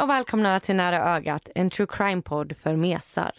Hej 0.00 0.04
och 0.04 0.10
välkomna 0.10 0.60
till 0.60 0.76
Nära 0.76 1.16
ögat, 1.16 1.48
en 1.54 1.70
true 1.70 1.86
crime-podd 1.86 2.56
för 2.56 2.76
mesar. 2.76 3.32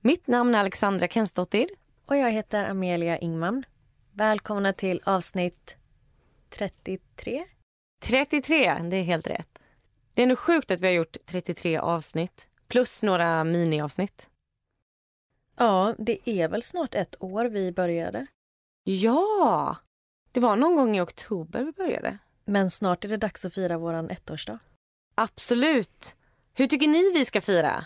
Mitt 0.00 0.26
namn 0.26 0.54
är 0.54 0.58
Alexandra 0.58 1.08
Kensdottir. 1.08 1.68
Och 2.06 2.16
jag 2.16 2.30
heter 2.30 2.64
Amelia 2.64 3.18
Ingman. 3.18 3.64
Välkomna 4.12 4.72
till 4.72 5.02
avsnitt 5.04 5.76
33. 6.50 7.44
33, 8.02 8.78
det 8.90 8.96
är 8.96 9.02
helt 9.02 9.26
rätt. 9.26 9.58
Det 10.14 10.22
är 10.22 10.26
nog 10.26 10.38
sjukt 10.38 10.70
att 10.70 10.80
vi 10.80 10.86
har 10.86 10.94
gjort 10.94 11.16
33 11.26 11.78
avsnitt, 11.78 12.48
plus 12.68 13.02
några 13.02 13.44
miniavsnitt. 13.44 14.28
Ja, 15.56 15.94
det 15.98 16.30
är 16.30 16.48
väl 16.48 16.62
snart 16.62 16.94
ett 16.94 17.22
år 17.22 17.44
vi 17.44 17.72
började. 17.72 18.26
Ja! 18.84 19.76
Det 20.32 20.40
var 20.40 20.56
någon 20.56 20.76
gång 20.76 20.96
i 20.96 21.00
oktober 21.00 21.64
vi 21.64 21.72
började. 21.72 22.18
Men 22.44 22.70
snart 22.70 23.04
är 23.04 23.08
det 23.08 23.16
dags 23.16 23.44
att 23.44 23.54
fira 23.54 23.78
våran 23.78 24.10
ettårsdag. 24.10 24.58
Absolut! 25.14 26.16
Hur 26.54 26.66
tycker 26.66 26.88
ni 26.88 27.12
vi 27.12 27.24
ska 27.24 27.40
fira? 27.40 27.84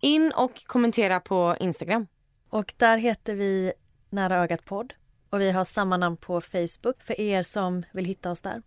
In 0.00 0.32
och 0.36 0.64
kommentera 0.66 1.20
på 1.20 1.56
Instagram. 1.60 2.06
Och 2.50 2.74
där 2.76 2.98
heter 2.98 3.34
vi 3.34 3.72
Nära 4.10 4.36
ögat 4.36 4.64
podd. 4.64 4.94
Och 5.30 5.40
vi 5.40 5.50
har 5.50 5.64
samma 5.64 5.96
namn 5.96 6.16
på 6.16 6.40
Facebook 6.40 7.02
för 7.02 7.20
er 7.20 7.42
som 7.42 7.82
vill 7.92 8.04
hitta 8.04 8.30
oss 8.30 8.42
där. 8.42 8.62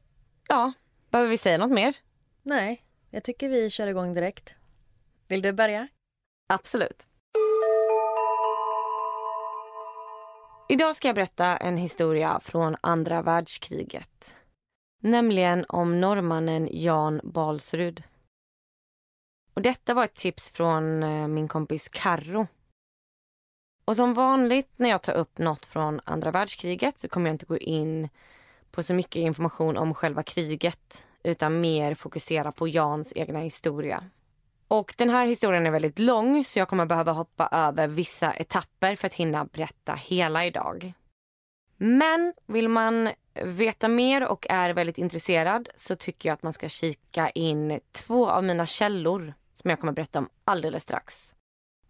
Ja, 0.47 0.73
behöver 1.11 1.30
vi 1.30 1.38
säga 1.38 1.58
något 1.58 1.72
mer? 1.72 1.97
Nej, 2.44 2.83
jag 3.09 3.23
tycker 3.23 3.50
vi 3.50 3.70
kör 3.70 3.88
igång 3.88 4.14
direkt. 4.14 4.53
Vill 5.27 5.42
du 5.42 5.52
börja? 5.53 5.88
Absolut. 6.53 7.08
Idag 10.70 10.95
ska 10.95 11.08
jag 11.08 11.16
berätta 11.16 11.58
en 11.58 11.77
historia 11.77 12.39
från 12.44 12.75
andra 12.81 13.22
världskriget. 13.22 14.36
Nämligen 15.00 15.66
om 15.69 16.00
norrmannen 16.00 16.69
Jan 16.72 17.22
Balsrud. 17.23 18.03
Och 19.53 19.61
detta 19.61 19.94
var 19.94 20.03
ett 20.03 20.16
tips 20.16 20.50
från 20.50 21.03
eh, 21.03 21.28
min 21.28 21.47
kompis 21.47 21.89
Karro. 21.89 22.47
Och 23.86 23.95
som 23.95 24.14
vanligt 24.14 24.70
när 24.75 24.89
jag 24.89 25.02
tar 25.02 25.14
upp 25.14 25.38
något 25.38 25.66
från 25.66 26.02
andra 26.03 26.31
världskriget 26.31 27.00
så 27.00 27.08
kommer 27.08 27.30
jag 27.30 27.33
inte 27.33 27.45
gå 27.45 27.58
in 27.58 28.09
på 28.72 28.83
så 28.83 28.94
mycket 28.94 29.16
information 29.16 29.77
om 29.77 29.94
själva 29.94 30.23
kriget 30.23 31.08
utan 31.23 31.61
mer 31.61 31.95
fokusera 31.95 32.52
på 32.52 32.67
Jans 32.67 33.14
egna 33.16 33.39
historia. 33.39 34.03
Och 34.67 34.94
den 34.97 35.09
här 35.09 35.27
historien 35.27 35.66
är 35.66 35.72
väldigt 35.72 36.00
lång 36.00 36.44
så 36.44 36.59
jag 36.59 36.67
kommer 36.67 36.86
behöva 36.86 37.11
hoppa 37.11 37.50
över 37.52 37.88
vissa 37.88 38.33
etapper 38.33 38.95
för 38.95 39.08
att 39.08 39.14
hinna 39.14 39.45
berätta 39.45 39.94
hela 39.94 40.45
idag. 40.45 40.94
Men 41.81 42.33
vill 42.45 42.69
man 42.69 43.09
veta 43.44 43.88
mer 43.88 44.27
och 44.27 44.45
är 44.49 44.73
väldigt 44.73 44.97
intresserad 44.97 45.69
så 45.75 45.95
tycker 45.95 46.30
jag 46.30 46.33
att 46.33 46.43
man 46.43 46.54
ska 46.54 46.70
kika 46.70 47.30
in 47.30 47.80
två 47.92 48.30
av 48.30 48.43
mina 48.43 48.65
källor 48.65 49.33
som 49.54 49.70
jag 49.70 49.80
kommer 49.80 49.93
berätta 49.93 50.20
om 50.20 50.30
alldeles 50.45 50.83
strax. 50.83 51.36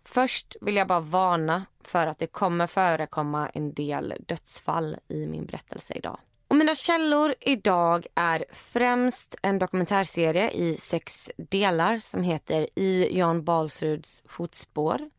Först 0.03 0.56
vill 0.62 0.75
jag 0.75 0.88
bara 0.88 1.00
varna 1.00 1.66
för 1.84 2.08
att 2.08 2.19
det 2.19 2.28
kommer 2.28 2.68
förekomma 2.68 3.50
en 3.50 3.74
del 3.74 4.14
dödsfall 4.28 4.97
i 5.08 5.28
min 5.28 5.46
berättelse 5.46 5.94
idag. 5.94 6.19
Och 6.47 6.56
mina 6.56 6.75
källor 6.75 7.35
idag 7.40 8.08
är 8.16 8.46
främst 8.52 9.35
en 9.41 9.59
dokumentärserie 9.59 10.52
i 10.52 10.78
sex 10.78 11.31
delar 11.38 11.97
som 12.00 12.24
heter 12.24 12.68
I 12.75 13.18
Jan 13.18 13.44
Balsruds 13.44 14.24
fotspår. 14.28 15.09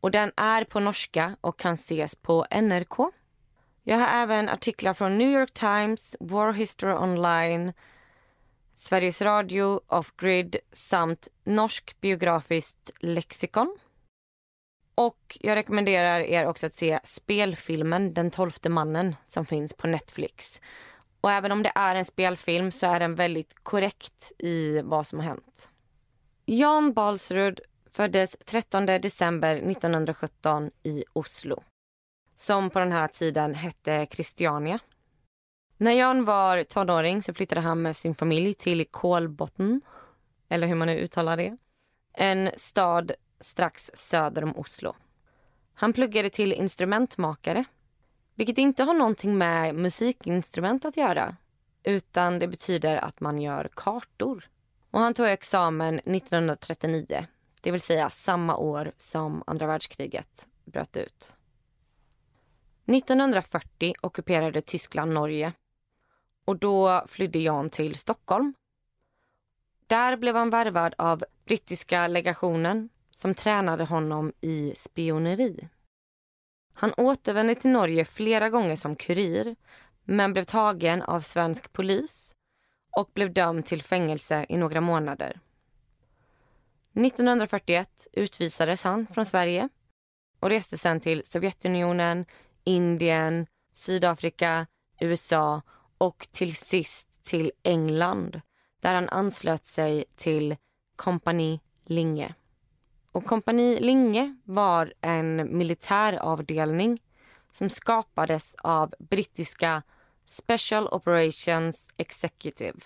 Och 0.00 0.10
den 0.10 0.32
är 0.36 0.64
på 0.64 0.80
norska 0.80 1.36
och 1.40 1.58
kan 1.58 1.74
ses 1.74 2.16
på 2.16 2.46
NRK. 2.50 3.12
Jag 3.84 3.98
har 3.98 4.22
även 4.22 4.48
artiklar 4.48 4.94
från 4.94 5.18
New 5.18 5.30
York 5.30 5.52
Times, 5.54 6.16
War 6.20 6.52
History 6.52 6.92
Online, 6.92 7.72
Sveriges 8.74 9.22
Radio, 9.22 9.80
Off 9.86 10.16
Grid 10.16 10.56
samt 10.72 11.28
Norsk 11.44 12.00
biografiskt 12.00 12.90
lexikon. 13.00 13.78
Och 14.94 15.38
jag 15.40 15.56
rekommenderar 15.56 16.20
er 16.20 16.46
också 16.46 16.66
att 16.66 16.74
se 16.74 17.00
spelfilmen 17.04 18.14
Den 18.14 18.30
tolfte 18.30 18.68
mannen 18.68 19.16
som 19.26 19.46
finns 19.46 19.72
på 19.72 19.86
Netflix. 19.86 20.60
Och 21.20 21.32
även 21.32 21.52
om 21.52 21.62
det 21.62 21.72
är 21.74 21.94
en 21.94 22.04
spelfilm 22.04 22.72
så 22.72 22.86
är 22.86 23.00
den 23.00 23.14
väldigt 23.14 23.54
korrekt 23.62 24.32
i 24.38 24.80
vad 24.80 25.06
som 25.06 25.18
har 25.18 25.26
hänt. 25.26 25.70
Jan 26.44 26.92
Balsrud 26.92 27.60
föddes 27.90 28.36
13 28.44 28.86
december 28.86 29.56
1917 29.56 30.70
i 30.82 31.04
Oslo. 31.12 31.62
Som 32.42 32.70
på 32.70 32.78
den 32.78 32.92
här 32.92 33.08
tiden 33.08 33.54
hette 33.54 34.06
Christiania. 34.10 34.78
När 35.76 35.92
Jan 35.92 36.24
var 36.24 36.64
tonåring 36.64 37.22
så 37.22 37.34
flyttade 37.34 37.60
han 37.60 37.82
med 37.82 37.96
sin 37.96 38.14
familj 38.14 38.54
till 38.54 38.86
Kolbotn, 38.90 39.80
eller 40.48 40.66
hur 40.66 40.74
man 40.74 40.88
nu 40.88 40.98
uttalar 40.98 41.36
det. 41.36 41.56
En 42.12 42.50
stad 42.56 43.12
strax 43.40 43.90
söder 43.94 44.44
om 44.44 44.56
Oslo. 44.56 44.94
Han 45.74 45.92
pluggade 45.92 46.30
till 46.30 46.52
instrumentmakare, 46.52 47.64
vilket 48.34 48.58
inte 48.58 48.84
har 48.84 48.94
någonting 48.94 49.38
med 49.38 49.74
musikinstrument 49.74 50.84
att 50.84 50.96
göra 50.96 51.36
utan 51.82 52.38
det 52.38 52.48
betyder 52.48 52.96
att 52.96 53.20
man 53.20 53.38
gör 53.38 53.70
kartor. 53.74 54.48
Och 54.90 55.00
han 55.00 55.14
tog 55.14 55.26
examen 55.26 55.98
1939, 55.98 57.26
det 57.60 57.70
vill 57.70 57.80
säga 57.80 58.10
samma 58.10 58.56
år 58.56 58.92
som 58.96 59.42
andra 59.46 59.66
världskriget 59.66 60.48
bröt 60.64 60.96
ut. 60.96 61.36
1940 62.86 63.94
ockuperade 64.00 64.62
Tyskland 64.62 65.12
Norge 65.12 65.52
och 66.44 66.58
då 66.58 67.04
flydde 67.08 67.38
Jan 67.38 67.70
till 67.70 67.94
Stockholm. 67.94 68.54
Där 69.86 70.16
blev 70.16 70.36
han 70.36 70.50
värvad 70.50 70.94
av 70.98 71.24
brittiska 71.44 72.06
legationen 72.06 72.88
som 73.10 73.34
tränade 73.34 73.84
honom 73.84 74.32
i 74.40 74.74
spioneri. 74.76 75.68
Han 76.74 76.92
återvände 76.96 77.54
till 77.54 77.70
Norge 77.70 78.04
flera 78.04 78.50
gånger 78.50 78.76
som 78.76 78.96
kurir 78.96 79.56
men 80.04 80.32
blev 80.32 80.44
tagen 80.44 81.02
av 81.02 81.20
svensk 81.20 81.72
polis 81.72 82.34
och 82.96 83.10
blev 83.14 83.32
dömd 83.32 83.66
till 83.66 83.82
fängelse 83.82 84.46
i 84.48 84.56
några 84.56 84.80
månader. 84.80 85.40
1941 86.94 88.08
utvisades 88.12 88.84
han 88.84 89.06
från 89.06 89.26
Sverige 89.26 89.68
och 90.40 90.48
reste 90.48 90.78
sen 90.78 91.00
till 91.00 91.22
Sovjetunionen, 91.24 92.26
Indien, 92.64 93.46
Sydafrika, 93.72 94.66
USA 95.00 95.62
och 95.98 96.28
till 96.32 96.56
sist 96.56 97.24
till 97.24 97.52
England 97.62 98.40
där 98.80 98.94
han 98.94 99.08
anslöt 99.08 99.64
sig 99.64 100.04
till 100.16 100.56
Kompani 100.96 101.60
Linge. 101.84 102.34
Och 103.12 103.24
Kompani 103.24 103.80
Linge 103.80 104.36
var 104.44 104.92
en 105.00 105.58
militäravdelning 105.58 107.02
som 107.52 107.70
skapades 107.70 108.54
av 108.54 108.94
brittiska 108.98 109.82
Special 110.26 110.88
Operations 110.88 111.90
Executive. 111.96 112.78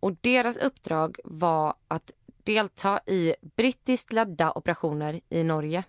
Och 0.00 0.16
deras 0.20 0.56
uppdrag 0.56 1.18
var 1.24 1.74
att 1.88 2.12
delta 2.42 3.00
i 3.06 3.34
brittiskt 3.56 4.12
ledda 4.12 4.52
operationer 4.52 5.20
i 5.28 5.44
Norge. 5.44 5.84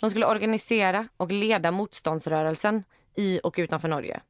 De 0.00 0.10
skulle 0.10 0.26
organisera 0.26 1.08
och 1.16 1.32
leda 1.32 1.70
motståndsrörelsen 1.70 2.84
i 3.16 3.40
och 3.42 3.54
utanför 3.58 3.88
Norge. 3.88 4.20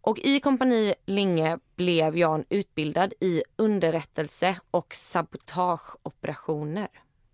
Och 0.00 0.18
i 0.18 0.40
kompani 0.40 0.94
Linge 1.06 1.58
blev 1.76 2.16
Jan 2.16 2.44
utbildad 2.48 3.14
i 3.20 3.42
underrättelse 3.56 4.60
och 4.70 4.94
sabotageoperationer. 4.94 6.88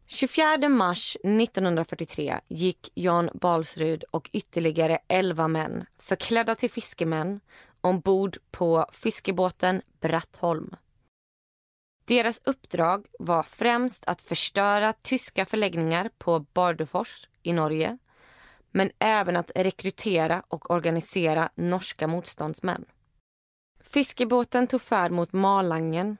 24 0.06 0.68
mars 0.68 1.16
1943 1.24 2.40
gick 2.48 2.90
Jan 2.94 3.30
Balsrud 3.34 4.04
och 4.10 4.30
ytterligare 4.32 4.98
11 5.08 5.48
män 5.48 5.84
förklädda 5.98 6.54
till 6.54 6.70
fiskemän 6.70 7.40
ombord 7.80 8.38
på 8.50 8.86
fiskebåten 8.92 9.82
Brattholm. 10.00 10.74
Deras 12.04 12.40
uppdrag 12.44 13.06
var 13.18 13.42
främst 13.42 14.04
att 14.06 14.22
förstöra 14.22 14.92
tyska 14.92 15.46
förläggningar 15.46 16.10
på 16.18 16.40
Bardufors 16.40 17.26
i 17.42 17.52
Norge 17.52 17.98
men 18.70 18.90
även 18.98 19.36
att 19.36 19.50
rekrytera 19.54 20.42
och 20.48 20.70
organisera 20.70 21.50
norska 21.54 22.06
motståndsmän. 22.06 22.84
Fiskebåten 23.80 24.66
tog 24.66 24.82
färd 24.82 25.12
mot 25.12 25.32
Malangen 25.32 26.16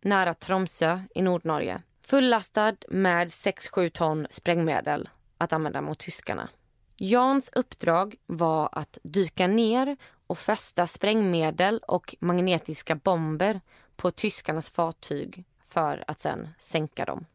nära 0.00 0.34
Tromsö 0.34 1.00
i 1.14 1.22
Nordnorge 1.22 1.82
fullastad 2.10 2.76
med 2.88 3.28
6-7 3.28 3.90
ton 3.90 4.26
sprängmedel 4.30 5.08
att 5.38 5.52
använda 5.52 5.80
mot 5.80 5.98
tyskarna. 5.98 6.48
Jans 6.96 7.50
uppdrag 7.52 8.16
var 8.26 8.68
att 8.72 8.98
dyka 9.02 9.46
ner 9.46 9.96
och 10.26 10.38
fästa 10.38 10.86
sprängmedel 10.86 11.78
och 11.78 12.14
magnetiska 12.20 12.94
bomber 12.94 13.60
på 13.96 14.10
tyskarnas 14.10 14.70
fartyg 14.70 15.44
för 15.62 16.04
att 16.06 16.20
sen 16.20 16.48
sänka 16.58 17.04
dem. 17.04 17.26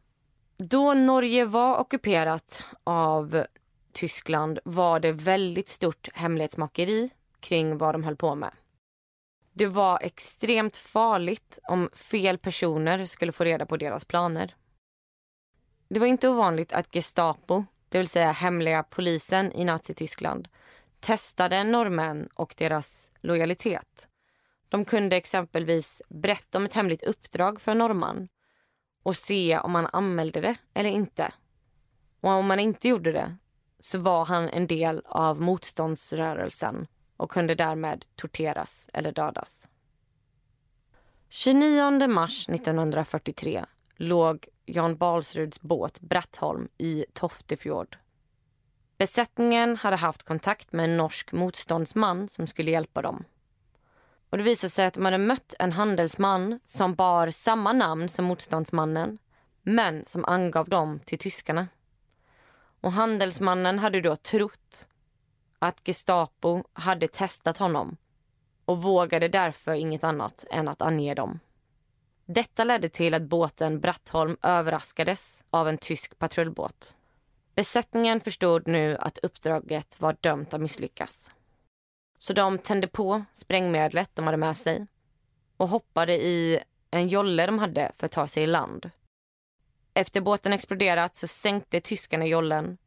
Då 0.58 0.94
Norge 0.94 1.44
var 1.44 1.78
ockuperat 1.78 2.64
av 2.84 3.44
Tyskland 3.92 4.58
var 4.64 5.00
det 5.00 5.12
väldigt 5.12 5.68
stort 5.68 6.08
hemlighetsmakeri 6.14 7.10
kring 7.40 7.78
vad 7.78 7.94
de 7.94 8.04
höll 8.04 8.16
på 8.16 8.34
med. 8.34 8.50
Det 9.52 9.66
var 9.66 9.98
extremt 10.02 10.76
farligt 10.76 11.58
om 11.68 11.90
fel 11.94 12.38
personer 12.38 13.06
skulle 13.06 13.32
få 13.32 13.44
reda 13.44 13.66
på 13.66 13.76
deras 13.76 14.04
planer. 14.04 14.54
Det 15.88 16.00
var 16.00 16.06
inte 16.06 16.28
ovanligt 16.28 16.72
att 16.72 16.94
Gestapo, 16.94 17.64
det 17.88 17.98
vill 17.98 18.08
säga 18.08 18.32
hemliga 18.32 18.82
polisen 18.82 19.52
i 19.52 19.64
Nazityskland, 19.64 20.48
testade 21.00 21.64
norrmän 21.64 22.28
och 22.34 22.54
deras 22.56 23.12
lojalitet. 23.20 24.08
De 24.68 24.84
kunde 24.84 25.16
exempelvis 25.16 26.02
berätta 26.08 26.58
om 26.58 26.64
ett 26.64 26.74
hemligt 26.74 27.02
uppdrag 27.02 27.60
för 27.60 27.72
en 27.72 27.78
norrman 27.78 28.28
och 29.06 29.16
se 29.16 29.58
om 29.58 29.74
han 29.74 29.86
anmälde 29.92 30.40
det 30.40 30.56
eller 30.74 30.90
inte. 30.90 31.32
Och 32.20 32.30
om 32.30 32.50
han 32.50 32.60
inte 32.60 32.88
gjorde 32.88 33.12
det 33.12 33.36
så 33.80 33.98
var 33.98 34.24
han 34.24 34.48
en 34.48 34.66
del 34.66 35.02
av 35.04 35.40
motståndsrörelsen 35.40 36.86
och 37.16 37.30
kunde 37.30 37.54
därmed 37.54 38.04
torteras 38.16 38.90
eller 38.92 39.12
dödas. 39.12 39.68
29 41.28 42.08
mars 42.08 42.48
1943 42.48 43.64
låg 43.96 44.48
Jan 44.64 44.96
Balsruds 44.96 45.60
båt 45.60 46.00
Brattholm 46.00 46.68
i 46.78 47.04
Toftefjord. 47.12 47.98
Besättningen 48.98 49.76
hade 49.76 49.96
haft 49.96 50.22
kontakt 50.22 50.72
med 50.72 50.84
en 50.84 50.96
norsk 50.96 51.32
motståndsman 51.32 52.28
som 52.28 52.46
skulle 52.46 52.70
hjälpa 52.70 53.02
dem. 53.02 53.24
Och 54.30 54.38
Det 54.38 54.44
visade 54.44 54.70
sig 54.70 54.86
att 54.86 54.94
de 54.94 55.04
hade 55.04 55.18
mött 55.18 55.54
en 55.58 55.72
handelsman 55.72 56.60
som 56.64 56.94
bar 56.94 57.30
samma 57.30 57.72
namn 57.72 58.08
som 58.08 58.24
motståndsmannen 58.24 59.18
men 59.62 60.04
som 60.04 60.24
angav 60.24 60.68
dem 60.68 61.00
till 61.04 61.18
tyskarna. 61.18 61.68
Och 62.80 62.92
Handelsmannen 62.92 63.78
hade 63.78 64.00
då 64.00 64.16
trott 64.16 64.88
att 65.58 65.80
Gestapo 65.84 66.62
hade 66.72 67.08
testat 67.08 67.58
honom 67.58 67.96
och 68.64 68.82
vågade 68.82 69.28
därför 69.28 69.72
inget 69.72 70.04
annat 70.04 70.44
än 70.50 70.68
att 70.68 70.82
ange 70.82 71.14
dem. 71.14 71.40
Detta 72.26 72.64
ledde 72.64 72.88
till 72.88 73.14
att 73.14 73.22
båten 73.22 73.80
Brattholm 73.80 74.36
överraskades 74.42 75.44
av 75.50 75.68
en 75.68 75.78
tysk 75.78 76.18
patrullbåt. 76.18 76.96
Besättningen 77.54 78.20
förstod 78.20 78.68
nu 78.68 78.96
att 78.96 79.18
uppdraget 79.18 80.00
var 80.00 80.16
dömt 80.20 80.54
att 80.54 80.60
misslyckas. 80.60 81.30
Så 82.16 82.32
de 82.32 82.58
tände 82.58 82.88
på 82.88 83.24
sprängmedlet 83.32 84.10
de 84.14 84.24
hade 84.24 84.36
med 84.36 84.56
sig 84.56 84.86
och 85.56 85.68
hoppade 85.68 86.14
i 86.14 86.60
en 86.90 87.08
jolle 87.08 87.46
de 87.46 87.58
hade 87.58 87.92
för 87.96 88.06
att 88.06 88.12
ta 88.12 88.26
sig 88.26 88.42
i 88.42 88.46
land. 88.46 88.90
Efter 89.94 90.20
båten 90.20 90.52
exploderat 90.52 91.16
så 91.16 91.28
sänkte 91.28 91.80
tyskarna 91.80 92.26
jollen 92.26 92.78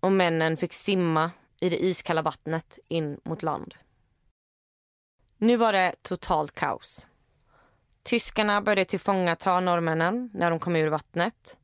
och 0.00 0.12
männen 0.12 0.56
fick 0.56 0.72
simma 0.72 1.30
i 1.60 1.68
det 1.68 1.84
iskalla 1.84 2.22
vattnet 2.22 2.78
in 2.88 3.20
mot 3.24 3.42
land. 3.42 3.74
Nu 5.38 5.56
var 5.56 5.72
det 5.72 5.94
totalt 6.02 6.52
kaos. 6.52 7.06
Tyskarna 8.02 8.62
började 8.62 8.84
tillfångata 8.84 9.60
norrmännen 9.60 10.30
när 10.34 10.50
de 10.50 10.60
kom 10.60 10.76
ur 10.76 10.86
vattnet. 10.86 11.58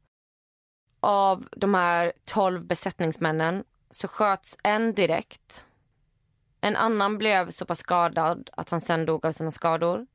Av 1.01 1.49
de 1.57 1.75
här 1.75 2.13
tolv 2.25 2.65
besättningsmännen 2.65 3.65
så 3.91 4.09
sköts 4.09 4.59
en 4.63 4.95
direkt. 4.95 5.67
En 6.65 6.77
annan 6.77 7.19
blev 7.19 7.51
så 7.51 7.67
pass 7.67 7.79
skadad 7.79 8.51
att 8.53 8.71
han 8.71 8.81
sen 8.81 9.07
dog 9.07 9.27
av 9.27 9.33
sina 9.33 9.51
skador. 9.51 10.07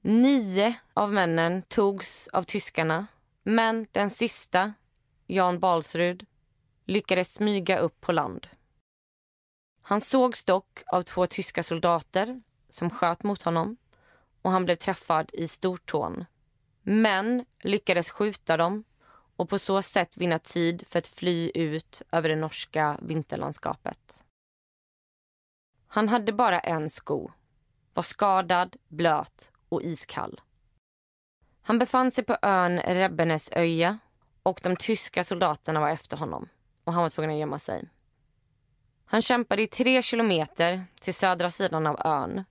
Nio 0.00 0.74
av 0.94 1.12
männen 1.12 1.62
togs 1.62 2.28
av 2.28 2.42
tyskarna 2.42 3.06
men 3.42 3.86
den 3.92 4.10
sista, 4.10 4.74
Jan 5.26 5.58
Balsrud, 5.58 6.26
lyckades 6.84 7.34
smyga 7.34 7.78
upp 7.78 8.00
på 8.00 8.12
land. 8.12 8.46
Han 9.82 10.00
sågs 10.00 10.44
dock 10.44 10.82
av 10.86 11.02
två 11.02 11.26
tyska 11.26 11.62
soldater 11.62 12.42
som 12.70 12.90
sköt 12.90 13.22
mot 13.22 13.42
honom 13.42 13.76
och 14.42 14.50
han 14.50 14.64
blev 14.64 14.76
träffad 14.76 15.30
i 15.32 15.48
stortån. 15.48 16.24
Men 16.82 17.44
lyckades 17.62 18.10
skjuta 18.10 18.56
dem 18.56 18.84
och 19.36 19.48
på 19.48 19.58
så 19.58 19.82
sätt 19.82 20.16
vinna 20.16 20.38
tid 20.38 20.84
för 20.86 20.98
att 20.98 21.06
fly 21.06 21.50
ut 21.54 22.02
över 22.12 22.28
det 22.28 22.36
norska 22.36 22.98
vinterlandskapet. 23.02 24.22
Han 25.88 26.08
hade 26.08 26.32
bara 26.32 26.60
en 26.60 26.90
sko, 26.90 27.30
var 27.94 28.02
skadad, 28.02 28.76
blöt 28.88 29.50
och 29.68 29.82
iskall. 29.82 30.40
Han 31.62 31.78
befann 31.78 32.10
sig 32.10 32.24
på 32.24 32.36
ön 32.42 32.78
Rebbenesöja 32.80 33.98
och 34.42 34.60
de 34.62 34.76
tyska 34.76 35.24
soldaterna 35.24 35.80
var 35.80 35.88
efter 35.88 36.16
honom 36.16 36.48
och 36.84 36.92
han 36.92 37.02
var 37.02 37.10
tvungen 37.10 37.30
att 37.30 37.40
gömma 37.40 37.58
sig. 37.58 37.88
Han 39.04 39.22
kämpade 39.22 39.62
i 39.62 39.66
tre 39.66 40.02
kilometer 40.02 40.84
till 41.00 41.14
södra 41.14 41.50
sidan 41.50 41.86
av 41.86 42.00
ön 42.04 42.44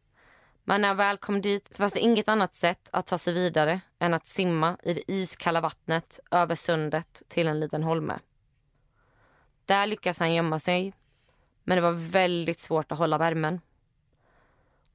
men 0.68 0.82
när 0.82 0.88
han 0.88 0.98
väl 0.98 1.18
kom 1.18 1.42
dit 1.42 1.68
så 1.76 1.78
fanns 1.78 1.94
det 1.94 2.00
inget 2.00 2.28
annat 2.28 2.56
sätt 2.56 2.90
att 2.92 3.08
ta 3.08 3.18
sig 3.18 3.34
vidare 3.34 3.82
än 4.00 4.14
att 4.14 4.28
simma 4.28 4.78
i 4.84 4.94
det 4.94 5.12
iskalla 5.12 5.62
vattnet 5.62 6.20
över 6.32 6.56
sundet 6.56 7.24
till 7.28 7.48
en 7.48 7.60
liten 7.60 7.84
holme. 7.84 8.20
Där 9.66 9.88
lyckas 9.88 10.20
han 10.20 10.34
gömma 10.34 10.60
sig, 10.60 10.94
men 11.66 11.76
det 11.76 11.82
var 11.82 11.92
väldigt 11.92 12.60
svårt 12.60 12.92
att 12.92 12.98
hålla 12.98 13.18
värmen. 13.18 13.62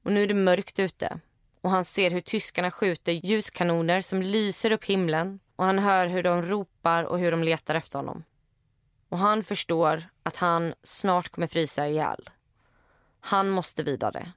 Och 0.03 0.11
nu 0.11 0.23
är 0.23 0.27
det 0.27 0.33
mörkt 0.33 0.79
ute 0.79 1.19
och 1.61 1.69
han 1.69 1.85
ser 1.85 2.11
hur 2.11 2.21
tyskarna 2.21 2.71
skjuter 2.71 3.11
ljuskanoner 3.11 4.01
som 4.01 4.21
lyser 4.21 4.71
upp 4.71 4.85
himlen 4.85 5.39
och 5.55 5.65
han 5.65 5.79
hör 5.79 6.07
hur 6.07 6.23
de 6.23 6.41
ropar 6.41 7.03
och 7.03 7.19
hur 7.19 7.31
de 7.31 7.43
letar 7.43 7.75
efter 7.75 7.99
honom. 7.99 8.23
Och 9.09 9.17
han 9.17 9.43
förstår 9.43 10.03
att 10.23 10.35
han 10.35 10.73
snart 10.83 11.29
kommer 11.29 11.47
frysa 11.47 11.87
ihjäl. 11.87 12.29
Han 13.19 13.49
måste 13.49 13.83
vidare. 13.83 14.31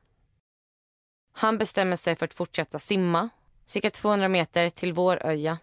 Han 1.32 1.58
bestämmer 1.58 1.96
sig 1.96 2.16
för 2.16 2.24
att 2.24 2.34
fortsätta 2.34 2.78
simma 2.78 3.28
cirka 3.66 3.90
200 3.90 4.28
meter 4.28 4.70
till 4.70 4.92
Våröja. 4.92 5.58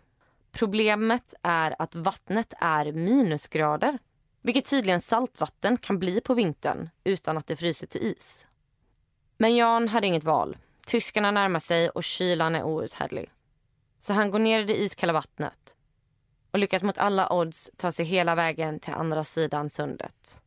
Problemet 0.52 1.34
är 1.42 1.76
att 1.80 1.96
vattnet 1.96 2.54
är 2.60 2.92
minusgrader 2.92 4.00
vilket 4.42 4.66
tydligen 4.66 5.02
saltvatten 5.02 5.78
kan 5.78 6.00
bli 6.00 6.22
på 6.22 6.34
vintern 6.34 6.90
utan 7.04 7.38
att 7.38 7.48
det 7.48 7.56
fryser 7.56 7.88
till 7.88 8.02
is. 8.02 8.48
Men 9.38 9.56
Jan 9.56 9.88
hade 9.88 10.08
inget 10.08 10.24
val. 10.24 10.58
Tyskarna 10.86 11.32
närmar 11.32 11.60
sig 11.60 11.90
och 11.90 12.04
kylan 12.04 12.56
är 12.56 12.64
outhärdlig. 12.64 13.32
Så 14.00 14.14
han 14.14 14.32
går 14.32 14.40
ner 14.40 14.60
i 14.60 14.64
det 14.64 14.82
iskalla 14.82 15.14
vattnet 15.14 15.76
och 16.52 16.60
lyckas 16.60 16.84
mot 16.84 16.98
alla 16.98 17.34
odds 17.34 17.72
ta 17.78 17.92
sig 17.92 18.06
hela 18.06 18.36
vägen 18.36 18.80
till 18.80 18.94
andra 18.94 19.24
sidan 19.24 19.70
sundet. 19.70 20.44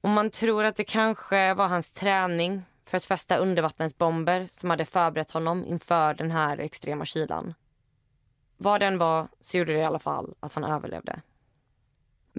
Och 0.00 0.08
man 0.08 0.30
tror 0.30 0.64
att 0.64 0.76
det 0.76 0.84
kanske 0.84 1.54
var 1.54 1.68
hans 1.68 1.90
träning 1.92 2.62
för 2.84 2.96
att 2.96 3.04
fästa 3.04 3.36
undervattensbomber 3.36 4.48
som 4.50 4.70
hade 4.70 4.84
förberett 4.84 5.30
honom 5.30 5.64
inför 5.64 6.14
den 6.14 6.30
här 6.30 6.58
extrema 6.58 7.04
kylan. 7.04 7.54
Vad 8.56 8.80
den 8.80 8.98
var 8.98 9.28
så 9.40 9.56
gjorde 9.56 9.72
det 9.72 9.78
i 9.78 9.84
alla 9.84 9.98
fall 9.98 10.34
att 10.40 10.52
han 10.54 10.64
överlevde. 10.64 11.22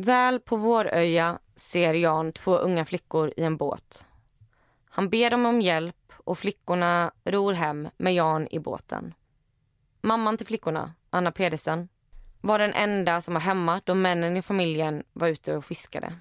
Väl 0.01 0.39
på 0.39 0.55
Våröja 0.55 1.39
ser 1.55 1.93
Jan 1.93 2.31
två 2.31 2.57
unga 2.57 2.85
flickor 2.85 3.33
i 3.37 3.43
en 3.43 3.57
båt. 3.57 4.05
Han 4.89 5.09
ber 5.09 5.29
dem 5.29 5.45
om 5.45 5.61
hjälp 5.61 6.13
och 6.17 6.37
flickorna 6.37 7.11
ror 7.25 7.53
hem 7.53 7.89
med 7.97 8.13
Jan 8.13 8.47
i 8.51 8.59
båten. 8.59 9.13
Mamman 10.01 10.37
till 10.37 10.45
flickorna, 10.45 10.93
Anna 11.09 11.31
Pedersen, 11.31 11.89
var 12.41 12.59
den 12.59 12.73
enda 12.73 13.21
som 13.21 13.33
var 13.33 13.41
hemma 13.41 13.81
då 13.83 13.95
männen 13.95 14.37
i 14.37 14.41
familjen 14.41 15.03
var 15.13 15.27
ute 15.27 15.55
och 15.55 15.65
fiskade. 15.65 16.15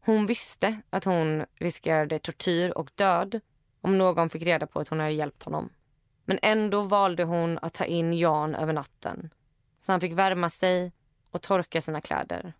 Hon 0.00 0.26
visste 0.26 0.80
att 0.90 1.04
hon 1.04 1.44
riskerade 1.54 2.18
tortyr 2.18 2.70
och 2.70 2.90
död 2.94 3.40
om 3.80 3.98
någon 3.98 4.30
fick 4.30 4.42
reda 4.42 4.66
på 4.66 4.80
att 4.80 4.88
hon 4.88 5.00
hade 5.00 5.12
hjälpt 5.12 5.42
honom. 5.42 5.68
Men 6.24 6.38
ändå 6.42 6.82
valde 6.82 7.24
hon 7.24 7.58
att 7.62 7.74
ta 7.74 7.84
in 7.84 8.12
Jan 8.12 8.54
över 8.54 8.72
natten. 8.72 9.30
Så 9.80 9.92
han 9.92 10.00
fick 10.00 10.12
värma 10.12 10.50
sig 10.50 10.92
och 11.30 11.42
torka 11.42 11.80
sina 11.80 12.00
kläder. 12.00 12.54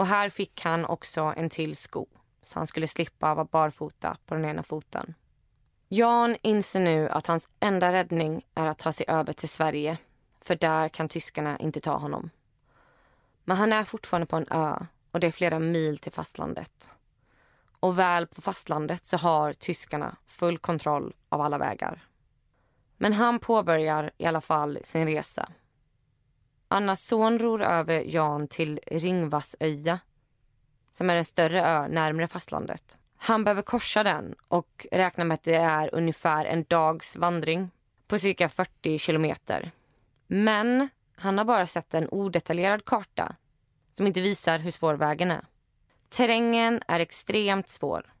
Och 0.00 0.06
här 0.06 0.30
fick 0.30 0.60
han 0.64 0.84
också 0.84 1.34
en 1.36 1.50
till 1.50 1.76
sko 1.76 2.06
så 2.42 2.58
han 2.58 2.66
skulle 2.66 2.86
slippa 2.86 3.34
vara 3.34 3.44
barfota 3.44 4.16
på 4.26 4.34
den 4.34 4.44
ena 4.44 4.62
foten. 4.62 5.14
Jan 5.88 6.36
inser 6.42 6.80
nu 6.80 7.08
att 7.08 7.26
hans 7.26 7.48
enda 7.60 7.92
räddning 7.92 8.46
är 8.54 8.66
att 8.66 8.78
ta 8.78 8.92
sig 8.92 9.06
över 9.08 9.32
till 9.32 9.48
Sverige 9.48 9.98
för 10.42 10.56
där 10.56 10.88
kan 10.88 11.08
tyskarna 11.08 11.58
inte 11.58 11.80
ta 11.80 11.96
honom. 11.96 12.30
Men 13.44 13.56
han 13.56 13.72
är 13.72 13.84
fortfarande 13.84 14.26
på 14.26 14.36
en 14.36 14.46
ö 14.50 14.78
och 15.10 15.20
det 15.20 15.26
är 15.26 15.30
flera 15.30 15.58
mil 15.58 15.98
till 15.98 16.12
fastlandet. 16.12 16.88
Och 17.80 17.98
väl 17.98 18.26
på 18.26 18.40
fastlandet 18.40 19.06
så 19.06 19.16
har 19.16 19.52
tyskarna 19.52 20.16
full 20.26 20.58
kontroll 20.58 21.14
av 21.28 21.40
alla 21.40 21.58
vägar. 21.58 22.04
Men 22.96 23.12
han 23.12 23.38
påbörjar 23.38 24.10
i 24.18 24.26
alla 24.26 24.40
fall 24.40 24.78
sin 24.84 25.06
resa. 25.06 25.52
Annas 26.72 27.06
son 27.06 27.38
ror 27.38 27.62
över 27.62 28.04
Jan 28.06 28.48
till 28.48 28.80
Ringvassöja 28.86 30.00
som 30.92 31.10
är 31.10 31.16
en 31.16 31.24
större 31.24 31.62
ö 31.62 31.88
närmare 31.88 32.28
fastlandet. 32.28 32.98
Han 33.16 33.44
behöver 33.44 33.62
korsa 33.62 34.02
den 34.02 34.34
och 34.48 34.86
räknar 34.92 35.24
med 35.24 35.34
att 35.34 35.42
det 35.42 35.54
är 35.54 35.94
ungefär 35.94 36.44
en 36.44 36.64
dags 36.64 37.16
vandring 37.16 37.70
på 38.06 38.18
cirka 38.18 38.48
40 38.48 38.98
kilometer. 38.98 39.70
Men 40.26 40.88
han 41.16 41.38
har 41.38 41.44
bara 41.44 41.66
sett 41.66 41.94
en 41.94 42.08
odetaljerad 42.08 42.84
karta 42.84 43.36
som 43.96 44.06
inte 44.06 44.20
visar 44.20 44.58
hur 44.58 44.70
svår 44.70 44.94
vägen 44.94 45.30
är. 45.30 45.44
Terrängen 46.08 46.82
är 46.88 47.00
extremt 47.00 47.68
svår 47.68 48.12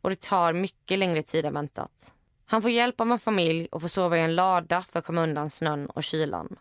och 0.00 0.10
det 0.10 0.20
tar 0.20 0.52
mycket 0.52 0.98
längre 0.98 1.22
tid 1.22 1.44
än 1.44 1.54
väntat. 1.54 2.14
Han 2.46 2.62
får 2.62 2.70
hjälp 2.70 3.00
av 3.00 3.12
en 3.12 3.18
familj 3.18 3.68
och 3.72 3.80
får 3.80 3.88
sova 3.88 4.18
i 4.18 4.20
en 4.20 4.34
lada 4.34 4.84
för 4.92 4.98
att 4.98 5.04
komma 5.06 5.22
undan 5.22 5.50
snön 5.50 5.86
och 5.86 6.04
kylan. 6.04 6.56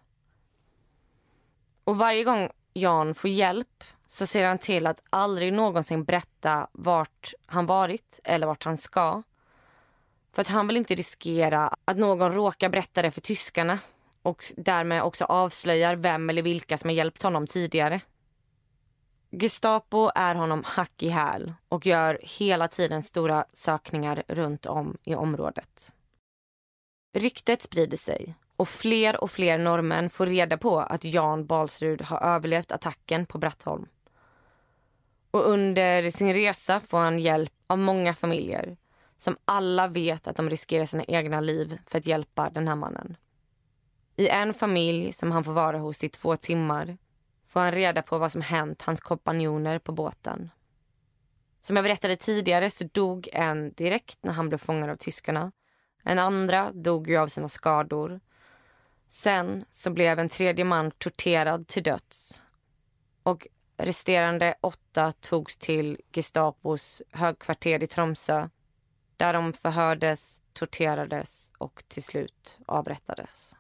Och 1.88 1.98
varje 1.98 2.24
gång 2.24 2.50
Jan 2.74 3.16
får 3.16 3.30
hjälp 3.30 3.84
så 4.08 4.26
ser 4.28 4.48
han 4.48 4.58
till 4.58 4.88
att 4.88 5.04
aldrig 5.10 5.54
någonsin 5.54 6.04
berätta 6.04 6.68
vart 6.72 7.34
han 7.46 7.66
varit 7.66 8.20
eller 8.24 8.48
vart 8.48 8.64
han 8.64 8.78
ska. 8.78 9.24
För 10.34 10.42
att 10.42 10.48
han 10.48 10.68
vill 10.68 10.78
inte 10.78 10.96
riskera 10.96 11.76
att 11.86 11.98
någon 11.98 12.34
råkar 12.34 12.70
berätta 12.70 13.02
det 13.02 13.12
för 13.12 13.22
tyskarna 13.22 13.80
och 14.22 14.46
därmed 14.58 15.04
också 15.04 15.26
avslöjar 15.26 15.96
vem 15.96 16.30
eller 16.30 16.42
vilka 16.42 16.78
som 16.78 16.90
har 16.90 16.96
hjälpt 16.96 17.24
honom 17.24 17.48
tidigare. 17.48 18.02
Gestapo 19.32 20.12
är 20.16 20.36
honom 20.36 20.64
hack 20.66 21.04
i 21.04 21.10
häl 21.10 21.54
och 21.70 21.86
gör 21.86 22.20
hela 22.24 22.68
tiden 22.68 23.04
stora 23.04 23.46
sökningar 23.54 24.24
runt 24.28 24.66
om 24.66 24.98
i 25.04 25.16
området. 25.16 25.92
Ryktet 27.18 27.62
sprider 27.62 27.98
sig 27.98 28.36
och 28.58 28.68
fler 28.68 29.24
och 29.24 29.32
fler 29.32 29.58
norrmän 29.58 30.10
får 30.10 30.26
reda 30.26 30.58
på 30.58 30.80
att 30.80 31.04
Jan 31.04 31.46
Balsrud 31.46 32.02
har 32.02 32.20
överlevt 32.20 32.72
attacken 32.72 33.26
på 33.26 33.38
Brattholm. 33.38 33.88
Och 35.32 35.50
under 35.50 36.10
sin 36.10 36.34
resa 36.34 36.80
får 36.80 36.98
han 36.98 37.20
hjälp 37.20 37.54
av 37.68 37.78
många 37.78 38.14
familjer 38.14 38.78
som 39.18 39.38
alla 39.46 39.88
vet 39.88 40.28
att 40.28 40.36
de 40.36 40.50
riskerar 40.50 40.86
sina 40.86 41.04
egna 41.04 41.40
liv 41.40 41.80
för 41.86 41.98
att 41.98 42.08
hjälpa 42.08 42.50
den 42.50 42.68
här 42.68 42.76
mannen. 42.76 43.18
I 44.16 44.28
en 44.28 44.54
familj 44.54 45.14
som 45.14 45.32
han 45.32 45.44
får 45.44 45.54
vara 45.54 45.78
hos 45.78 46.04
i 46.04 46.10
två 46.10 46.38
timmar 46.38 46.98
får 47.46 47.60
han 47.60 47.72
reda 47.72 48.02
på 48.02 48.18
vad 48.18 48.32
som 48.32 48.42
hänt 48.42 48.82
hans 48.82 49.02
kompanjoner 49.02 49.80
på 49.80 49.92
båten. 49.92 50.50
Som 51.62 51.76
jag 51.76 51.84
berättade 51.84 52.16
tidigare 52.16 52.70
så 52.70 52.84
dog 52.84 53.30
en 53.34 53.74
direkt 53.74 54.18
när 54.22 54.34
han 54.34 54.50
blev 54.50 54.58
fångad 54.58 54.90
av 54.90 54.96
tyskarna. 54.96 55.52
En 56.04 56.20
andra 56.20 56.72
dog 56.74 57.10
ju 57.10 57.18
av 57.18 57.28
sina 57.28 57.50
skador. 57.50 58.20
Sen 59.10 59.66
så 59.70 59.90
blev 59.90 60.20
en 60.20 60.30
tredje 60.30 60.66
man 60.66 60.92
torterad 60.92 61.68
till 61.68 61.84
döds. 61.84 62.42
Och 63.24 63.48
resterande 63.78 64.56
åtta 64.62 65.12
togs 65.12 65.58
till 65.58 66.02
Gestapos 66.12 67.02
högkvarter 67.12 67.84
i 67.84 67.88
Tromsö 67.88 68.50
där 69.18 69.34
de 69.34 69.54
förhördes, 69.54 70.44
torterades 70.54 71.52
och 71.58 71.84
till 71.88 72.04
slut 72.04 72.60
avrättades. 72.66 73.56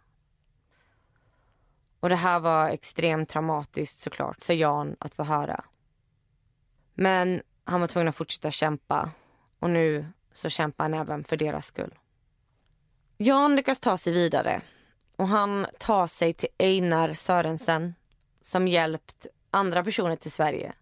Och 1.99 2.09
det 2.09 2.15
här 2.15 2.39
var 2.39 2.69
extremt 2.69 3.29
traumatiskt 3.29 3.99
såklart 3.99 4.43
för 4.43 4.53
Jan 4.53 4.95
att 4.99 5.15
få 5.15 5.23
höra. 5.23 5.63
Men 6.93 7.41
han 7.63 7.79
var 7.79 7.87
tvungen 7.87 8.07
att 8.07 8.15
fortsätta 8.15 8.51
kämpa 8.51 9.11
och 9.59 9.69
nu 9.69 10.07
så 10.33 10.49
kämpar 10.49 10.83
han 10.83 10.93
även 10.93 11.23
för 11.23 11.37
deras 11.37 11.65
skull. 11.65 11.99
Jan 13.17 13.55
lyckas 13.55 13.79
ta 13.79 13.97
sig 13.97 14.13
vidare 14.13 14.61
och 15.17 15.27
han 15.27 15.65
tar 15.79 16.07
sig 16.07 16.33
till 16.33 16.49
Einar 16.59 17.13
Sörensen 17.13 17.95
som 18.41 18.67
hjälpt 18.67 19.27
andra 19.51 19.83
personer 19.83 20.15
till 20.15 20.31
Sverige. 20.31 20.73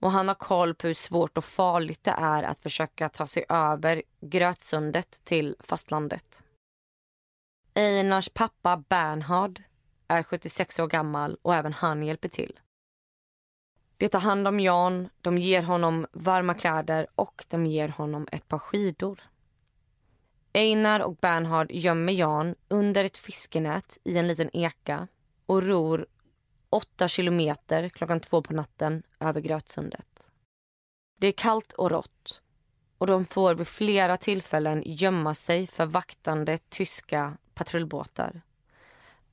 Och 0.00 0.10
han 0.10 0.28
har 0.28 0.34
koll 0.34 0.74
på 0.74 0.86
hur 0.86 0.94
svårt 0.94 1.38
och 1.38 1.44
farligt 1.44 2.04
det 2.04 2.14
är 2.18 2.42
att 2.42 2.58
försöka 2.58 3.08
ta 3.08 3.26
sig 3.26 3.44
över 3.48 4.02
Grötsundet 4.20 5.24
till 5.24 5.56
fastlandet. 5.60 6.42
Einars 7.74 8.28
pappa 8.28 8.76
Bernhard 8.88 9.62
är 10.08 10.22
76 10.22 10.78
år 10.78 10.86
gammal 10.86 11.38
och 11.42 11.54
även 11.54 11.72
han 11.72 12.02
hjälper 12.02 12.28
till. 12.28 12.60
De 13.96 14.08
tar 14.08 14.20
hand 14.20 14.48
om 14.48 14.60
Jan, 14.60 15.08
de 15.20 15.38
ger 15.38 15.62
honom 15.62 16.06
varma 16.12 16.54
kläder 16.54 17.06
och 17.14 17.44
de 17.48 17.66
ger 17.66 17.88
honom 17.88 18.28
ett 18.32 18.48
par 18.48 18.58
skidor. 18.58 19.20
Einar 20.54 21.00
och 21.00 21.16
Bernhard 21.16 21.70
gömmer 21.70 22.12
Jan 22.12 22.54
under 22.68 23.04
ett 23.04 23.18
fiskenät 23.18 23.98
i 24.04 24.18
en 24.18 24.28
liten 24.28 24.50
eka 24.52 25.08
och 25.46 25.62
ror 25.62 26.06
åtta 26.70 27.08
kilometer 27.08 27.88
klockan 27.88 28.20
två 28.20 28.42
på 28.42 28.54
natten 28.54 29.02
över 29.20 29.40
Grötsundet. 29.40 30.30
Det 31.18 31.26
är 31.26 31.32
kallt 31.32 31.72
och 31.72 31.90
rått 31.90 32.42
och 32.98 33.06
de 33.06 33.24
får 33.24 33.54
vid 33.54 33.68
flera 33.68 34.16
tillfällen 34.16 34.82
gömma 34.86 35.34
sig 35.34 35.66
för 35.66 35.86
vaktande 35.86 36.58
tyska 36.68 37.36
patrullbåtar. 37.54 38.42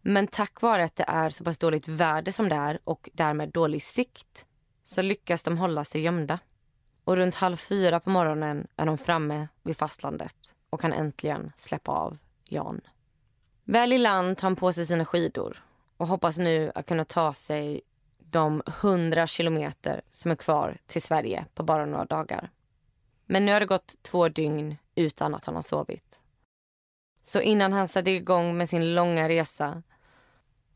Men 0.01 0.27
tack 0.27 0.61
vare 0.61 0.83
att 0.83 0.95
det 0.95 1.05
är 1.07 1.29
så 1.29 1.43
pass 1.43 1.57
dåligt 1.57 1.88
väder 1.88 2.31
som 2.31 2.49
det 2.49 2.55
är 2.55 2.79
och 2.83 3.09
därmed 3.13 3.49
dålig 3.49 3.83
sikt 3.83 4.45
så 4.83 5.01
lyckas 5.01 5.43
de 5.43 5.57
hålla 5.57 5.83
sig 5.85 6.01
gömda. 6.01 6.39
Och 7.03 7.15
runt 7.15 7.35
halv 7.35 7.57
fyra 7.57 7.99
på 7.99 8.09
morgonen 8.09 8.67
är 8.75 8.85
de 8.85 8.97
framme 8.97 9.47
vid 9.63 9.77
fastlandet 9.77 10.55
och 10.69 10.81
kan 10.81 10.93
äntligen 10.93 11.51
släppa 11.55 11.91
av 11.91 12.17
Jan. 12.45 12.81
Väl 13.63 13.93
i 13.93 13.97
land 13.97 14.38
tar 14.38 14.47
han 14.47 14.55
på 14.55 14.73
sig 14.73 14.85
sina 14.85 15.05
skidor 15.05 15.63
och 15.97 16.07
hoppas 16.07 16.38
nu 16.38 16.71
att 16.75 16.88
kunna 16.88 17.05
ta 17.05 17.33
sig 17.33 17.81
de 18.17 18.61
hundra 18.65 19.27
kilometer 19.27 20.01
som 20.11 20.31
är 20.31 20.35
kvar 20.35 20.77
till 20.85 21.01
Sverige 21.01 21.45
på 21.53 21.63
bara 21.63 21.85
några 21.85 22.05
dagar. 22.05 22.49
Men 23.25 23.45
nu 23.45 23.53
har 23.53 23.59
det 23.59 23.65
gått 23.65 23.95
två 24.01 24.29
dygn 24.29 24.77
utan 24.95 25.35
att 25.35 25.45
han 25.45 25.55
har 25.55 25.61
sovit. 25.61 26.21
Så 27.23 27.41
innan 27.41 27.73
han 27.73 27.88
sätter 27.88 28.11
igång 28.11 28.57
med 28.57 28.69
sin 28.69 28.95
långa 28.95 29.29
resa 29.29 29.83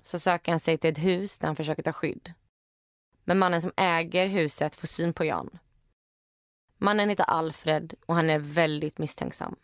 så 0.02 0.20
söker 0.20 0.52
han 0.52 0.60
sig 0.60 0.78
till 0.78 0.90
ett 0.90 0.98
hus 0.98 1.40
där 1.40 1.48
han 1.48 1.56
försöker 1.56 1.84
ta 1.84 1.94
skydd. 1.94 2.34
Men 3.24 3.40
mannen 3.40 3.62
som 3.62 3.72
äger 3.78 4.28
huset 4.28 4.76
får 4.76 4.88
syn 4.88 5.14
på 5.14 5.26
Jan. 5.26 5.60
Mannen 6.78 7.10
heter 7.10 7.24
Alfred 7.24 7.94
och 8.06 8.16
han 8.16 8.30
är 8.30 8.40
väldigt 8.40 8.98
misstänksam. 8.98 9.56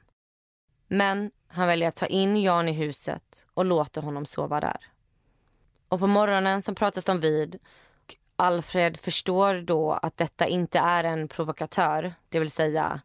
Men 0.92 1.32
han 1.48 1.68
väljer 1.68 1.88
att 1.88 1.96
ta 1.96 2.06
in 2.06 2.42
Jan 2.42 2.70
i 2.70 2.72
huset 2.72 3.46
och 3.54 3.66
låter 3.66 4.02
honom 4.02 4.26
sova 4.26 4.60
där. 4.60 4.78
Och 5.90 6.00
på 6.00 6.08
morgonen 6.08 6.62
så 6.62 6.76
pratas 6.76 7.06
de 7.06 7.20
vid. 7.20 7.60
Alfred 8.36 9.00
förstår 9.00 9.62
då 9.62 9.92
att 9.92 10.18
detta 10.18 10.48
inte 10.48 10.80
är 10.80 11.04
en 11.04 11.28
provokatör, 11.28 12.14
det 12.30 12.40
vill 12.40 12.52
säga 12.52 13.02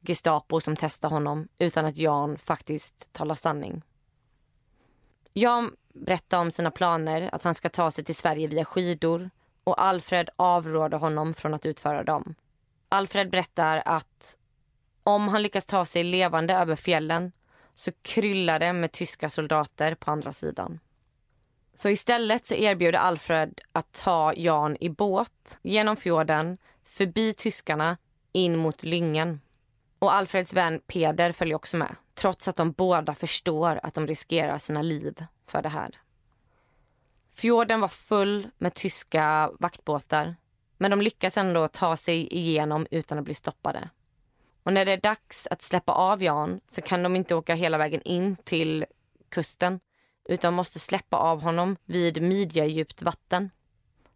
Gestapo 0.00 0.60
som 0.60 0.76
testar 0.76 1.10
honom, 1.10 1.48
utan 1.58 1.86
att 1.86 1.96
Jan 1.96 2.38
faktiskt 2.38 3.12
talar 3.12 3.34
sanning. 3.34 3.82
Jan 5.32 5.76
berättar 5.94 6.38
om 6.38 6.50
sina 6.50 6.70
planer, 6.70 7.30
att 7.32 7.42
han 7.42 7.54
ska 7.54 7.68
ta 7.68 7.90
sig 7.90 8.04
till 8.04 8.14
Sverige 8.14 8.46
via 8.46 8.64
skidor 8.64 9.30
och 9.64 9.82
Alfred 9.82 10.30
avråder 10.36 10.98
honom 10.98 11.34
från 11.34 11.54
att 11.54 11.66
utföra 11.66 12.04
dem. 12.04 12.34
Alfred 12.88 13.30
berättar 13.30 13.82
att 13.84 14.36
om 15.04 15.28
han 15.28 15.42
lyckas 15.42 15.66
ta 15.66 15.84
sig 15.84 16.04
levande 16.04 16.54
över 16.54 16.76
fjällen 16.76 17.32
så 17.74 17.92
kryllar 18.02 18.58
det 18.58 18.72
med 18.72 18.92
tyska 18.92 19.30
soldater 19.30 19.94
på 19.94 20.10
andra 20.10 20.32
sidan. 20.32 20.80
Så 21.74 21.88
istället 21.88 22.46
så 22.46 22.54
erbjuder 22.54 22.98
Alfred 22.98 23.60
att 23.72 23.92
ta 23.92 24.34
Jan 24.34 24.76
i 24.80 24.88
båt 24.88 25.58
genom 25.62 25.96
fjorden, 25.96 26.58
förbi 26.84 27.34
tyskarna, 27.34 27.96
in 28.32 28.58
mot 28.58 28.82
Lyngen. 28.82 29.40
Och 29.98 30.14
Alfreds 30.14 30.52
vän 30.52 30.80
Peder 30.86 31.32
följer 31.32 31.54
också 31.54 31.76
med, 31.76 31.96
trots 32.14 32.48
att 32.48 32.56
de 32.56 32.72
båda 32.72 33.14
förstår 33.14 33.80
att 33.82 33.94
de 33.94 34.06
riskerar 34.06 34.58
sina 34.58 34.82
liv 34.82 35.24
för 35.46 35.62
det 35.62 35.68
här. 35.68 36.00
Fjorden 37.34 37.80
var 37.80 37.88
full 37.88 38.48
med 38.58 38.74
tyska 38.74 39.50
vaktbåtar, 39.60 40.36
men 40.78 40.90
de 40.90 41.00
lyckas 41.00 41.36
ändå 41.36 41.68
ta 41.68 41.96
sig 41.96 42.34
igenom 42.34 42.86
utan 42.90 43.18
att 43.18 43.24
bli 43.24 43.34
stoppade. 43.34 43.90
Och 44.62 44.72
när 44.72 44.84
det 44.84 44.92
är 44.92 45.00
dags 45.00 45.46
att 45.50 45.62
släppa 45.62 45.92
av 45.92 46.22
Jan 46.22 46.60
så 46.66 46.80
kan 46.80 47.02
de 47.02 47.16
inte 47.16 47.34
åka 47.34 47.54
hela 47.54 47.78
vägen 47.78 48.02
in 48.02 48.36
till 48.36 48.84
kusten 49.28 49.80
utan 50.28 50.54
måste 50.54 50.78
släppa 50.78 51.16
av 51.16 51.42
honom 51.42 51.76
vid 51.84 52.22
midjedjupt 52.22 53.02
vatten. 53.02 53.50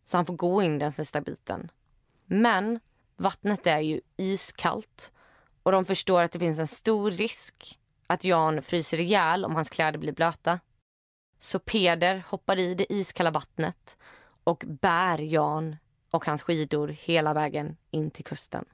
Så 0.05 0.17
han 0.17 0.27
får 0.27 0.37
gå 0.37 0.63
in 0.63 0.79
den 0.79 0.93
sista 0.93 1.21
biten. 1.21 1.71
Men 2.27 2.81
vattnet 3.17 3.67
är 3.67 3.79
ju 3.79 4.01
iskallt 4.17 5.13
och 5.63 5.73
de 5.73 5.85
förstår 5.85 6.23
att 6.23 6.33
det 6.33 6.39
finns 6.39 6.59
en 6.59 6.67
stor 6.67 7.11
risk 7.11 7.79
att 8.07 8.25
Jan 8.25 8.63
fryser 8.63 9.01
ihjäl 9.01 9.45
om 9.45 9.55
hans 9.55 9.71
kläder 9.71 9.99
blir 9.99 10.13
blöta. 10.13 10.61
Så 11.39 11.59
Peder 11.59 12.25
hoppar 12.27 12.59
i 12.59 12.75
det 12.75 12.93
iskalla 12.93 13.31
vattnet 13.31 13.97
och 14.45 14.65
bär 14.67 15.19
Jan 15.19 15.77
och 16.11 16.27
hans 16.27 16.43
skidor 16.43 16.89
hela 16.89 17.35
vägen 17.35 17.77
in 17.91 18.11
till 18.11 18.25
kusten. 18.25 18.65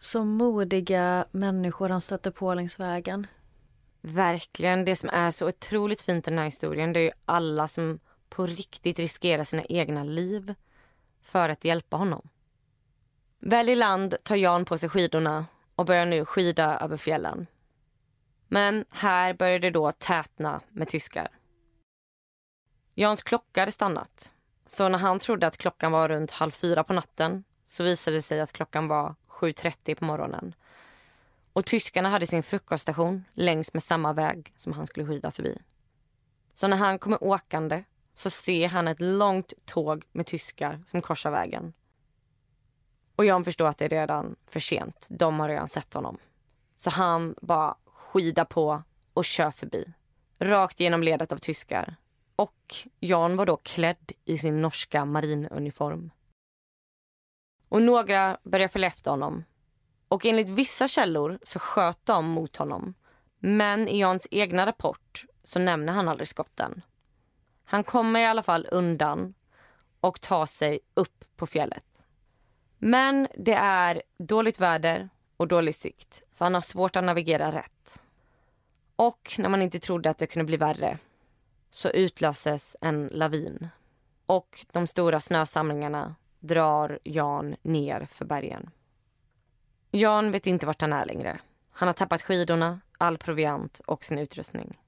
Så 0.00 0.24
modiga 0.24 1.24
människor 1.30 1.88
han 1.88 2.00
stöter 2.00 2.30
på 2.30 2.54
längs 2.54 2.80
vägen. 2.80 3.26
Verkligen. 4.00 4.84
Det 4.84 4.96
som 4.96 5.10
är 5.12 5.30
så 5.30 5.48
otroligt 5.48 6.02
fint 6.02 6.28
i 6.28 6.30
den 6.30 6.38
här 6.38 6.44
historien 6.44 6.92
det 6.92 7.00
är 7.00 7.04
ju 7.04 7.10
alla 7.24 7.68
som 7.68 7.98
på 8.28 8.46
riktigt 8.46 8.98
riskerar 8.98 9.44
sina 9.44 9.64
egna 9.64 10.04
liv 10.04 10.54
för 11.22 11.48
att 11.48 11.64
hjälpa 11.64 11.96
honom. 11.96 12.28
Väl 13.38 13.68
i 13.68 13.74
land 13.74 14.14
tar 14.22 14.36
Jan 14.36 14.64
på 14.64 14.78
sig 14.78 14.88
skidorna 14.88 15.46
och 15.76 15.86
börjar 15.86 16.06
nu 16.06 16.24
skida 16.24 16.78
över 16.78 16.96
fjällen. 16.96 17.46
Men 18.48 18.84
här 18.90 19.34
börjar 19.34 19.58
det 19.58 19.70
då 19.70 19.92
tätna 19.92 20.60
med 20.68 20.88
tyskar. 20.88 21.28
Jans 22.94 23.22
klocka 23.22 23.60
hade 23.60 23.72
stannat. 23.72 24.30
Så 24.66 24.88
när 24.88 24.98
han 24.98 25.18
trodde 25.18 25.46
att 25.46 25.56
klockan 25.56 25.92
var 25.92 26.08
runt 26.08 26.30
halv 26.30 26.50
fyra 26.50 26.84
på 26.84 26.92
natten 26.92 27.44
så 27.64 27.84
visade 27.84 28.16
det 28.16 28.22
sig 28.22 28.40
att 28.40 28.52
klockan 28.52 28.88
var 28.88 29.14
7.30 29.40 29.94
på 29.94 30.04
morgonen. 30.04 30.54
Och 31.52 31.66
tyskarna 31.66 32.08
hade 32.08 32.26
sin 32.26 32.42
frukoststation 32.42 33.24
längs 33.34 33.74
med 33.74 33.82
samma 33.82 34.12
väg 34.12 34.52
som 34.56 34.72
han 34.72 34.86
skulle 34.86 35.06
skida 35.06 35.30
förbi. 35.30 35.58
Så 36.54 36.68
när 36.68 36.76
han 36.76 36.98
kommer 36.98 37.24
åkande 37.24 37.84
så 38.14 38.30
ser 38.30 38.68
han 38.68 38.88
ett 38.88 39.00
långt 39.00 39.52
tåg 39.64 40.04
med 40.12 40.26
tyskar 40.26 40.82
som 40.86 41.02
korsar 41.02 41.30
vägen. 41.30 41.72
Och 43.16 43.24
Jan 43.24 43.44
förstår 43.44 43.66
att 43.66 43.78
det 43.78 43.84
är 43.84 43.88
redan 43.88 44.36
för 44.46 44.60
sent. 44.60 45.06
De 45.10 45.40
har 45.40 45.48
redan 45.48 45.68
sett 45.68 45.94
honom. 45.94 46.18
Så 46.76 46.90
han 46.90 47.34
bara 47.42 47.76
skidar 47.84 48.44
på 48.44 48.82
och 49.14 49.24
kör 49.24 49.50
förbi. 49.50 49.92
Rakt 50.38 50.80
genom 50.80 51.02
ledet 51.02 51.32
av 51.32 51.36
tyskar. 51.36 51.96
Och 52.36 52.74
Jan 53.00 53.36
var 53.36 53.46
då 53.46 53.56
klädd 53.56 54.12
i 54.24 54.38
sin 54.38 54.60
norska 54.60 55.04
marinuniform. 55.04 56.10
Och 57.70 57.82
några 57.82 58.38
börjar 58.42 58.68
följa 58.68 58.88
efter 58.88 59.10
honom. 59.10 59.44
Och 60.08 60.26
enligt 60.26 60.48
vissa 60.48 60.88
källor 60.88 61.38
så 61.42 61.58
sköt 61.58 62.06
de 62.06 62.30
mot 62.30 62.56
honom. 62.56 62.94
Men 63.38 63.88
i 63.88 64.00
Jans 64.00 64.26
egna 64.30 64.66
rapport 64.66 65.24
så 65.44 65.58
nämner 65.58 65.92
han 65.92 66.08
aldrig 66.08 66.28
skotten. 66.28 66.82
Han 67.64 67.84
kommer 67.84 68.20
i 68.20 68.26
alla 68.26 68.42
fall 68.42 68.68
undan 68.70 69.34
och 70.00 70.20
tar 70.20 70.46
sig 70.46 70.80
upp 70.94 71.24
på 71.36 71.46
fjället. 71.46 72.06
Men 72.78 73.28
det 73.34 73.54
är 73.54 74.02
dåligt 74.18 74.60
väder 74.60 75.08
och 75.36 75.48
dålig 75.48 75.74
sikt 75.74 76.22
så 76.30 76.44
han 76.44 76.54
har 76.54 76.60
svårt 76.60 76.96
att 76.96 77.04
navigera 77.04 77.52
rätt. 77.52 78.02
Och 78.96 79.34
när 79.38 79.48
man 79.48 79.62
inte 79.62 79.80
trodde 79.80 80.10
att 80.10 80.18
det 80.18 80.26
kunde 80.26 80.44
bli 80.44 80.56
värre 80.56 80.98
så 81.70 81.88
utlöses 81.88 82.76
en 82.80 83.06
lavin. 83.12 83.68
Och 84.26 84.66
de 84.72 84.86
stora 84.86 85.20
snösamlingarna 85.20 86.14
drar 86.40 86.98
Jan 87.04 87.56
ner 87.62 88.04
för 88.04 88.24
bergen. 88.24 88.70
Jan 89.90 90.32
vet 90.32 90.46
inte 90.46 90.66
vart 90.66 90.80
han 90.80 90.92
är 90.92 91.06
längre. 91.06 91.40
Han 91.70 91.88
har 91.88 91.92
tappat 91.92 92.22
skidorna, 92.22 92.80
all 92.98 93.18
proviant 93.18 93.80
och 93.86 94.04
sin 94.04 94.18
utrustning. 94.18 94.78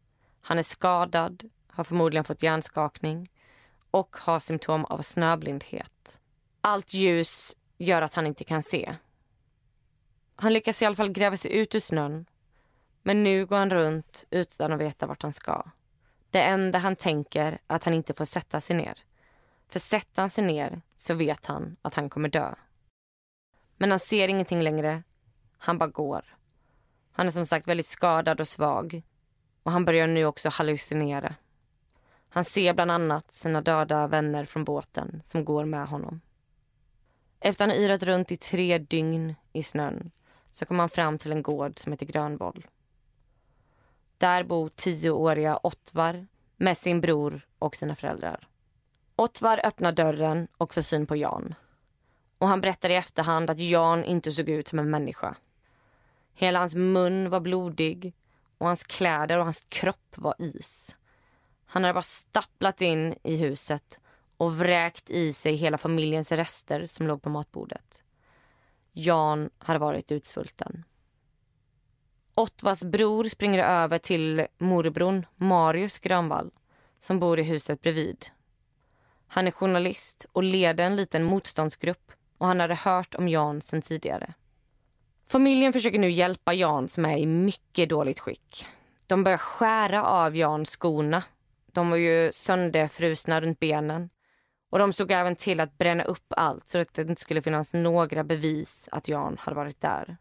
Han 0.40 0.58
är 0.58 0.62
skadad, 0.62 1.50
har 1.66 1.84
förmodligen 1.84 2.24
fått 2.24 2.42
hjärnskakning 2.42 3.30
och 3.90 4.16
har 4.16 4.40
symptom 4.40 4.84
av 4.84 5.02
snöblindhet. 5.02 6.20
Allt 6.60 6.94
ljus 6.94 7.56
gör 7.78 8.02
att 8.02 8.14
han 8.14 8.26
inte 8.26 8.44
kan 8.44 8.62
se. 8.62 8.94
Han 10.36 10.52
lyckas 10.52 10.82
i 10.82 10.84
alla 10.84 10.96
fall 10.96 11.12
gräva 11.12 11.36
sig 11.36 11.52
ut 11.52 11.74
ur 11.74 11.80
snön 11.80 12.26
men 13.02 13.22
nu 13.22 13.46
går 13.46 13.56
han 13.56 13.70
runt 13.70 14.24
utan 14.30 14.72
att 14.72 14.80
veta 14.80 15.06
vart 15.06 15.22
han 15.22 15.32
ska. 15.32 15.64
Det 16.30 16.42
enda 16.42 16.78
han 16.78 16.96
tänker 16.96 17.52
är 17.52 17.58
att 17.66 17.84
han 17.84 17.94
inte 17.94 18.14
får 18.14 18.24
sätta 18.24 18.60
sig 18.60 18.76
ner. 18.76 18.98
För 19.72 19.78
sätter 19.78 20.22
han 20.22 20.30
sig 20.30 20.44
ner 20.44 20.80
så 20.96 21.14
vet 21.14 21.46
han 21.46 21.76
att 21.82 21.94
han 21.94 22.10
kommer 22.10 22.28
dö. 22.28 22.54
Men 23.76 23.90
han 23.90 24.00
ser 24.00 24.28
ingenting 24.28 24.62
längre. 24.62 25.02
Han 25.58 25.78
bara 25.78 25.88
går. 25.88 26.36
Han 27.12 27.26
är 27.26 27.30
som 27.30 27.46
sagt 27.46 27.68
väldigt 27.68 27.86
skadad 27.86 28.40
och 28.40 28.48
svag. 28.48 29.02
Och 29.62 29.72
han 29.72 29.84
börjar 29.84 30.06
nu 30.06 30.24
också 30.24 30.48
hallucinera. 30.48 31.34
Han 32.28 32.44
ser 32.44 32.74
bland 32.74 32.90
annat 32.90 33.32
sina 33.32 33.60
döda 33.60 34.06
vänner 34.06 34.44
från 34.44 34.64
båten 34.64 35.20
som 35.24 35.44
går 35.44 35.64
med 35.64 35.88
honom. 35.88 36.20
Efter 37.40 37.64
att 37.64 37.70
han 37.70 37.80
yrat 37.80 38.02
runt 38.02 38.32
i 38.32 38.36
tre 38.36 38.78
dygn 38.78 39.34
i 39.52 39.62
snön 39.62 40.10
så 40.52 40.66
kommer 40.66 40.80
han 40.80 40.88
fram 40.88 41.18
till 41.18 41.32
en 41.32 41.42
gård 41.42 41.78
som 41.78 41.92
heter 41.92 42.06
Grönvoll. 42.06 42.66
Där 44.18 44.44
bor 44.44 44.68
tioåriga 44.68 45.60
Ottvar 45.62 46.26
med 46.56 46.78
sin 46.78 47.00
bror 47.00 47.46
och 47.58 47.76
sina 47.76 47.96
föräldrar. 47.96 48.48
Ottvar 49.16 49.60
öppnar 49.64 49.92
dörren 49.92 50.48
och 50.56 50.74
får 50.74 50.82
syn 50.82 51.06
på 51.06 51.16
Jan. 51.16 51.54
Och 52.38 52.48
han 52.48 52.60
berättar 52.60 52.90
i 52.90 52.94
efterhand 52.94 53.50
att 53.50 53.58
Jan 53.58 54.04
inte 54.04 54.32
såg 54.32 54.48
ut 54.48 54.68
som 54.68 54.78
en 54.78 54.90
människa. 54.90 55.36
Hela 56.34 56.58
hans 56.58 56.74
mun 56.74 57.30
var 57.30 57.40
blodig 57.40 58.14
och 58.58 58.66
hans 58.66 58.84
kläder 58.84 59.38
och 59.38 59.44
hans 59.44 59.66
kropp 59.68 60.14
var 60.16 60.34
is. 60.38 60.96
Han 61.66 61.84
hade 61.84 61.94
bara 61.94 62.02
stapplat 62.02 62.80
in 62.82 63.14
i 63.22 63.36
huset 63.36 64.00
och 64.36 64.58
vräkt 64.58 65.10
i 65.10 65.32
sig 65.32 65.54
hela 65.54 65.78
familjens 65.78 66.32
rester 66.32 66.86
som 66.86 67.06
låg 67.06 67.22
på 67.22 67.30
matbordet. 67.30 68.02
Jan 68.92 69.50
hade 69.58 69.78
varit 69.78 70.12
utsvulten. 70.12 70.84
Ottvas 72.34 72.84
bror 72.84 73.24
springer 73.24 73.64
över 73.64 73.98
till 73.98 74.46
morbrorn 74.58 75.26
Marius 75.36 75.98
Grönvall 75.98 76.50
som 77.00 77.20
bor 77.20 77.38
i 77.38 77.42
huset 77.42 77.82
bredvid. 77.82 78.26
Han 79.34 79.46
är 79.46 79.50
journalist 79.50 80.26
och 80.32 80.42
leder 80.42 80.84
en 80.84 80.96
liten 80.96 81.24
motståndsgrupp 81.24 82.12
och 82.38 82.46
han 82.46 82.60
hade 82.60 82.74
hört 82.74 83.14
om 83.14 83.28
Jan 83.28 83.60
sen 83.60 83.82
tidigare. 83.82 84.34
Familjen 85.26 85.72
försöker 85.72 85.98
nu 85.98 86.10
hjälpa 86.10 86.54
Jan 86.54 86.88
som 86.88 87.04
är 87.04 87.16
i 87.16 87.26
mycket 87.26 87.88
dåligt 87.88 88.20
skick. 88.20 88.66
De 89.06 89.24
börjar 89.24 89.38
skära 89.38 90.04
av 90.04 90.36
Jan 90.36 90.64
skorna. 90.64 91.24
De 91.66 91.90
var 91.90 91.96
ju 91.96 92.32
sönderfrusna 92.32 93.40
runt 93.40 93.60
benen. 93.60 94.10
Och 94.70 94.78
de 94.78 94.92
såg 94.92 95.10
även 95.10 95.36
till 95.36 95.60
att 95.60 95.78
bränna 95.78 96.04
upp 96.04 96.32
allt 96.36 96.68
så 96.68 96.78
att 96.78 96.94
det 96.94 97.02
inte 97.02 97.20
skulle 97.20 97.42
finnas 97.42 97.74
några 97.74 98.24
bevis 98.24 98.88
att 98.92 99.08
Jan 99.08 99.36
hade 99.40 99.56
varit 99.56 99.80
där. 99.80 100.16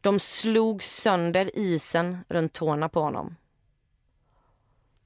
De 0.00 0.20
slog 0.20 0.82
sönder 0.82 1.50
isen 1.58 2.18
runt 2.28 2.52
tårna 2.52 2.88
på 2.88 3.00
honom. 3.00 3.36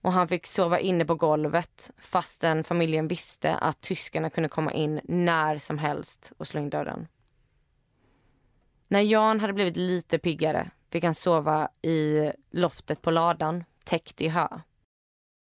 Och 0.01 0.13
han 0.13 0.29
fick 0.29 0.47
sova 0.47 0.81
inne 0.81 1.05
på 1.05 1.15
golvet 1.15 1.91
fastän 1.99 2.65
familjen 2.65 3.09
visste 3.09 3.57
att 3.57 3.81
tyskarna 3.81 4.31
kunde 4.31 4.49
komma 4.49 4.73
in 4.73 5.01
när 5.05 5.59
som 5.59 5.79
helst 5.79 6.33
och 6.37 6.47
slå 6.47 6.61
in 6.61 6.71
dörren. 6.71 7.07
När 8.89 9.01
Jan 9.01 9.41
hade 9.41 9.53
blivit 9.53 9.77
lite 9.77 10.19
piggare 10.19 10.71
fick 10.91 11.05
han 11.05 11.15
sova 11.15 11.69
i 11.83 12.33
loftet 12.51 13.03
på 13.03 13.11
ladan, 13.11 13.65
täckt 13.85 14.21
i 14.21 14.29
hö. 14.29 14.49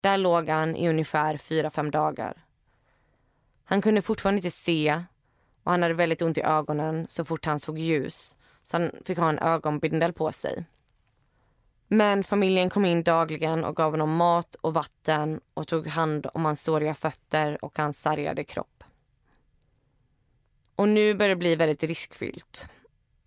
Där 0.00 0.16
låg 0.16 0.48
han 0.48 0.76
i 0.76 0.88
ungefär 0.88 1.36
fyra 1.36 1.70
fem 1.70 1.90
dagar. 1.90 2.44
Han 3.64 3.82
kunde 3.82 4.02
fortfarande 4.02 4.38
inte 4.38 4.50
se 4.50 5.04
och 5.62 5.70
han 5.70 5.82
hade 5.82 5.94
väldigt 5.94 6.22
ont 6.22 6.38
i 6.38 6.42
ögonen 6.42 7.06
så 7.08 7.24
fort 7.24 7.46
han 7.46 7.60
såg 7.60 7.78
ljus 7.78 8.36
så 8.62 8.76
han 8.76 8.90
fick 9.04 9.18
ha 9.18 9.28
en 9.28 9.38
ögonbindel 9.38 10.12
på 10.12 10.32
sig. 10.32 10.64
Men 11.88 12.24
familjen 12.24 12.70
kom 12.70 12.84
in 12.84 13.02
dagligen 13.02 13.64
och 13.64 13.76
gav 13.76 13.90
honom 13.90 14.16
mat 14.16 14.54
och 14.54 14.74
vatten 14.74 15.40
och 15.54 15.68
tog 15.68 15.86
hand 15.86 16.26
om 16.34 16.44
hans 16.44 16.62
såriga 16.62 16.94
fötter 16.94 17.64
och 17.64 17.78
hans 17.78 18.00
sargade 18.02 18.44
kropp. 18.44 18.84
Och 20.76 20.88
nu 20.88 21.14
började 21.14 21.34
det 21.34 21.38
bli 21.38 21.56
väldigt 21.56 21.82
riskfyllt. 21.82 22.68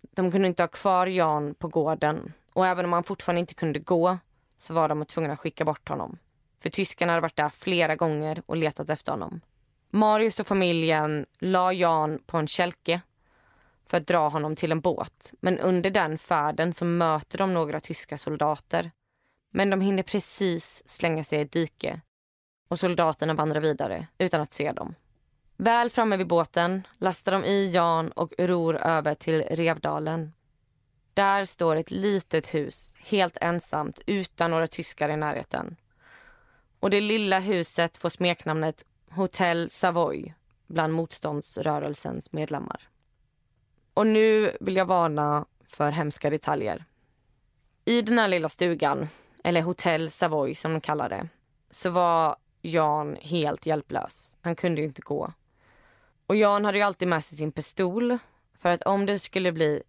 De 0.00 0.30
kunde 0.30 0.48
inte 0.48 0.62
ha 0.62 0.68
kvar 0.68 1.06
Jan 1.06 1.54
på 1.54 1.68
gården 1.68 2.32
och 2.52 2.66
även 2.66 2.84
om 2.84 2.92
han 2.92 3.04
fortfarande 3.04 3.40
inte 3.40 3.54
kunde 3.54 3.78
gå 3.78 4.18
så 4.58 4.74
var 4.74 4.88
de 4.88 5.04
tvungna 5.04 5.32
att 5.32 5.40
skicka 5.40 5.64
bort 5.64 5.88
honom. 5.88 6.18
För 6.62 6.70
tyskarna 6.70 7.12
hade 7.12 7.20
varit 7.22 7.36
där 7.36 7.48
flera 7.48 7.96
gånger 7.96 8.42
och 8.46 8.56
letat 8.56 8.90
efter 8.90 9.12
honom. 9.12 9.40
Marius 9.90 10.40
och 10.40 10.46
familjen 10.46 11.26
la 11.38 11.72
Jan 11.72 12.18
på 12.26 12.36
en 12.36 12.46
kälke 12.46 13.00
för 13.92 13.96
att 13.96 14.06
dra 14.06 14.28
honom 14.28 14.56
till 14.56 14.72
en 14.72 14.80
båt. 14.80 15.32
Men 15.40 15.58
under 15.58 15.90
den 15.90 16.18
färden 16.18 16.72
så 16.72 16.84
möter 16.84 17.38
de 17.38 17.54
några 17.54 17.80
tyska 17.80 18.18
soldater. 18.18 18.90
Men 19.50 19.70
de 19.70 19.80
hinner 19.80 20.02
precis 20.02 20.82
slänga 20.86 21.24
sig 21.24 21.38
i 21.38 21.42
ett 21.42 21.52
dike 21.52 22.00
och 22.68 22.78
soldaterna 22.78 23.34
vandrar 23.34 23.60
vidare 23.60 24.06
utan 24.18 24.40
att 24.40 24.52
se 24.52 24.72
dem. 24.72 24.94
Väl 25.56 25.90
framme 25.90 26.16
vid 26.16 26.26
båten 26.26 26.86
lastar 26.98 27.32
de 27.32 27.44
i 27.44 27.70
Jan 27.70 28.12
och 28.12 28.32
ror 28.38 28.76
över 28.76 29.14
till 29.14 29.42
Revdalen. 29.42 30.32
Där 31.14 31.44
står 31.44 31.76
ett 31.76 31.90
litet 31.90 32.54
hus, 32.54 32.94
helt 32.98 33.36
ensamt, 33.40 34.00
utan 34.06 34.50
några 34.50 34.66
tyskar 34.66 35.08
i 35.08 35.16
närheten. 35.16 35.76
Och 36.80 36.90
det 36.90 37.00
lilla 37.00 37.40
huset 37.40 37.96
får 37.96 38.08
smeknamnet 38.08 38.84
Hotell 39.10 39.70
Savoy 39.70 40.34
bland 40.66 40.92
motståndsrörelsens 40.92 42.32
medlemmar. 42.32 42.91
Och 43.94 44.06
nu 44.06 44.56
vill 44.60 44.76
jag 44.76 44.86
varna 44.86 45.46
för 45.66 45.90
hemska 45.90 46.30
detaljer. 46.30 46.84
I 47.84 48.02
den 48.02 48.18
här 48.18 48.28
lilla 48.28 48.48
stugan, 48.48 49.08
eller 49.44 49.62
hotell 49.62 50.10
Savoy 50.10 50.54
som 50.54 50.72
de 50.72 50.80
kallar 50.80 51.08
det, 51.08 51.28
så 51.70 51.90
var 51.90 52.36
Jan 52.62 53.16
helt 53.20 53.66
hjälplös. 53.66 54.36
Han 54.40 54.56
kunde 54.56 54.80
ju 54.80 54.86
inte 54.86 55.02
gå. 55.02 55.32
Och 56.26 56.36
Jan 56.36 56.64
hade 56.64 56.78
ju 56.78 56.84
alltid 56.84 57.08
med 57.08 57.24
sig 57.24 57.38
sin 57.38 57.52
pistol 57.52 58.18
för 58.58 58.72
att 58.72 58.82
om 58.82 59.06
det 59.06 59.18
skulle 59.18 59.52
bli 59.52 59.82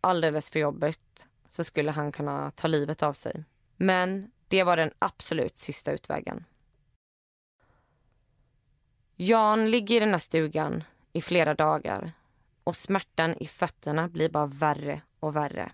alldeles 0.00 0.50
för 0.50 0.60
jobbigt 0.60 1.28
så 1.48 1.64
skulle 1.64 1.90
han 1.90 2.12
kunna 2.12 2.50
ta 2.50 2.68
livet 2.68 3.02
av 3.02 3.12
sig. 3.12 3.44
Men 3.76 4.30
det 4.48 4.64
var 4.64 4.76
den 4.76 4.90
absolut 4.98 5.56
sista 5.56 5.92
utvägen. 5.92 6.44
Jan 9.16 9.70
ligger 9.70 9.96
i 9.96 10.00
den 10.00 10.12
här 10.12 10.18
stugan 10.18 10.84
i 11.12 11.22
flera 11.22 11.54
dagar 11.54 12.12
och 12.64 12.76
smärtan 12.76 13.34
i 13.40 13.46
fötterna 13.46 14.08
blir 14.08 14.28
bara 14.28 14.46
värre 14.46 15.00
och 15.20 15.36
värre. 15.36 15.72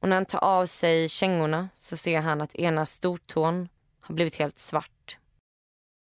Och 0.00 0.08
när 0.08 0.16
han 0.16 0.26
tar 0.26 0.44
av 0.44 0.66
sig 0.66 1.08
kängorna 1.08 1.68
så 1.74 1.96
ser 1.96 2.20
han 2.20 2.40
att 2.40 2.54
ena 2.54 2.86
stortån 2.86 3.68
har 4.00 4.14
blivit 4.14 4.36
helt 4.36 4.58
svart 4.58 5.18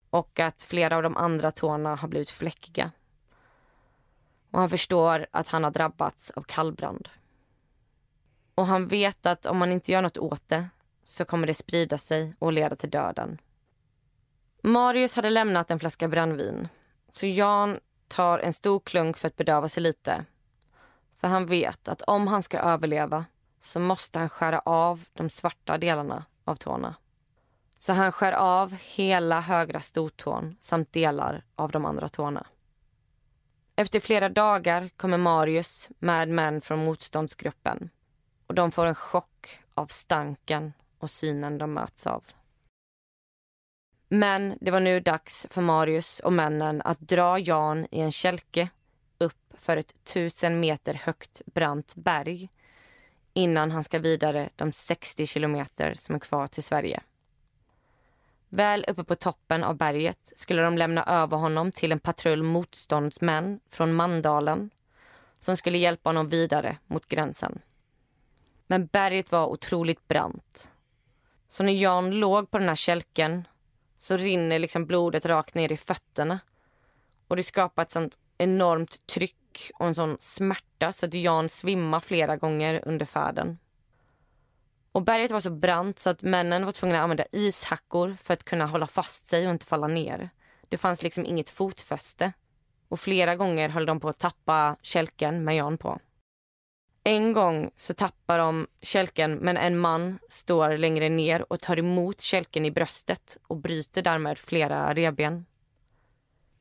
och 0.09 0.39
att 0.39 0.61
flera 0.61 0.95
av 0.95 1.03
de 1.03 1.17
andra 1.17 1.51
tårna 1.51 1.95
har 1.95 2.07
blivit 2.07 2.29
fläckiga. 2.29 2.91
Och 4.51 4.59
han 4.59 4.69
förstår 4.69 5.27
att 5.31 5.47
han 5.47 5.63
har 5.63 5.71
drabbats 5.71 6.31
av 6.31 6.41
kallbrand. 6.41 7.09
Och 8.55 8.67
han 8.67 8.87
vet 8.87 9.25
att 9.25 9.45
om 9.45 9.57
man 9.57 9.71
inte 9.71 9.91
gör 9.91 10.01
något 10.01 10.17
åt 10.17 10.49
det 10.49 10.69
så 11.03 11.25
kommer 11.25 11.47
det 11.47 11.53
sprida 11.53 11.97
sig 11.97 12.35
och 12.39 12.53
leda 12.53 12.75
till 12.75 12.89
döden. 12.89 13.37
Marius 14.61 15.15
hade 15.15 15.29
lämnat 15.29 15.71
en 15.71 15.79
flaska 15.79 16.07
brännvin 16.07 16.67
så 17.11 17.25
Jan 17.25 17.79
tar 18.11 18.39
en 18.39 18.53
stor 18.53 18.79
klunk 18.79 19.17
för 19.17 19.27
att 19.27 19.35
bedöva 19.35 19.69
sig 19.69 19.83
lite. 19.83 20.25
För 21.19 21.27
han 21.27 21.45
vet 21.45 21.87
att 21.87 22.01
om 22.01 22.27
han 22.27 22.43
ska 22.43 22.59
överleva 22.59 23.25
så 23.59 23.79
måste 23.79 24.19
han 24.19 24.29
skära 24.29 24.59
av 24.59 25.03
de 25.13 25.29
svarta 25.29 25.77
delarna 25.77 26.25
av 26.45 26.55
tårna. 26.55 26.95
Så 27.77 27.93
han 27.93 28.11
skär 28.11 28.31
av 28.33 28.71
hela 28.71 29.41
högra 29.41 29.79
stortån 29.79 30.57
samt 30.59 30.93
delar 30.93 31.43
av 31.55 31.71
de 31.71 31.85
andra 31.85 32.09
tårna. 32.09 32.47
Efter 33.75 33.99
flera 33.99 34.29
dagar 34.29 34.89
kommer 34.97 35.17
Marius 35.17 35.89
med 35.99 36.29
män 36.29 36.61
från 36.61 36.85
motståndsgruppen 36.85 37.89
och 38.47 38.55
de 38.55 38.71
får 38.71 38.85
en 38.85 38.95
chock 38.95 39.59
av 39.73 39.87
stanken 39.87 40.73
och 40.99 41.09
synen 41.09 41.57
de 41.57 41.73
möts 41.73 42.07
av. 42.07 42.23
Men 44.13 44.57
det 44.61 44.71
var 44.71 44.79
nu 44.79 44.99
dags 44.99 45.47
för 45.49 45.61
Marius 45.61 46.19
och 46.19 46.33
männen 46.33 46.81
att 46.81 46.99
dra 46.99 47.39
Jan 47.39 47.87
i 47.91 47.99
en 47.99 48.11
kälke 48.11 48.69
upp 49.17 49.53
för 49.53 49.77
ett 49.77 50.03
tusen 50.03 50.59
meter 50.59 50.93
högt 50.93 51.41
brant 51.45 51.95
berg 51.95 52.49
innan 53.33 53.71
han 53.71 53.83
ska 53.83 53.99
vidare 53.99 54.49
de 54.55 54.71
60 54.71 55.25
kilometer 55.25 55.93
som 55.93 56.15
är 56.15 56.19
kvar 56.19 56.47
till 56.47 56.63
Sverige. 56.63 57.01
Väl 58.49 58.85
uppe 58.87 59.03
på 59.03 59.15
toppen 59.15 59.63
av 59.63 59.75
berget 59.75 60.31
skulle 60.35 60.61
de 60.61 60.77
lämna 60.77 61.03
över 61.03 61.37
honom 61.37 61.71
till 61.71 61.91
en 61.91 61.99
patrull 61.99 62.43
motståndsmän 62.43 63.59
från 63.69 63.93
Mandalen 63.93 64.69
som 65.39 65.57
skulle 65.57 65.77
hjälpa 65.77 66.09
honom 66.09 66.27
vidare 66.27 66.77
mot 66.87 67.07
gränsen. 67.07 67.59
Men 68.67 68.85
berget 68.85 69.31
var 69.31 69.45
otroligt 69.45 70.07
brant. 70.07 70.71
Så 71.49 71.63
när 71.63 71.73
Jan 71.73 72.11
låg 72.11 72.51
på 72.51 72.57
den 72.57 72.69
här 72.69 72.75
kälken 72.75 73.47
så 74.01 74.17
rinner 74.17 74.59
liksom 74.59 74.85
blodet 74.85 75.25
rakt 75.25 75.55
ner 75.55 75.71
i 75.71 75.77
fötterna. 75.77 76.39
Och 77.27 77.35
det 77.35 77.43
skapar 77.43 77.81
ett 77.81 77.91
sånt 77.91 78.19
enormt 78.37 79.07
tryck 79.07 79.71
och 79.75 79.87
en 79.87 79.95
sån 79.95 80.17
smärta 80.19 80.93
så 80.93 81.05
att 81.05 81.13
Jan 81.13 81.49
svimmar 81.49 81.99
flera 81.99 82.37
gånger 82.37 82.81
under 82.87 83.05
färden. 83.05 83.57
Och 84.91 85.01
berget 85.01 85.31
var 85.31 85.39
så 85.39 85.49
brant 85.49 85.99
så 85.99 86.09
att 86.09 86.21
männen 86.21 86.65
var 86.65 86.71
tvungna 86.71 86.97
att 86.97 87.03
använda 87.03 87.25
ishackor 87.31 88.17
för 88.21 88.33
att 88.33 88.43
kunna 88.43 88.65
hålla 88.65 88.87
fast 88.87 89.27
sig 89.27 89.47
och 89.47 89.51
inte 89.51 89.65
falla 89.65 89.87
ner. 89.87 90.29
Det 90.69 90.77
fanns 90.77 91.03
liksom 91.03 91.25
inget 91.25 91.49
fotfäste. 91.49 92.33
Och 92.87 92.99
flera 92.99 93.35
gånger 93.35 93.69
höll 93.69 93.85
de 93.85 93.99
på 93.99 94.09
att 94.09 94.19
tappa 94.19 94.75
kälken 94.81 95.43
med 95.43 95.55
Jan 95.55 95.77
på. 95.77 95.99
En 97.03 97.33
gång 97.33 97.71
så 97.77 97.93
tappar 97.93 98.37
de 98.37 98.67
kälken 98.81 99.35
men 99.35 99.57
en 99.57 99.77
man 99.77 100.19
står 100.29 100.77
längre 100.77 101.09
ner 101.09 101.51
och 101.51 101.61
tar 101.61 101.79
emot 101.79 102.21
kälken 102.21 102.65
i 102.65 102.71
bröstet 102.71 103.37
och 103.47 103.57
bryter 103.57 104.01
därmed 104.01 104.37
flera 104.37 104.93
revben. 104.93 105.45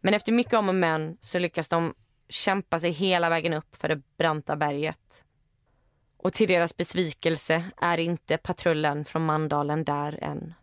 Men 0.01 0.15
efter 0.15 0.33
mycket 0.33 0.55
om 0.55 0.69
och 0.69 0.75
men 0.75 1.19
så 1.21 1.39
lyckas 1.39 1.69
de 1.69 1.95
kämpa 2.29 2.79
sig 2.81 2.91
hela 2.91 3.29
vägen 3.29 3.53
upp 3.53 3.77
för 3.77 3.89
det 3.89 4.03
branta 4.17 4.57
berget. 4.57 5.25
Och 6.17 6.33
till 6.33 6.49
deras 6.49 6.77
besvikelse 6.77 7.71
är 7.77 7.99
inte 7.99 8.37
patrullen 8.37 9.05
från 9.05 9.27
Mandalen 9.27 9.85
där 9.85 10.19
än. 10.23 10.55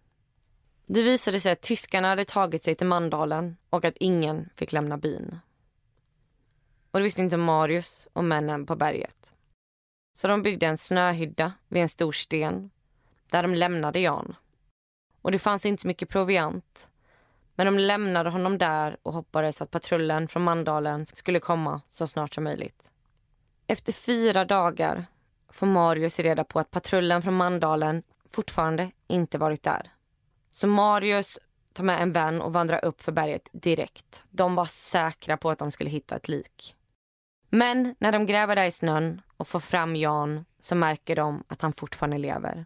Det 0.85 1.03
visade 1.03 1.39
sig 1.39 1.51
att 1.51 1.61
tyskarna 1.61 2.07
hade 2.07 2.25
tagit 2.25 2.63
sig 2.63 2.75
till 2.75 2.87
Mandalen 2.87 3.57
och 3.69 3.85
att 3.85 3.97
ingen 3.97 4.49
fick 4.55 4.71
lämna 4.71 4.97
byn. 4.97 5.39
Och 6.91 6.99
det 6.99 7.03
visste 7.03 7.21
inte 7.21 7.37
Marius 7.37 8.07
och 8.13 8.23
männen 8.23 8.65
på 8.65 8.75
berget. 8.75 9.33
Så 10.17 10.27
de 10.27 10.41
byggde 10.41 10.65
en 10.65 10.77
snöhydda 10.77 11.53
vid 11.67 11.81
en 11.81 11.89
stor 11.89 12.11
sten 12.11 12.69
där 13.31 13.43
de 13.43 13.55
lämnade 13.55 13.99
Jan. 13.99 14.35
Och 15.21 15.31
det 15.31 15.39
fanns 15.39 15.65
inte 15.65 15.87
mycket 15.87 16.09
proviant. 16.09 16.89
Men 17.55 17.65
de 17.65 17.79
lämnade 17.79 18.29
honom 18.29 18.57
där 18.57 18.97
och 19.03 19.13
hoppades 19.13 19.61
att 19.61 19.71
patrullen 19.71 20.27
från 20.27 20.43
Mandalen 20.43 21.05
skulle 21.05 21.39
komma 21.39 21.81
så 21.87 22.07
snart 22.07 22.33
som 22.33 22.43
möjligt. 22.43 22.91
Efter 23.67 23.93
fyra 23.93 24.45
dagar 24.45 25.05
får 25.49 25.67
Marius 25.67 26.19
reda 26.19 26.43
på 26.43 26.59
att 26.59 26.71
patrullen 26.71 27.21
från 27.21 27.37
Mandalen 27.37 28.03
fortfarande 28.29 28.91
inte 29.07 29.37
varit 29.37 29.63
där. 29.63 29.91
Så 30.51 30.67
Marius 30.67 31.39
tar 31.73 31.83
med 31.83 32.01
en 32.01 32.11
vän 32.11 32.41
och 32.41 32.53
vandrar 32.53 32.85
upp 32.85 33.01
för 33.01 33.11
berget 33.11 33.49
direkt. 33.51 34.23
De 34.29 34.55
var 34.55 34.65
säkra 34.65 35.37
på 35.37 35.49
att 35.49 35.59
de 35.59 35.71
skulle 35.71 35.89
hitta 35.89 36.15
ett 36.15 36.27
lik. 36.27 36.76
Men 37.49 37.95
när 37.99 38.11
de 38.11 38.25
gräver 38.25 38.55
där 38.55 38.65
i 38.65 38.71
snön 38.71 39.21
och 39.37 39.47
får 39.47 39.59
fram 39.59 39.95
Jan 39.95 40.45
så 40.59 40.75
märker 40.75 41.15
de 41.15 41.43
att 41.47 41.61
han 41.61 41.73
fortfarande 41.73 42.17
lever. 42.17 42.65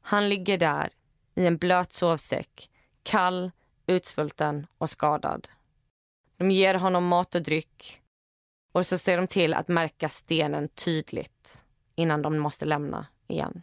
Han 0.00 0.28
ligger 0.28 0.58
där 0.58 0.88
i 1.34 1.46
en 1.46 1.56
blöt 1.56 1.92
sovsäck, 1.92 2.70
kall, 3.02 3.50
utsvulten 3.86 4.66
och 4.78 4.90
skadad. 4.90 5.48
De 6.36 6.50
ger 6.50 6.74
honom 6.74 7.06
mat 7.06 7.34
och 7.34 7.42
dryck 7.42 8.02
och 8.72 8.86
så 8.86 8.98
ser 8.98 9.16
de 9.16 9.26
till 9.26 9.54
att 9.54 9.68
märka 9.68 10.08
stenen 10.08 10.68
tydligt 10.68 11.64
innan 11.94 12.22
de 12.22 12.38
måste 12.38 12.64
lämna 12.64 13.06
igen. 13.26 13.62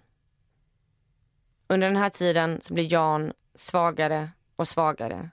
Under 1.68 1.88
den 1.88 1.98
här 1.98 2.10
tiden 2.10 2.62
så 2.62 2.74
blir 2.74 2.94
Jan 2.94 3.34
svagare 3.56 4.30
och 4.56 4.68
svagare. 4.68 5.30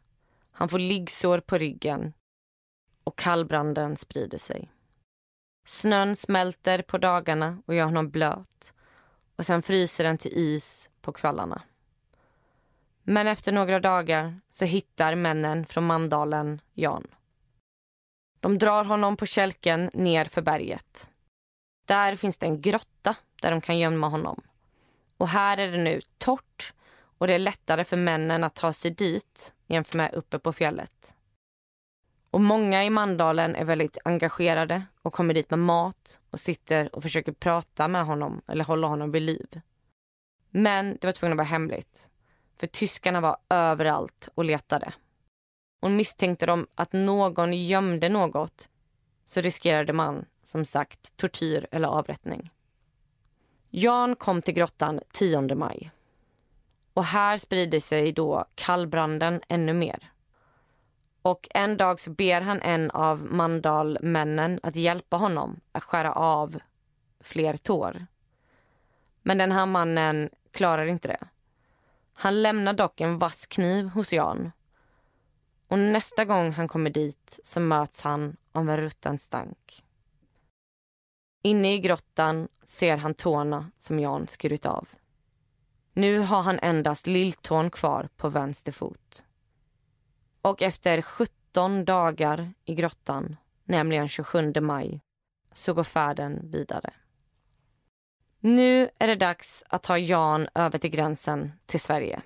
Han 0.50 0.68
får 0.68 0.78
liggsår 0.78 1.40
på 1.40 1.58
ryggen 1.58 2.12
och 3.04 3.18
kallbranden 3.18 3.96
sprider 3.96 4.38
sig. 4.38 4.70
Snön 5.64 6.16
smälter 6.16 6.82
på 6.82 6.98
dagarna 6.98 7.62
och 7.66 7.74
gör 7.74 7.84
honom 7.84 8.10
blöt 8.10 8.74
och 9.36 9.46
sen 9.46 9.62
fryser 9.62 10.04
den 10.04 10.18
till 10.18 10.32
is 10.34 10.90
på 11.00 11.12
kvällarna. 11.12 11.62
Men 13.02 13.26
efter 13.26 13.52
några 13.52 13.80
dagar 13.80 14.40
så 14.50 14.64
hittar 14.64 15.14
männen 15.14 15.66
från 15.66 15.86
Mandalen 15.86 16.60
Jan. 16.72 17.06
De 18.40 18.58
drar 18.58 18.84
honom 18.84 19.16
på 19.16 19.26
kälken 19.26 19.90
ner 19.92 20.24
för 20.24 20.42
berget. 20.42 21.10
Där 21.86 22.16
finns 22.16 22.38
det 22.38 22.46
en 22.46 22.60
grotta 22.60 23.16
där 23.40 23.50
de 23.50 23.60
kan 23.60 23.78
gömma 23.78 24.08
honom. 24.08 24.42
Och 25.16 25.28
här 25.28 25.58
är 25.58 25.72
det 25.72 25.78
nu 25.78 26.00
torrt 26.18 26.74
och 27.18 27.26
det 27.26 27.34
är 27.34 27.38
lättare 27.38 27.84
för 27.84 27.96
männen 27.96 28.44
att 28.44 28.54
ta 28.54 28.72
sig 28.72 28.90
dit 28.90 29.54
jämfört 29.66 29.94
med 29.94 30.14
uppe 30.14 30.38
på 30.38 30.52
fjället. 30.52 31.14
Och 32.32 32.40
många 32.40 32.84
i 32.84 32.90
Mandalen 32.90 33.56
är 33.56 33.64
väldigt 33.64 33.98
engagerade 34.04 34.82
och 35.02 35.12
kommer 35.12 35.34
dit 35.34 35.50
med 35.50 35.58
mat 35.58 36.20
och 36.30 36.40
sitter 36.40 36.94
och 36.94 37.02
försöker 37.02 37.32
prata 37.32 37.88
med 37.88 38.06
honom 38.06 38.42
eller 38.48 38.64
hålla 38.64 38.86
honom 38.86 39.12
vid 39.12 39.22
liv. 39.22 39.60
Men 40.50 40.96
det 41.00 41.06
var 41.06 41.12
tvungen 41.12 41.32
att 41.32 41.36
vara 41.36 41.46
hemligt. 41.46 42.10
För 42.56 42.66
tyskarna 42.66 43.20
var 43.20 43.36
överallt 43.48 44.28
och 44.34 44.44
letade. 44.44 44.92
Och 45.80 45.90
misstänkte 45.90 46.46
de 46.46 46.66
att 46.74 46.92
någon 46.92 47.52
gömde 47.52 48.08
något 48.08 48.68
så 49.24 49.40
riskerade 49.40 49.92
man 49.92 50.24
som 50.42 50.64
sagt 50.64 51.16
tortyr 51.16 51.66
eller 51.70 51.88
avrättning. 51.88 52.50
Jan 53.70 54.16
kom 54.16 54.42
till 54.42 54.54
grottan 54.54 55.00
10 55.12 55.54
maj. 55.54 55.90
Och 56.94 57.04
här 57.04 57.38
sprider 57.38 57.80
sig 57.80 58.12
då 58.12 58.44
kallbranden 58.54 59.40
ännu 59.48 59.72
mer. 59.72 60.12
Och 61.22 61.48
en 61.50 61.76
dag 61.76 62.00
så 62.00 62.10
ber 62.10 62.40
han 62.40 62.62
en 62.62 62.90
av 62.90 63.24
Mandalmännen 63.24 64.60
att 64.62 64.76
hjälpa 64.76 65.16
honom 65.16 65.60
att 65.72 65.84
skära 65.84 66.12
av 66.12 66.58
fler 67.20 67.56
tår. 67.56 68.06
Men 69.22 69.38
den 69.38 69.52
här 69.52 69.66
mannen 69.66 70.30
klarar 70.50 70.86
inte 70.86 71.08
det. 71.08 71.28
Han 72.12 72.42
lämnar 72.42 72.72
dock 72.72 73.00
en 73.00 73.18
vass 73.18 73.46
kniv 73.46 73.88
hos 73.88 74.12
Jan. 74.12 74.52
Och 75.68 75.78
nästa 75.78 76.24
gång 76.24 76.52
han 76.52 76.68
kommer 76.68 76.90
dit 76.90 77.40
så 77.44 77.60
möts 77.60 78.02
han 78.02 78.36
av 78.52 78.70
en 78.70 78.76
rutten 78.76 79.18
stank. 79.18 79.84
Inne 81.42 81.74
i 81.74 81.78
grottan 81.78 82.48
ser 82.62 82.96
han 82.96 83.14
tårna 83.14 83.70
som 83.78 84.00
Jan 84.00 84.28
skurit 84.28 84.66
av. 84.66 84.88
Nu 85.92 86.18
har 86.18 86.42
han 86.42 86.58
endast 86.58 87.06
lilltån 87.06 87.70
kvar 87.70 88.08
på 88.16 88.28
vänster 88.28 88.72
fot. 88.72 89.24
Och 90.42 90.62
efter 90.62 91.02
17 91.02 91.84
dagar 91.84 92.52
i 92.64 92.74
grottan, 92.74 93.36
nämligen 93.64 94.08
27 94.08 94.52
maj, 94.60 95.00
så 95.52 95.74
går 95.74 95.84
färden 95.84 96.50
vidare. 96.50 96.92
Nu 98.40 98.90
är 98.98 99.06
det 99.06 99.14
dags 99.14 99.64
att 99.68 99.82
ta 99.82 99.98
Jan 99.98 100.48
över 100.54 100.78
till 100.78 100.90
gränsen 100.90 101.52
till 101.66 101.80
Sverige. 101.80 102.22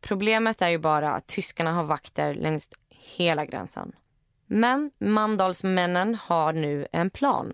Problemet 0.00 0.62
är 0.62 0.68
ju 0.68 0.78
bara 0.78 1.14
att 1.14 1.26
tyskarna 1.26 1.72
har 1.72 1.84
vakter 1.84 2.34
längs 2.34 2.70
hela 2.88 3.44
gränsen. 3.44 3.92
Men 4.46 4.90
Mandalsmännen 4.98 6.14
har 6.14 6.52
nu 6.52 6.86
en 6.92 7.10
plan. 7.10 7.52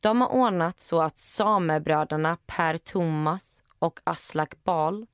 De 0.00 0.20
har 0.20 0.28
ordnat 0.28 0.80
så 0.80 1.02
att 1.02 1.18
samebröderna 1.18 2.38
Per 2.46 2.78
Thomas 2.78 3.62
och 3.78 4.00
Aslak 4.04 4.64
Bal, 4.64 5.06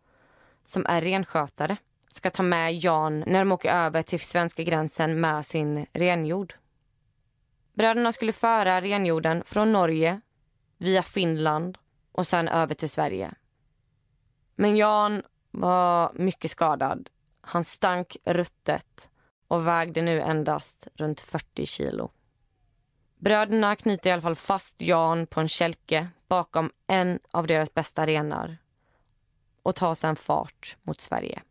som 0.65 0.87
är 0.87 1.01
renskötare, 1.01 1.77
ska 2.15 2.31
ta 2.31 2.43
med 2.43 2.75
Jan 2.75 3.25
när 3.27 3.39
de 3.39 3.53
åker 3.53 3.73
över 3.73 4.03
till 4.03 4.21
svenska 4.21 4.63
gränsen 4.63 5.21
med 5.21 5.47
sin 5.47 5.87
renjord. 5.93 6.55
Bröderna 7.75 8.13
skulle 8.13 8.33
föra 8.33 8.81
renjorden 8.81 9.43
från 9.47 9.73
Norge 9.73 10.21
via 10.79 11.03
Finland 11.03 11.79
och 12.13 12.27
sen 12.27 12.49
över 12.49 12.75
till 12.75 12.91
Sverige. 12.91 13.35
Men 14.55 14.77
Jan 14.77 15.23
var 15.51 16.13
mycket 16.15 16.51
skadad. 16.51 17.09
Han 17.41 17.65
stank 17.65 18.17
ruttet 18.25 19.11
och 19.49 19.67
vägde 19.67 20.03
nu 20.03 20.21
endast 20.21 20.89
runt 20.95 21.21
40 21.21 21.67
kilo. 21.67 22.11
Bröderna 23.17 23.77
knyter 23.77 24.11
i 24.11 24.13
alla 24.13 24.23
fall 24.23 24.37
fast 24.37 24.81
Jan 24.81 25.27
på 25.27 25.41
en 25.41 25.49
kälke 25.49 26.09
bakom 26.29 26.71
en 26.87 27.19
av 27.31 27.47
deras 27.47 27.75
bästa 27.75 28.07
renar 28.07 28.57
och 29.63 29.75
tar 29.75 29.95
sedan 29.95 30.17
fart 30.17 30.77
mot 30.83 31.01
Sverige. 31.01 31.43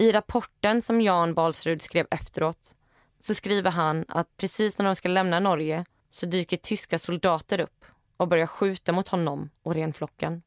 I 0.00 0.12
rapporten 0.12 0.82
som 0.82 1.00
Jan 1.00 1.34
Balsrud 1.34 1.82
skrev 1.82 2.06
efteråt 2.10 2.76
så 3.18 3.34
skriver 3.34 3.70
han 3.70 4.04
att 4.08 4.36
precis 4.36 4.78
när 4.78 4.86
de 4.86 4.96
ska 4.96 5.08
lämna 5.08 5.40
Norge 5.40 5.84
så 6.08 6.26
dyker 6.26 6.56
tyska 6.56 6.98
soldater 6.98 7.60
upp 7.60 7.84
och 8.16 8.28
börjar 8.28 8.46
skjuta 8.46 8.92
mot 8.92 9.08
honom 9.08 9.50
och 9.62 9.74
renflocken. 9.74 10.42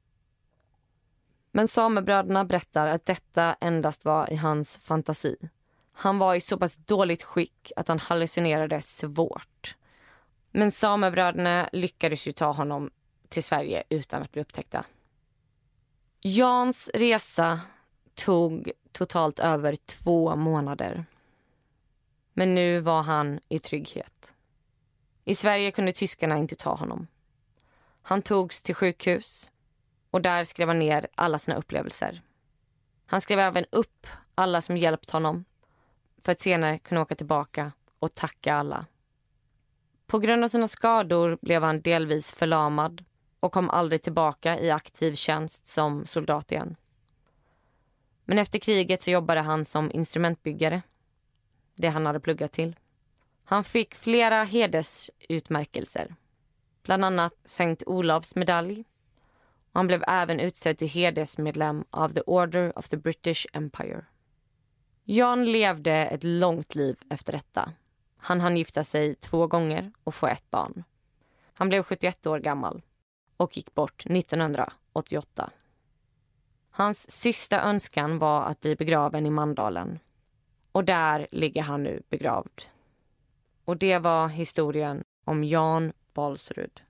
Men 1.52 1.68
samebröderna 1.68 2.46
berättar 2.46 2.88
att 2.88 3.06
detta 3.06 3.56
endast 3.60 4.06
var 4.06 4.34
i 4.34 4.36
hans 4.36 4.78
fantasi. 4.78 5.38
Han 5.92 6.18
var 6.18 6.36
i 6.36 6.42
så 6.42 6.58
pass 6.58 6.76
dåligt 6.76 7.24
skick 7.24 7.72
att 7.76 7.88
han 7.88 8.00
hallucinerade 8.00 8.82
svårt. 8.82 9.76
Men 10.52 10.72
samebröderna 10.72 11.70
lyckades 11.72 12.28
ju 12.28 12.32
ta 12.32 12.52
honom 12.52 12.92
till 13.30 13.44
Sverige 13.44 13.84
utan 13.90 14.22
att 14.22 14.32
bli 14.32 14.42
upptäckta. 14.42 14.86
Jans 16.22 16.90
resa 16.94 17.60
tog 18.16 18.72
totalt 18.94 19.40
över 19.40 19.76
två 19.76 20.36
månader. 20.36 21.06
Men 22.34 22.56
nu 22.56 22.80
var 22.80 23.04
han 23.04 23.40
i 23.50 23.60
trygghet. 23.60 24.34
I 25.26 25.36
Sverige 25.36 25.72
kunde 25.72 25.92
tyskarna 25.92 26.38
inte 26.38 26.56
ta 26.56 26.76
honom. 26.76 27.08
Han 28.02 28.22
togs 28.22 28.64
till 28.64 28.76
sjukhus 28.76 29.52
och 30.12 30.22
där 30.22 30.44
skrev 30.44 30.68
han 30.68 30.80
ner 30.80 31.08
alla 31.16 31.40
sina 31.40 31.58
upplevelser. 31.58 32.22
Han 33.06 33.22
skrev 33.22 33.40
även 33.40 33.66
upp 33.70 34.08
alla 34.36 34.62
som 34.62 34.78
hjälpt 34.78 35.12
honom 35.12 35.46
för 36.22 36.32
att 36.32 36.40
senare 36.40 36.80
kunna 36.80 37.02
åka 37.02 37.16
tillbaka 37.16 37.72
och 38.00 38.16
tacka 38.16 38.54
alla. 38.54 38.86
På 40.08 40.20
grund 40.20 40.44
av 40.44 40.50
sina 40.50 40.68
skador 40.68 41.38
blev 41.42 41.64
han 41.64 41.82
delvis 41.82 42.32
förlamad 42.32 43.06
och 43.40 43.54
kom 43.54 43.70
aldrig 43.70 44.02
tillbaka 44.02 44.60
i 44.60 44.72
aktiv 44.72 45.16
tjänst 45.16 45.68
som 45.68 46.06
soldat 46.06 46.52
igen. 46.52 46.76
Men 48.26 48.40
efter 48.40 48.60
kriget 48.60 49.02
så 49.02 49.12
jobbade 49.12 49.42
han 49.42 49.66
som 49.66 49.92
instrumentbyggare, 49.94 50.82
det 51.76 51.88
han 51.88 52.06
hade 52.06 52.20
pluggat 52.20 52.52
till. 52.52 52.76
Han 53.44 53.64
fick 53.64 53.96
flera 53.96 54.44
hedersutmärkelser, 54.44 56.16
bland 56.84 57.06
annat 57.06 57.34
Sankt 57.46 57.84
Olavs 57.86 58.36
medalj. 58.36 58.84
Och 59.72 59.80
han 59.80 59.88
blev 59.88 60.04
även 60.08 60.40
utsedd 60.40 60.78
till 60.78 60.88
hedersmedlem 60.88 61.86
av 61.90 62.10
The 62.14 62.22
Order 62.22 62.78
of 62.80 62.90
the 62.90 62.98
British 62.98 63.46
Empire. 63.54 64.06
Jan 65.04 65.46
levde 65.46 65.92
ett 65.94 66.24
långt 66.24 66.76
liv 66.76 66.98
efter 67.10 67.34
detta. 67.34 67.74
Han 68.18 68.42
hann 68.42 68.58
gifta 68.58 68.84
sig 68.84 69.16
två 69.16 69.48
gånger 69.48 69.92
och 70.04 70.16
få 70.16 70.28
ett 70.28 70.52
barn. 70.52 70.84
Han 71.54 71.70
blev 71.70 71.84
71 71.84 72.26
år 72.28 72.40
gammal 72.40 72.82
och 73.38 73.58
gick 73.58 73.74
bort 73.74 74.06
1988. 74.06 75.50
Hans 76.76 77.12
sista 77.12 77.62
önskan 77.62 78.18
var 78.18 78.42
att 78.44 78.62
bli 78.62 78.76
begraven 78.76 79.26
i 79.26 79.30
Mandalen. 79.30 80.00
Och 80.72 80.84
där 80.84 81.28
ligger 81.32 81.62
han 81.62 81.84
nu 81.84 82.02
begravd. 82.10 82.62
Och 83.66 83.78
det 83.78 83.98
var 83.98 84.28
historien 84.28 85.04
om 85.26 85.44
Jan 85.44 85.94
Balsrud. 86.14 86.82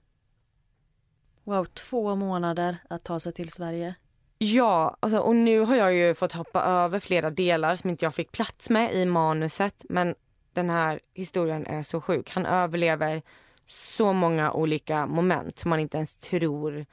Wow, 1.43 1.65
två 1.65 2.15
månader 2.15 2.77
att 2.89 3.03
ta 3.03 3.19
sig 3.19 3.33
till 3.33 3.49
Sverige. 3.49 3.95
Ja, 4.37 4.97
alltså, 4.99 5.19
och 5.19 5.35
nu 5.35 5.59
har 5.59 5.75
jag 5.75 5.93
ju 5.93 6.13
fått 6.13 6.31
hoppa 6.31 6.63
över 6.63 6.99
flera 6.99 7.29
delar 7.29 7.75
som 7.75 7.89
inte 7.89 8.05
jag 8.05 8.15
fick 8.15 8.31
plats 8.31 8.69
med 8.69 8.93
i 8.93 9.05
manuset. 9.05 9.85
Men 9.89 10.15
den 10.53 10.69
här 10.69 10.99
historien 11.13 11.67
är 11.67 11.83
så 11.83 12.01
sjuk. 12.01 12.29
Han 12.29 12.45
överlever 12.45 13.21
så 13.65 14.13
många 14.13 14.51
olika 14.51 15.05
moment 15.05 15.59
som 15.59 15.69
man 15.69 15.79
inte 15.79 15.97
ens 15.97 16.15
tror 16.15 16.85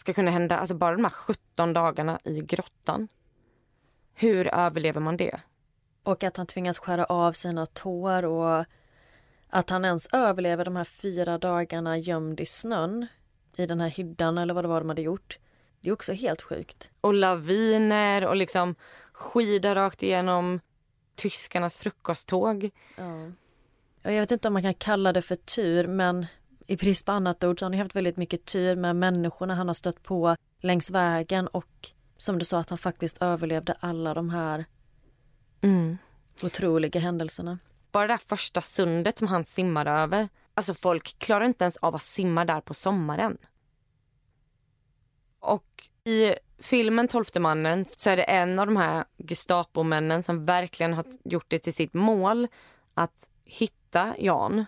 ska 0.00 0.12
kunna 0.12 0.30
hända. 0.30 0.58
Alltså 0.58 0.74
bara 0.74 0.96
de 0.96 1.04
här 1.04 1.10
17 1.10 1.72
dagarna 1.72 2.20
i 2.24 2.40
grottan. 2.40 3.08
Hur 4.14 4.54
överlever 4.54 5.00
man 5.00 5.16
det? 5.16 5.40
Och 6.02 6.24
att 6.24 6.36
han 6.36 6.46
tvingas 6.46 6.78
skära 6.78 7.04
av 7.04 7.32
sina 7.32 7.66
tår 7.66 8.24
och 8.24 8.64
att 9.48 9.70
han 9.70 9.84
ens 9.84 10.06
överlever 10.12 10.64
de 10.64 10.76
här 10.76 10.84
fyra 10.84 11.38
dagarna 11.38 11.98
gömd 11.98 12.40
i 12.40 12.46
snön 12.46 13.06
i 13.56 13.66
den 13.66 13.80
här 13.80 13.88
hyddan 13.88 14.38
eller 14.38 14.54
vad 14.54 14.64
det 14.64 14.68
var 14.68 14.80
de 14.80 14.88
hade 14.88 15.02
gjort. 15.02 15.38
Det 15.80 15.88
är 15.88 15.92
också 15.92 16.12
helt 16.12 16.42
sjukt. 16.42 16.90
Och 17.00 17.14
laviner 17.14 18.26
och 18.26 18.36
liksom 18.36 18.74
skida 19.12 19.74
rakt 19.74 20.02
igenom 20.02 20.60
tyskarnas 21.14 21.76
frukosttåg. 21.76 22.70
Ja. 22.96 23.30
Jag 24.02 24.20
vet 24.20 24.30
inte 24.30 24.48
om 24.48 24.54
man 24.54 24.62
kan 24.62 24.74
kalla 24.74 25.12
det 25.12 25.22
för 25.22 25.36
tur 25.36 25.86
men 25.86 26.26
i 26.70 26.76
brist 26.76 27.06
på 27.06 27.12
annat 27.12 27.44
ord 27.44 27.58
så 27.58 27.64
har 27.66 27.70
han 27.70 27.80
haft 27.80 27.96
väldigt 27.96 28.16
mycket 28.16 28.44
tur 28.44 28.76
med 28.76 28.96
människorna 28.96 29.54
han 29.54 29.66
har 29.66 29.74
stött 29.74 30.02
på 30.02 30.36
längs 30.60 30.90
vägen 30.90 31.46
och 31.46 31.90
som 32.16 32.38
du 32.38 32.44
sa 32.44 32.58
att 32.58 32.70
han 32.70 32.78
faktiskt 32.78 33.22
överlevde 33.22 33.76
alla 33.80 34.14
de 34.14 34.30
här 34.30 34.64
mm. 35.60 35.98
otroliga 36.42 37.00
händelserna. 37.00 37.58
Bara 37.92 38.06
det 38.06 38.18
första 38.18 38.60
sundet 38.60 39.18
som 39.18 39.28
han 39.28 39.44
simmade 39.44 39.90
över. 39.90 40.28
Alltså 40.54 40.74
folk 40.74 41.18
klarar 41.18 41.44
inte 41.44 41.64
ens 41.64 41.76
av 41.76 41.94
att 41.94 42.02
simma 42.02 42.44
där 42.44 42.60
på 42.60 42.74
sommaren. 42.74 43.38
Och 45.40 45.88
i 46.04 46.34
filmen 46.58 47.08
Tolfte 47.08 47.40
mannen 47.40 47.84
så 47.84 48.10
är 48.10 48.16
det 48.16 48.22
en 48.22 48.58
av 48.58 48.66
de 48.66 48.76
här 48.76 49.04
Gestapo-männen 49.18 50.22
som 50.22 50.44
verkligen 50.44 50.92
har 50.92 51.04
gjort 51.24 51.46
det 51.48 51.58
till 51.58 51.74
sitt 51.74 51.94
mål 51.94 52.48
att 52.94 53.30
hitta 53.44 54.14
Jan. 54.18 54.64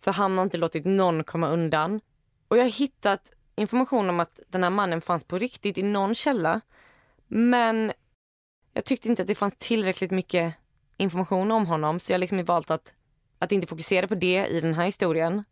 För 0.00 0.12
han 0.12 0.36
har 0.38 0.44
inte 0.44 0.56
låtit 0.56 0.84
någon 0.84 1.24
komma 1.24 1.48
undan. 1.48 2.00
Och 2.48 2.58
jag 2.58 2.62
har 2.62 2.70
hittat 2.70 3.32
information 3.56 4.10
om 4.10 4.20
att 4.20 4.40
den 4.48 4.62
här 4.62 4.70
mannen 4.70 5.00
fanns 5.00 5.24
på 5.24 5.38
riktigt 5.38 5.78
i 5.78 5.82
någon 5.82 6.14
källa. 6.14 6.60
Men 7.26 7.92
jag 8.72 8.84
tyckte 8.84 9.08
inte 9.08 9.22
att 9.22 9.28
det 9.28 9.34
fanns 9.34 9.56
tillräckligt 9.58 10.10
mycket 10.10 10.54
information 10.96 11.50
om 11.50 11.66
honom 11.66 12.00
så 12.00 12.12
jag 12.12 12.14
har 12.14 12.20
liksom 12.20 12.44
valt 12.44 12.70
att, 12.70 12.94
att 13.38 13.52
inte 13.52 13.66
fokusera 13.66 14.08
på 14.08 14.14
det 14.14 14.46
i 14.46 14.60
den 14.60 14.74
här 14.74 14.84
historien. 14.84 15.44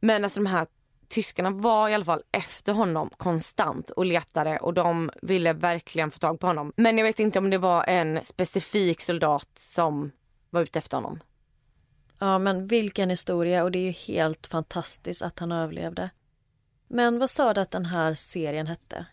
Men 0.00 0.24
alltså 0.24 0.40
de 0.40 0.46
här 0.46 0.66
tyskarna 1.08 1.50
var 1.50 1.88
i 1.88 1.94
alla 1.94 2.04
fall 2.04 2.22
efter 2.32 2.72
honom 2.72 3.10
konstant 3.16 3.90
och 3.90 4.06
letade 4.06 4.58
och 4.58 4.74
de 4.74 5.10
ville 5.22 5.52
verkligen 5.52 6.10
få 6.10 6.18
tag 6.18 6.40
på 6.40 6.46
honom. 6.46 6.72
Men 6.76 6.98
jag 6.98 7.04
vet 7.04 7.20
inte 7.20 7.38
om 7.38 7.50
det 7.50 7.58
var 7.58 7.84
en 7.84 8.20
specifik 8.24 9.00
soldat 9.00 9.48
som 9.54 10.10
var 10.50 10.62
ute 10.62 10.78
efter 10.78 10.96
honom. 10.96 11.20
Ja, 12.22 12.38
men 12.38 12.66
vilken 12.66 13.10
historia 13.10 13.64
och 13.64 13.70
det 13.70 13.78
är 13.78 13.82
ju 13.82 14.14
helt 14.14 14.46
fantastiskt 14.46 15.22
att 15.22 15.38
han 15.38 15.52
överlevde. 15.52 16.10
Men 16.88 17.18
vad 17.18 17.30
sa 17.30 17.54
du 17.54 17.60
att 17.60 17.70
den 17.70 17.86
här 17.86 18.14
serien 18.14 18.66
hette? 18.66 19.06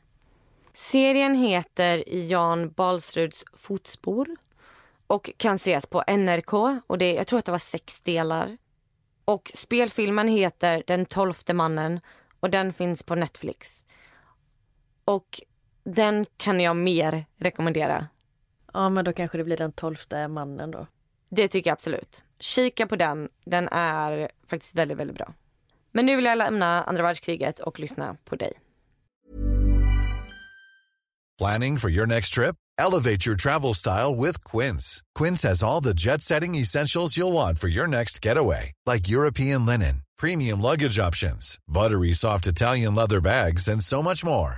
Serien 0.73 1.35
heter 1.35 2.09
I 2.09 2.27
Jan 2.27 2.71
Balsruds 2.71 3.45
fotspår 3.53 4.27
och 5.07 5.31
kan 5.37 5.55
ses 5.55 5.85
på 5.85 6.03
NRK 6.07 6.53
och 6.87 6.97
det, 6.97 7.13
jag 7.13 7.27
tror 7.27 7.39
att 7.39 7.45
det 7.45 7.51
var 7.51 7.57
sex 7.57 8.01
delar. 8.01 8.57
Och 9.25 9.51
spelfilmen 9.55 10.27
heter 10.27 10.83
Den 10.87 11.05
tolfte 11.05 11.53
mannen 11.53 11.99
och 12.39 12.49
den 12.49 12.73
finns 12.73 13.03
på 13.03 13.15
Netflix. 13.15 13.85
Och 15.05 15.41
den 15.83 16.25
kan 16.37 16.59
jag 16.59 16.75
mer 16.75 17.25
rekommendera. 17.37 18.07
Ja, 18.73 18.89
men 18.89 19.05
då 19.05 19.13
kanske 19.13 19.37
det 19.37 19.43
blir 19.43 19.57
Den 19.57 19.71
tolfte 19.71 20.27
mannen 20.27 20.71
då. 20.71 20.87
Det 21.29 21.47
tycker 21.47 21.69
jag 21.69 21.73
absolut. 21.73 22.23
Kika 22.39 22.87
på 22.87 22.95
den. 22.95 23.29
Den 23.45 23.67
är 23.67 24.29
faktiskt 24.49 24.75
väldigt, 24.75 24.97
väldigt 24.97 25.17
bra. 25.17 25.33
Men 25.91 26.05
nu 26.05 26.15
vill 26.15 26.25
jag 26.25 26.37
lämna 26.37 26.83
andra 26.83 27.03
världskriget 27.03 27.59
och 27.59 27.79
lyssna 27.79 28.17
på 28.25 28.35
dig. 28.35 28.53
Planning 31.37 31.77
for 31.77 31.89
your 31.89 32.05
next 32.05 32.33
trip? 32.33 32.55
Elevate 32.77 33.25
your 33.25 33.37
travel 33.37 33.73
style 33.73 34.15
with 34.15 34.43
Quince. 34.43 35.01
Quince 35.19 35.47
has 35.47 35.63
all 35.63 35.83
the 35.83 35.93
jet-setting 35.93 36.55
essentials 36.55 37.17
you'll 37.17 37.33
want 37.33 37.59
for 37.59 37.69
your 37.69 37.87
next 37.87 38.25
getaway, 38.25 38.73
like 38.85 39.09
European 39.09 39.65
linen, 39.65 40.01
premium 40.17 40.61
luggage 40.61 40.99
options, 40.99 41.57
buttery 41.67 42.13
soft 42.13 42.47
Italian 42.47 42.95
leather 42.95 43.21
bags, 43.21 43.67
and 43.67 43.81
so 43.81 44.01
much 44.01 44.25
more. 44.25 44.57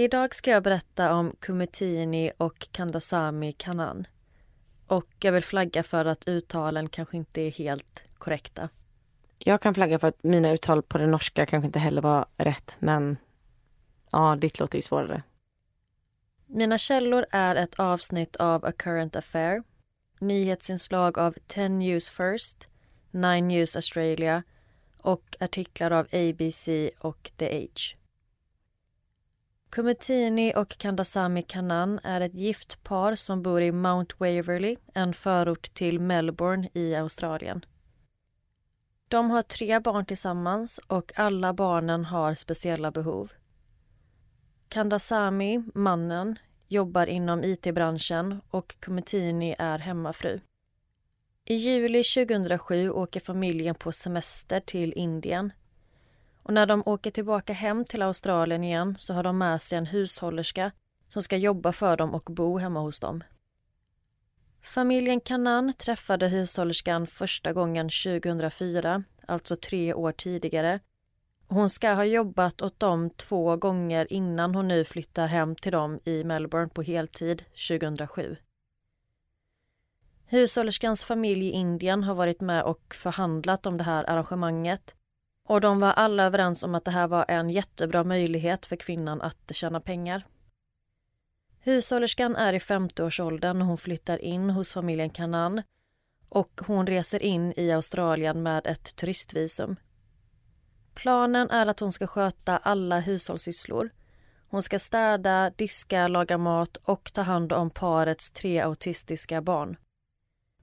Idag 0.00 0.34
ska 0.34 0.50
jag 0.50 0.62
berätta 0.62 1.14
om 1.14 1.36
Kumetini 1.40 2.32
och 2.36 2.68
Kandasamy 2.72 3.52
Kanan. 3.52 4.06
Och 4.86 5.06
jag 5.20 5.32
vill 5.32 5.42
flagga 5.42 5.82
för 5.82 6.04
att 6.04 6.28
uttalen 6.28 6.88
kanske 6.88 7.16
inte 7.16 7.40
är 7.40 7.50
helt 7.50 8.04
korrekta. 8.18 8.68
Jag 9.38 9.60
kan 9.60 9.74
flagga 9.74 9.98
för 9.98 10.08
att 10.08 10.22
mina 10.22 10.50
uttal 10.50 10.82
på 10.82 10.98
det 10.98 11.06
norska 11.06 11.46
kanske 11.46 11.66
inte 11.66 11.78
heller 11.78 12.02
var 12.02 12.26
rätt, 12.36 12.76
men 12.78 13.16
ja, 14.10 14.36
ditt 14.36 14.58
låter 14.58 14.78
ju 14.78 14.82
svårare. 14.82 15.22
Mina 16.46 16.78
källor 16.78 17.26
är 17.30 17.56
ett 17.56 17.74
avsnitt 17.74 18.36
av 18.36 18.64
A 18.64 18.72
Current 18.72 19.16
Affair, 19.16 19.62
nyhetsinslag 20.20 21.18
av 21.18 21.34
10 21.46 21.68
News 21.68 22.08
First, 22.10 22.68
9 23.10 23.40
News 23.40 23.76
Australia 23.76 24.42
och 24.98 25.36
artiklar 25.40 25.90
av 25.90 26.06
ABC 26.12 26.68
och 26.98 27.30
The 27.36 27.64
Age. 27.64 27.98
Kumetini 29.70 30.52
och 30.56 30.68
Kandasamy 30.68 31.42
Kanan 31.42 32.00
är 32.02 32.20
ett 32.20 32.34
gift 32.34 32.84
par 32.84 33.14
som 33.14 33.42
bor 33.42 33.62
i 33.62 33.72
Mount 33.72 34.14
Waverly, 34.18 34.76
en 34.94 35.12
förort 35.12 35.74
till 35.74 36.00
Melbourne 36.00 36.68
i 36.74 36.94
Australien. 36.94 37.64
De 39.08 39.30
har 39.30 39.42
tre 39.42 39.80
barn 39.80 40.06
tillsammans 40.06 40.80
och 40.86 41.12
alla 41.16 41.52
barnen 41.52 42.04
har 42.04 42.34
speciella 42.34 42.90
behov. 42.90 43.32
Kandasamy, 44.68 45.62
mannen, 45.74 46.38
jobbar 46.68 47.06
inom 47.06 47.44
IT-branschen 47.44 48.40
och 48.50 48.76
Kumetini 48.80 49.54
är 49.58 49.78
hemmafru. 49.78 50.40
I 51.44 51.54
juli 51.54 52.04
2007 52.04 52.90
åker 52.90 53.20
familjen 53.20 53.74
på 53.74 53.92
semester 53.92 54.60
till 54.60 54.92
Indien. 54.92 55.52
Och 56.48 56.54
när 56.54 56.66
de 56.66 56.82
åker 56.86 57.10
tillbaka 57.10 57.52
hem 57.52 57.84
till 57.84 58.02
Australien 58.02 58.64
igen 58.64 58.94
så 58.98 59.14
har 59.14 59.22
de 59.22 59.38
med 59.38 59.62
sig 59.62 59.78
en 59.78 59.86
hushållerska 59.86 60.72
som 61.08 61.22
ska 61.22 61.36
jobba 61.36 61.72
för 61.72 61.96
dem 61.96 62.14
och 62.14 62.22
bo 62.24 62.58
hemma 62.58 62.80
hos 62.80 63.00
dem. 63.00 63.24
Familjen 64.62 65.20
Kanan 65.20 65.72
träffade 65.72 66.28
hushållerskan 66.28 67.06
första 67.06 67.52
gången 67.52 67.88
2004, 67.88 69.02
alltså 69.26 69.56
tre 69.56 69.94
år 69.94 70.12
tidigare. 70.12 70.80
Hon 71.48 71.70
ska 71.70 71.92
ha 71.92 72.04
jobbat 72.04 72.62
åt 72.62 72.80
dem 72.80 73.10
två 73.10 73.56
gånger 73.56 74.12
innan 74.12 74.54
hon 74.54 74.68
nu 74.68 74.84
flyttar 74.84 75.26
hem 75.26 75.54
till 75.54 75.72
dem 75.72 76.00
i 76.04 76.24
Melbourne 76.24 76.68
på 76.68 76.82
heltid 76.82 77.44
2007. 77.68 78.36
Hushållerskans 80.26 81.04
familj 81.04 81.46
i 81.46 81.50
Indien 81.50 82.04
har 82.04 82.14
varit 82.14 82.40
med 82.40 82.62
och 82.62 82.94
förhandlat 82.94 83.66
om 83.66 83.76
det 83.76 83.84
här 83.84 84.10
arrangemanget 84.10 84.94
och 85.48 85.60
de 85.60 85.80
var 85.80 85.90
alla 85.92 86.24
överens 86.24 86.64
om 86.64 86.74
att 86.74 86.84
det 86.84 86.90
här 86.90 87.08
var 87.08 87.24
en 87.28 87.50
jättebra 87.50 88.04
möjlighet 88.04 88.66
för 88.66 88.76
kvinnan 88.76 89.20
att 89.22 89.52
tjäna 89.54 89.80
pengar. 89.80 90.26
Hushållerskan 91.60 92.36
är 92.36 92.52
i 92.52 92.58
50-årsåldern 92.58 93.62
och 93.62 93.68
hon 93.68 93.78
flyttar 93.78 94.24
in 94.24 94.50
hos 94.50 94.72
familjen 94.72 95.10
Kanan 95.10 95.62
och 96.28 96.60
hon 96.66 96.86
reser 96.86 97.22
in 97.22 97.52
i 97.56 97.72
Australien 97.72 98.42
med 98.42 98.66
ett 98.66 98.96
turistvisum. 98.96 99.76
Planen 100.94 101.50
är 101.50 101.66
att 101.66 101.80
hon 101.80 101.92
ska 101.92 102.06
sköta 102.06 102.56
alla 102.56 103.00
hushållssysslor. 103.00 103.90
Hon 104.50 104.62
ska 104.62 104.78
städa, 104.78 105.50
diska, 105.56 106.08
laga 106.08 106.38
mat 106.38 106.76
och 106.76 107.12
ta 107.12 107.22
hand 107.22 107.52
om 107.52 107.70
parets 107.70 108.30
tre 108.30 108.60
autistiska 108.60 109.42
barn. 109.42 109.76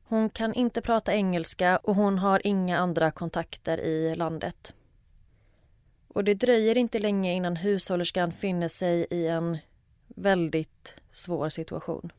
Hon 0.07 0.29
kan 0.29 0.53
inte 0.53 0.81
prata 0.81 1.13
engelska 1.13 1.77
och 1.77 1.95
hon 1.95 2.19
har 2.19 2.47
inga 2.47 2.77
andra 2.77 3.11
kontakter 3.11 3.77
i 3.77 4.15
landet. 4.15 4.73
Och 6.07 6.23
det 6.23 6.33
dröjer 6.33 6.77
inte 6.77 6.99
länge 6.99 7.33
innan 7.33 7.55
hushållerskan 7.55 8.31
finner 8.31 8.67
sig 8.67 9.07
i 9.09 9.27
en 9.27 9.57
väldigt 10.07 10.95
svår 11.11 11.49
situation. 11.49 12.11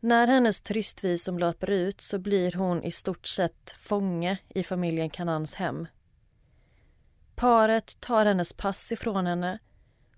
När 0.00 0.26
hennes 0.26 0.60
turistvisum 0.60 1.38
löper 1.38 1.70
ut 1.70 2.00
så 2.00 2.18
blir 2.18 2.52
hon 2.52 2.82
i 2.82 2.90
stort 2.90 3.26
sett 3.26 3.70
fånge 3.78 4.38
i 4.48 4.62
familjen 4.62 5.10
Kanans 5.10 5.54
hem. 5.54 5.86
Paret 7.34 8.00
tar 8.00 8.26
hennes 8.26 8.52
pass 8.52 8.92
ifrån 8.92 9.26
henne 9.26 9.58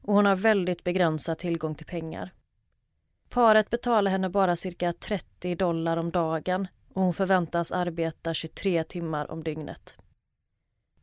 och 0.02 0.14
hon 0.14 0.26
har 0.26 0.36
väldigt 0.36 0.84
begränsad 0.84 1.38
tillgång 1.38 1.74
till 1.74 1.86
pengar. 1.86 2.32
Paret 3.30 3.70
betalar 3.70 4.10
henne 4.10 4.28
bara 4.28 4.56
cirka 4.56 4.92
30 4.92 5.54
dollar 5.54 5.96
om 5.96 6.10
dagen 6.10 6.68
och 6.94 7.02
hon 7.02 7.14
förväntas 7.14 7.72
arbeta 7.72 8.34
23 8.34 8.84
timmar 8.84 9.30
om 9.30 9.44
dygnet. 9.44 9.98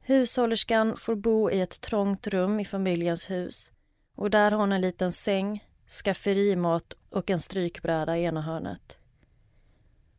Hushållerskan 0.02 0.98
får 0.98 1.16
bo 1.16 1.52
i 1.52 1.62
ett 1.62 1.82
trångt 1.82 2.28
rum 2.28 2.60
i 2.60 2.66
familjens 2.66 3.30
hus 3.30 3.72
och 4.16 4.30
där 4.30 4.52
har 4.52 4.60
hon 4.60 4.72
en 4.72 4.82
liten 4.82 5.12
säng, 5.12 5.68
skafferimat 6.04 6.94
och 7.10 7.30
en 7.30 7.40
strykbräda 7.40 8.18
i 8.18 8.24
ena 8.24 8.42
hörnet. 8.42 8.98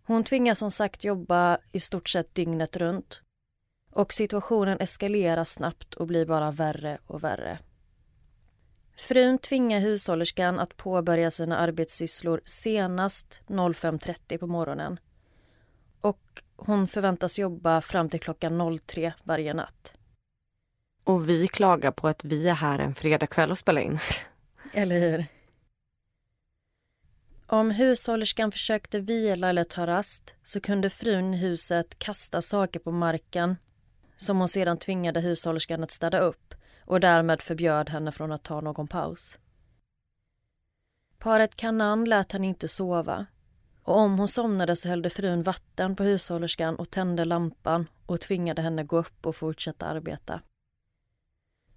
Hon 0.03 0.25
tvingas 0.25 0.59
som 0.59 0.71
sagt 0.71 1.05
jobba 1.05 1.59
i 1.73 1.81
stort 1.81 2.09
sett 2.09 2.35
dygnet 2.35 2.77
runt 2.77 3.23
och 3.92 4.12
situationen 4.12 4.81
eskalerar 4.81 5.44
snabbt 5.44 5.94
och 5.94 6.07
blir 6.07 6.27
bara 6.27 6.51
värre 6.51 6.99
och 7.07 7.25
värre. 7.25 7.59
Frun 8.99 9.39
tvingar 9.39 9.81
hushållerskan 9.81 10.59
att 10.59 10.77
påbörja 10.77 11.31
sina 11.31 11.59
arbetssysslor 11.59 12.41
senast 12.45 13.43
05.30 13.47 14.39
på 14.39 14.47
morgonen 14.47 15.01
och 16.01 16.43
hon 16.57 16.89
förväntas 16.89 17.39
jobba 17.39 17.81
fram 17.81 18.09
till 18.09 18.21
klockan 18.21 18.79
03 18.87 19.13
varje 19.23 19.55
natt. 19.55 19.95
Och 21.05 21.29
vi 21.29 21.49
klagar 21.49 21.91
på 21.91 22.09
att 22.09 22.25
vi 22.25 22.49
är 22.49 22.55
här 22.55 22.79
en 22.79 22.95
fredagkväll 22.95 23.51
och 23.51 23.59
spelar 23.59 23.83
in. 23.83 23.99
Eller 24.73 24.99
hur? 24.99 25.27
Om 27.47 27.71
hushållerskan 27.71 28.53
försökte 28.53 29.01
vila 29.01 29.49
eller 29.49 29.65
ta 29.65 29.87
rast 29.87 30.35
så 30.42 30.61
kunde 30.61 30.90
frun 30.90 31.35
i 31.35 31.37
huset 31.37 31.99
kasta 31.99 32.42
saker 32.42 32.81
på 32.81 32.92
marken 32.92 33.57
som 34.17 34.38
hon 34.38 34.49
sedan 34.49 34.79
tvingade 34.79 35.21
hushållerskan 35.21 35.83
att 35.83 35.90
städa 35.90 36.21
upp 36.21 36.55
och 36.89 37.01
därmed 37.01 37.43
förbjöd 37.43 37.91
henne 37.91 38.13
från 38.13 38.33
att 38.33 38.43
ta 38.43 38.61
någon 38.61 38.89
paus. 38.89 39.39
Paret 41.19 41.55
Kanan 41.57 42.05
lät 42.05 42.33
henne 42.33 42.47
inte 42.47 42.69
sova 42.69 43.27
och 43.83 43.97
om 43.97 44.19
hon 44.19 44.29
somnade 44.29 44.77
så 44.77 44.89
hällde 44.89 45.11
frun 45.11 45.43
vatten 45.43 45.97
på 45.97 46.03
hushållerskan 46.03 46.77
och 46.77 46.91
tände 46.91 47.25
lampan 47.25 47.87
och 48.07 48.21
tvingade 48.21 48.63
henne 48.63 48.85
gå 48.85 48.97
upp 48.97 49.27
och 49.27 49.37
fortsätta 49.37 49.87
arbeta. 49.87 50.41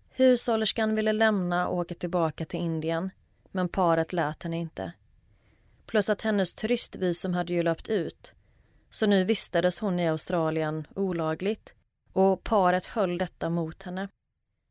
Hushållerskan 0.09 0.95
ville 0.95 1.13
lämna 1.13 1.67
och 1.67 1.77
åka 1.77 1.95
tillbaka 1.95 2.45
till 2.45 2.59
Indien 2.59 3.09
men 3.51 3.69
paret 3.69 4.13
lät 4.13 4.43
henne 4.43 4.57
inte. 4.57 4.91
Plus 5.85 6.09
att 6.09 6.21
hennes 6.21 6.53
turistvisum 6.53 7.33
hade 7.33 7.53
ju 7.53 7.63
löpt 7.63 7.89
ut 7.89 8.35
så 8.89 9.05
nu 9.05 9.23
vistades 9.23 9.79
hon 9.79 9.99
i 9.99 10.09
Australien 10.09 10.87
olagligt 10.95 11.73
och 12.13 12.43
paret 12.43 12.85
höll 12.85 13.17
detta 13.17 13.49
mot 13.49 13.83
henne. 13.83 14.07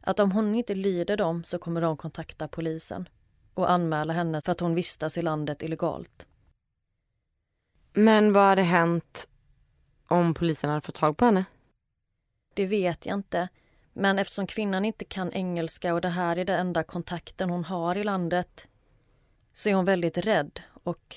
Att 0.00 0.20
om 0.20 0.32
hon 0.32 0.54
inte 0.54 0.74
lyder 0.74 1.16
dem 1.16 1.44
så 1.44 1.58
kommer 1.58 1.80
de 1.80 1.96
kontakta 1.96 2.48
polisen. 2.48 3.08
och 3.54 3.70
anmäla 3.70 4.12
henne 4.12 4.40
för 4.40 4.52
att 4.52 4.60
hon 4.60 4.74
vistas 4.74 5.18
i 5.18 5.22
landet 5.22 5.62
illegalt. 5.62 6.26
Men 7.92 8.32
vad 8.32 8.44
hade 8.44 8.62
hänt 8.62 9.28
om 10.08 10.34
polisen 10.34 10.70
hade 10.70 10.80
fått 10.80 10.94
tag 10.94 11.16
på 11.16 11.24
henne? 11.24 11.44
Det 12.54 12.66
vet 12.66 13.06
jag 13.06 13.14
inte. 13.14 13.48
Men 13.92 14.18
eftersom 14.18 14.46
kvinnan 14.46 14.84
inte 14.84 15.04
kan 15.04 15.32
engelska 15.32 15.94
och 15.94 16.00
det 16.00 16.08
här 16.08 16.36
är 16.36 16.44
den 16.44 16.60
enda 16.60 16.82
kontakten 16.82 17.50
hon 17.50 17.64
har 17.64 17.96
i 17.96 18.04
landet 18.04 18.66
så 19.52 19.68
är 19.68 19.74
hon 19.74 19.84
väldigt 19.84 20.18
rädd 20.18 20.60
och 20.82 21.16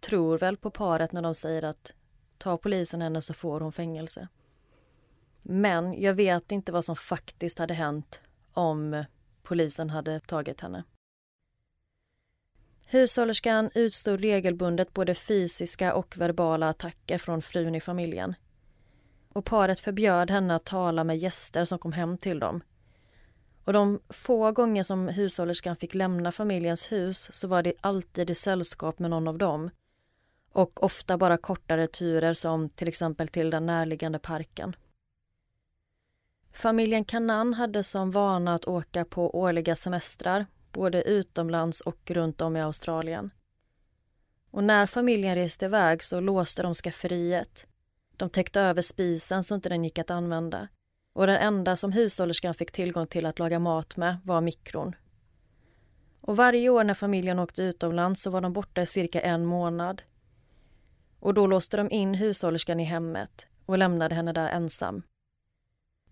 tror 0.00 0.38
väl 0.38 0.56
på 0.56 0.70
paret 0.70 1.12
när 1.12 1.22
de 1.22 1.34
säger 1.34 1.62
att 1.62 1.94
tar 2.38 2.56
polisen 2.56 3.02
henne 3.02 3.22
så 3.22 3.34
får 3.34 3.60
hon 3.60 3.72
fängelse. 3.72 4.28
Men 5.48 6.00
jag 6.00 6.14
vet 6.14 6.52
inte 6.52 6.72
vad 6.72 6.84
som 6.84 6.96
faktiskt 6.96 7.58
hade 7.58 7.74
hänt 7.74 8.20
om 8.52 9.04
polisen 9.42 9.90
hade 9.90 10.20
tagit 10.20 10.60
henne. 10.60 10.84
Hushållerskan 12.86 13.70
utstod 13.74 14.20
regelbundet 14.20 14.94
både 14.94 15.14
fysiska 15.14 15.94
och 15.94 16.16
verbala 16.16 16.68
attacker 16.68 17.18
från 17.18 17.42
frun 17.42 17.74
i 17.74 17.80
familjen. 17.80 18.34
Och 19.32 19.44
paret 19.44 19.80
förbjöd 19.80 20.30
henne 20.30 20.54
att 20.54 20.64
tala 20.64 21.04
med 21.04 21.18
gäster 21.18 21.64
som 21.64 21.78
kom 21.78 21.92
hem 21.92 22.18
till 22.18 22.38
dem. 22.38 22.60
Och 23.64 23.72
de 23.72 24.00
få 24.08 24.52
gånger 24.52 24.82
som 24.82 25.08
hushållerskan 25.08 25.76
fick 25.76 25.94
lämna 25.94 26.32
familjens 26.32 26.92
hus 26.92 27.30
så 27.32 27.48
var 27.48 27.62
det 27.62 27.74
alltid 27.80 28.30
i 28.30 28.34
sällskap 28.34 28.98
med 28.98 29.10
någon 29.10 29.28
av 29.28 29.38
dem. 29.38 29.70
Och 30.52 30.84
ofta 30.84 31.18
bara 31.18 31.36
kortare 31.36 31.86
turer 31.86 32.34
som 32.34 32.68
till 32.68 32.88
exempel 32.88 33.28
till 33.28 33.50
den 33.50 33.66
närliggande 33.66 34.18
parken. 34.18 34.76
Familjen 36.56 37.04
Kanan 37.04 37.54
hade 37.54 37.84
som 37.84 38.10
vana 38.10 38.54
att 38.54 38.64
åka 38.64 39.04
på 39.04 39.38
årliga 39.38 39.76
semestrar 39.76 40.46
både 40.72 41.02
utomlands 41.02 41.80
och 41.80 42.10
runt 42.10 42.40
om 42.40 42.56
i 42.56 42.60
Australien. 42.60 43.30
Och 44.50 44.64
när 44.64 44.86
familjen 44.86 45.34
reste 45.34 45.64
iväg 45.64 46.02
så 46.02 46.20
låste 46.20 46.62
de 46.62 46.74
skafferiet. 46.74 47.66
De 48.16 48.30
täckte 48.30 48.60
över 48.60 48.82
spisen 48.82 49.44
så 49.44 49.54
inte 49.54 49.68
den 49.68 49.84
gick 49.84 49.98
att 49.98 50.10
använda. 50.10 50.68
Och 51.12 51.26
den 51.26 51.36
enda 51.36 51.76
som 51.76 51.92
hushållerskan 51.92 52.54
fick 52.54 52.72
tillgång 52.72 53.06
till 53.06 53.26
att 53.26 53.38
laga 53.38 53.58
mat 53.58 53.96
med 53.96 54.16
var 54.24 54.40
mikron. 54.40 54.94
Och 56.20 56.36
varje 56.36 56.68
år 56.68 56.84
när 56.84 56.94
familjen 56.94 57.38
åkte 57.38 57.62
utomlands 57.62 58.22
så 58.22 58.30
var 58.30 58.40
de 58.40 58.52
borta 58.52 58.82
i 58.82 58.86
cirka 58.86 59.20
en 59.20 59.46
månad. 59.46 60.02
Och 61.20 61.34
då 61.34 61.46
låste 61.46 61.76
de 61.76 61.90
in 61.90 62.14
hushållerskan 62.14 62.80
i 62.80 62.84
hemmet 62.84 63.48
och 63.66 63.78
lämnade 63.78 64.14
henne 64.14 64.32
där 64.32 64.48
ensam. 64.48 65.02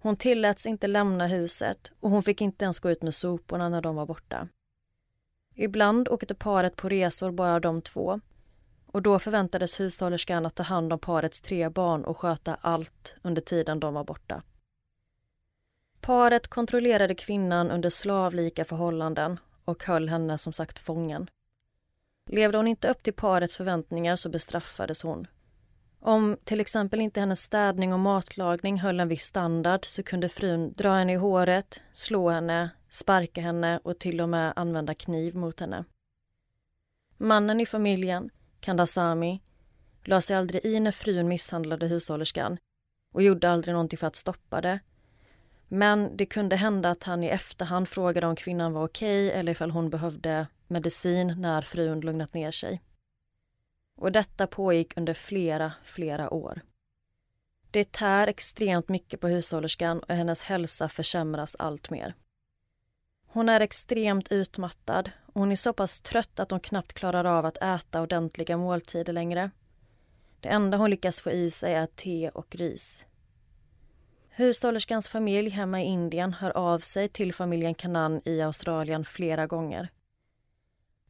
Hon 0.05 0.16
tilläts 0.16 0.66
inte 0.66 0.86
lämna 0.86 1.26
huset 1.26 1.92
och 2.00 2.11
hon 2.11 2.22
fick 2.22 2.40
inte 2.40 2.64
ens 2.64 2.78
gå 2.78 2.90
ut 2.90 3.02
med 3.02 3.14
soporna 3.14 3.68
när 3.68 3.80
de 3.80 3.96
var 3.96 4.07
borta. 4.07 4.48
Ibland 5.55 6.09
åkte 6.09 6.34
paret 6.34 6.76
på 6.76 6.88
resor 6.88 7.30
bara 7.30 7.61
de 7.61 7.82
två 7.82 8.20
och 8.86 9.02
då 9.02 9.18
förväntades 9.18 9.80
hushållerskan 9.80 10.46
att 10.46 10.55
ta 10.55 10.62
hand 10.62 10.92
om 10.92 10.98
parets 10.98 11.40
tre 11.40 11.68
barn 11.68 12.05
och 12.05 12.18
sköta 12.18 12.55
allt 12.55 13.16
under 13.22 13.42
tiden 13.42 13.80
de 13.80 13.94
var 13.94 14.05
borta. 14.05 14.42
Paret 16.00 16.48
kontrollerade 16.48 17.14
kvinnan 17.14 17.70
under 17.70 17.90
slavlika 17.90 18.64
förhållanden 18.64 19.40
och 19.64 19.84
höll 19.84 20.09
henne 20.09 20.38
som 20.38 20.52
sagt 20.52 20.78
fången. 20.78 21.30
Levde 22.26 22.59
hon 22.59 22.68
inte 22.68 22.88
upp 22.88 23.02
till 23.02 23.14
parets 23.14 23.57
förväntningar 23.57 24.16
så 24.16 24.28
bestraffades 24.28 25.02
hon. 25.02 25.26
Om 26.07 26.36
till 26.44 26.61
exempel 26.61 27.00
inte 27.00 27.20
hennes 27.20 27.42
städning 27.42 27.92
och 27.92 28.00
matlagning 28.00 28.80
höll 28.80 29.00
en 29.00 29.09
viss 29.09 29.24
standard 29.24 29.84
så 29.84 30.02
kunde 30.02 30.28
frun 30.28 30.72
dra 30.72 30.94
henne 30.94 31.12
i 31.12 31.16
håret, 31.16 31.80
slå 31.92 32.30
henne, 32.30 32.70
sparka 32.88 33.40
henne 33.40 33.80
och 33.84 33.98
till 33.98 34.20
och 34.20 34.28
med 34.28 34.52
använda 34.57 34.94
kniv 34.94 35.36
mot 35.36 35.61
henne. 35.61 35.84
Mannen 37.16 37.61
i 37.61 37.66
familjen, 37.66 38.30
Kandasami, 38.61 39.40
la 40.05 40.20
sig 40.20 40.36
aldrig 40.36 40.64
i 40.64 40.80
när 40.80 40.92
frun 40.92 41.28
misshandlade 41.28 41.86
hushållerskan 41.86 42.59
och 43.14 43.22
gjorde 43.22 43.50
aldrig 43.50 43.72
någonting 43.72 43.98
för 43.98 44.07
att 44.07 44.16
stoppa 44.16 44.61
det. 44.61 44.80
Men 45.68 46.16
det 46.16 46.26
kunde 46.26 46.57
hända 46.57 46.90
att 46.90 47.05
han 47.05 47.24
i 47.24 47.28
efterhand 47.28 47.88
frågade 47.88 48.26
om 48.26 48.36
kvinnan 48.36 48.72
var 48.72 48.84
okej 48.84 49.30
eller 49.30 49.52
ifall 49.52 49.70
hon 49.70 49.90
behövde 49.90 50.46
medicin 50.66 51.34
när 51.40 51.62
frun 51.62 52.00
lugnat 52.00 52.34
ner 52.34 52.50
sig. 52.50 52.82
Och 53.97 54.12
detta 54.12 54.47
pågick 54.47 54.97
under 54.97 55.14
flera, 55.14 55.72
flera 55.84 56.34
år. 56.34 56.61
Det 57.70 57.92
tär 57.92 58.26
extremt 58.26 58.88
mycket 58.88 59.20
på 59.20 59.28
hushållerskan 59.28 59.99
och 59.99 60.14
hennes 60.14 60.42
hälsa 60.42 60.88
försämras 60.88 61.57
allt 61.59 61.90
mer. 61.90 62.14
Hon 63.26 63.49
är 63.49 63.61
extremt 63.61 64.32
utmattad 64.32 65.11
och 65.26 65.40
hon 65.40 65.53
är 65.53 65.57
så 65.57 65.72
pass 65.72 66.01
trött 66.01 66.40
att 66.40 66.51
hon 66.51 66.61
knappt 66.61 66.92
klarar 66.92 67.24
av 67.24 67.47
att 67.47 67.57
äta 67.57 68.03
ordentliga 68.03 68.57
måltider 68.57 69.12
längre. 69.12 69.51
Det 70.40 70.49
enda 70.49 70.76
hon 70.76 70.90
lyckas 70.90 71.20
få 71.20 71.30
i 71.30 71.51
sig 71.51 71.74
är 71.74 71.86
te 71.86 72.28
och 72.28 72.57
ris. 72.57 73.07
Hushållerskans 74.28 75.09
familj 75.09 75.51
hemma 75.51 75.82
i 75.82 75.84
Indien 75.84 76.32
hör 76.32 76.51
av 76.51 76.78
sig 76.78 77.09
till 77.09 77.34
familjen 77.34 77.74
Kanan 77.74 78.20
i 78.24 78.42
Australien 78.42 79.05
flera 79.05 79.47
gånger. 79.47 79.88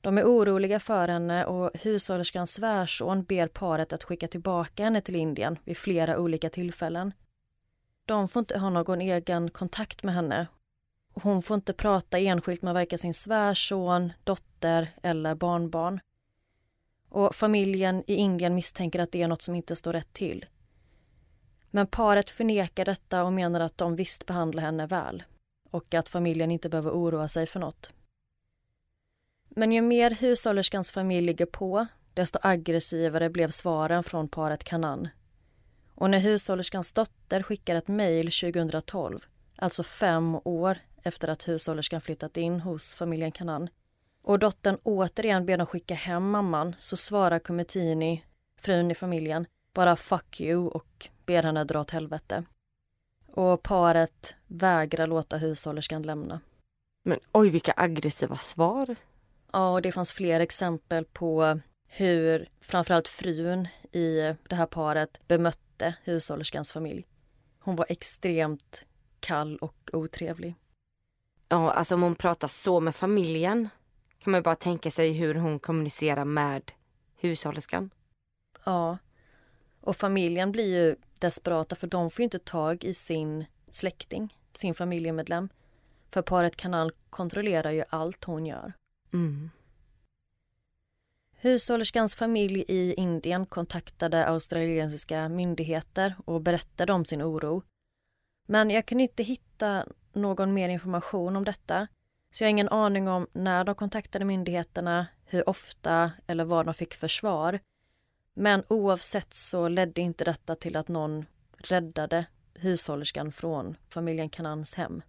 De 0.05 0.19
är 0.19 0.25
oroliga 0.25 0.81
för 0.81 1.09
henne 1.09 1.45
och 1.45 1.71
hushållerskans 1.75 2.53
svärson 2.53 3.25
ber 3.25 3.49
paret 3.49 3.93
att 3.93 4.05
skicka 4.05 4.29
tillbaka 4.29 4.85
henne 4.85 5.01
till 5.01 5.17
Indien 5.17 5.59
vid 5.65 5.77
flera 5.77 6.19
olika 6.19 6.51
tillfällen. 6.51 7.13
De 8.05 8.29
får 8.29 8.41
inte 8.41 8.59
ha 8.59 8.71
någon 8.71 9.01
egen 9.01 9.51
kontakt 9.51 10.03
med 10.03 10.15
henne. 10.15 10.47
Hon 11.15 11.43
får 11.43 11.55
inte 11.55 11.73
prata 11.73 12.19
enskilt 12.19 12.63
med 12.63 12.75
varken 12.75 12.99
sin 12.99 13.15
svärson, 13.15 14.13
dotter 14.25 14.89
eller 15.03 15.35
barnbarn. 15.35 16.01
Och 17.09 17.35
familjen 17.35 18.05
i 18.07 18.15
Indien 18.15 18.55
misstänker 18.55 18.99
att 18.99 19.13
det 19.13 19.23
är 19.23 19.29
något 19.29 19.43
som 19.43 19.55
inte 19.55 19.77
står 19.77 19.93
rätt 19.93 20.13
till. 20.13 20.45
Men 21.71 21.87
paret 21.87 22.31
förnekar 22.31 22.85
detta 22.85 23.25
och 23.25 23.33
menar 23.33 23.61
att 23.61 23.79
de 23.79 23.97
visst 23.97 24.27
behandlar 24.27 24.63
henne 24.63 24.87
väl 24.87 25.23
och 25.71 25.95
att 25.95 26.09
familjen 26.09 26.51
inte 26.51 26.69
behöver 26.69 26.91
oroa 26.91 27.29
sig 27.29 27.47
för 27.47 27.61
något. 27.61 27.93
Men 29.57 29.73
ju 29.73 29.81
mer 29.81 30.11
hushållerskans 30.11 30.93
familj 30.93 31.27
ligger 31.27 31.47
på, 31.47 31.87
desto 32.15 32.39
aggressivare 32.43 33.31
blev 33.31 33.51
svaren 33.51 34.03
från 34.03 34.29
paret 34.29 34.65
Kanan. 34.65 35.09
Och 35.95 36.11
när 36.11 36.19
hushållerskans 36.19 36.93
dotter 36.93 37.43
skickar 37.43 37.75
ett 37.75 37.89
mejl 37.89 38.31
2012, 38.31 39.25
alltså 39.57 39.83
fem 39.83 40.35
år 40.45 40.79
efter 41.03 41.29
att 41.29 41.49
hushållerskan 41.49 42.01
flyttat 42.01 42.37
in 42.37 42.61
hos 42.61 42.95
familjen 42.95 43.33
Kanan, 43.33 43.69
och 44.23 44.39
dottern 44.39 44.79
återigen 44.83 45.47
ber 45.47 45.59
dem 45.59 45.67
skicka 45.67 45.95
hem 45.95 46.31
mamman 46.31 46.77
så 46.79 46.97
svarar 46.97 47.39
Kumetini, 47.39 48.25
frun 48.61 48.91
i 48.91 48.95
familjen, 48.95 49.47
bara 49.75 49.97
fuck 49.97 50.41
you 50.41 50.69
och 50.69 51.09
ber 51.27 51.43
henne 51.43 51.65
dra 51.65 51.81
åt 51.81 51.91
helvete. 51.91 52.45
Och 53.27 53.63
paret 53.63 54.35
vägrar 54.47 55.07
låta 55.07 55.37
hushållerskan 55.37 56.03
lämna. 56.03 56.41
Men 57.03 57.19
oj, 57.33 57.51
vilka 57.51 57.75
aggressiva 57.77 58.37
svar. 58.37 58.97
Ja, 59.55 59.73
och 59.73 59.83
det 59.83 59.93
fanns 59.93 60.13
fler 60.13 60.41
exempel 60.41 61.05
på 61.05 61.61
hur 61.87 62.49
framförallt 62.61 63.09
frun 63.09 63.69
i 63.93 64.35
det 64.49 64.57
här 64.57 64.67
paret 64.67 65.21
bemötte 65.29 65.95
hushållerskans 66.05 66.73
familj. 66.73 67.07
Hon 67.59 67.77
var 67.77 67.87
extremt 67.89 68.87
kall 69.21 69.57
och 69.57 69.91
otrevlig. 69.93 70.55
Ja, 71.49 71.71
alltså 71.71 71.95
om 71.95 72.03
hon 72.03 72.15
pratar 72.15 72.49
så 72.49 72.81
med 72.81 72.97
familjen 72.97 73.69
kan 74.19 74.31
man 74.31 74.43
bara 74.43 74.57
tänka 74.57 74.91
sig 74.91 75.13
hur 75.13 75.35
hon 75.35 75.59
kommunicerar 75.59 76.25
med 76.25 76.73
hushållerskan. 77.17 77.91
Ja, 78.65 78.99
och 79.81 79.97
familjen 79.97 80.53
blir 80.53 80.85
ju 80.85 80.97
desperata 81.19 81.77
för 81.77 81.87
de 81.87 82.11
får 82.11 82.21
ju 82.21 82.25
inte 82.25 82.39
tag 82.39 82.85
i 82.85 82.95
sin 82.95 83.45
släkting, 83.71 84.39
sin 84.53 84.75
familjemedlem. 84.75 85.49
För 86.11 86.23
paret 86.23 86.57
Kanal 86.57 86.93
kontrollerar 87.11 87.71
ju 87.71 87.85
allt 87.91 88.25
hon 88.25 88.47
gör. 88.47 88.73
Mm. 89.15 89.51
Hushållerskans 91.37 92.15
familj 92.15 92.65
i 92.69 92.95
Indien 92.95 93.47
kontaktade 93.47 94.27
australiensiska 94.27 95.29
myndigheter 95.29 96.15
och 96.25 96.41
berättade 96.41 96.93
om 96.93 97.05
sin 97.05 97.23
oro. 97.23 97.63
Men 98.47 98.71
jag 98.71 98.87
kunde 98.87 99.03
inte 99.03 99.23
hitta 99.23 99.87
någon 100.13 100.55
mer 100.55 100.69
information 100.69 101.37
om 101.37 101.45
detta. 101.45 101.87
Så 102.31 102.45
jag 102.45 102.47
har 102.47 102.51
ingen 102.51 102.69
aning 102.69 103.09
om 103.09 103.27
när 103.33 103.65
de 103.65 103.75
kontaktade 103.75 104.25
myndigheterna, 104.25 105.07
hur 105.25 105.49
ofta 105.49 106.13
eller 106.27 106.45
vad 106.45 106.67
de 106.67 106.75
fick 106.75 106.95
för 106.95 107.09
svar. 107.09 107.61
Men 108.35 108.65
oavsett 108.69 109.35
så 109.35 109.69
ledde 109.69 110.01
inte 110.01 110.25
detta 110.25 110.57
till 110.57 110.77
att 110.77 110.89
någon 110.89 111.27
räddade 111.57 112.27
hushållerskan 112.55 113.33
från 113.33 113.77
familjen 113.89 114.31
Kanans 114.31 114.75
hem. 114.75 115.03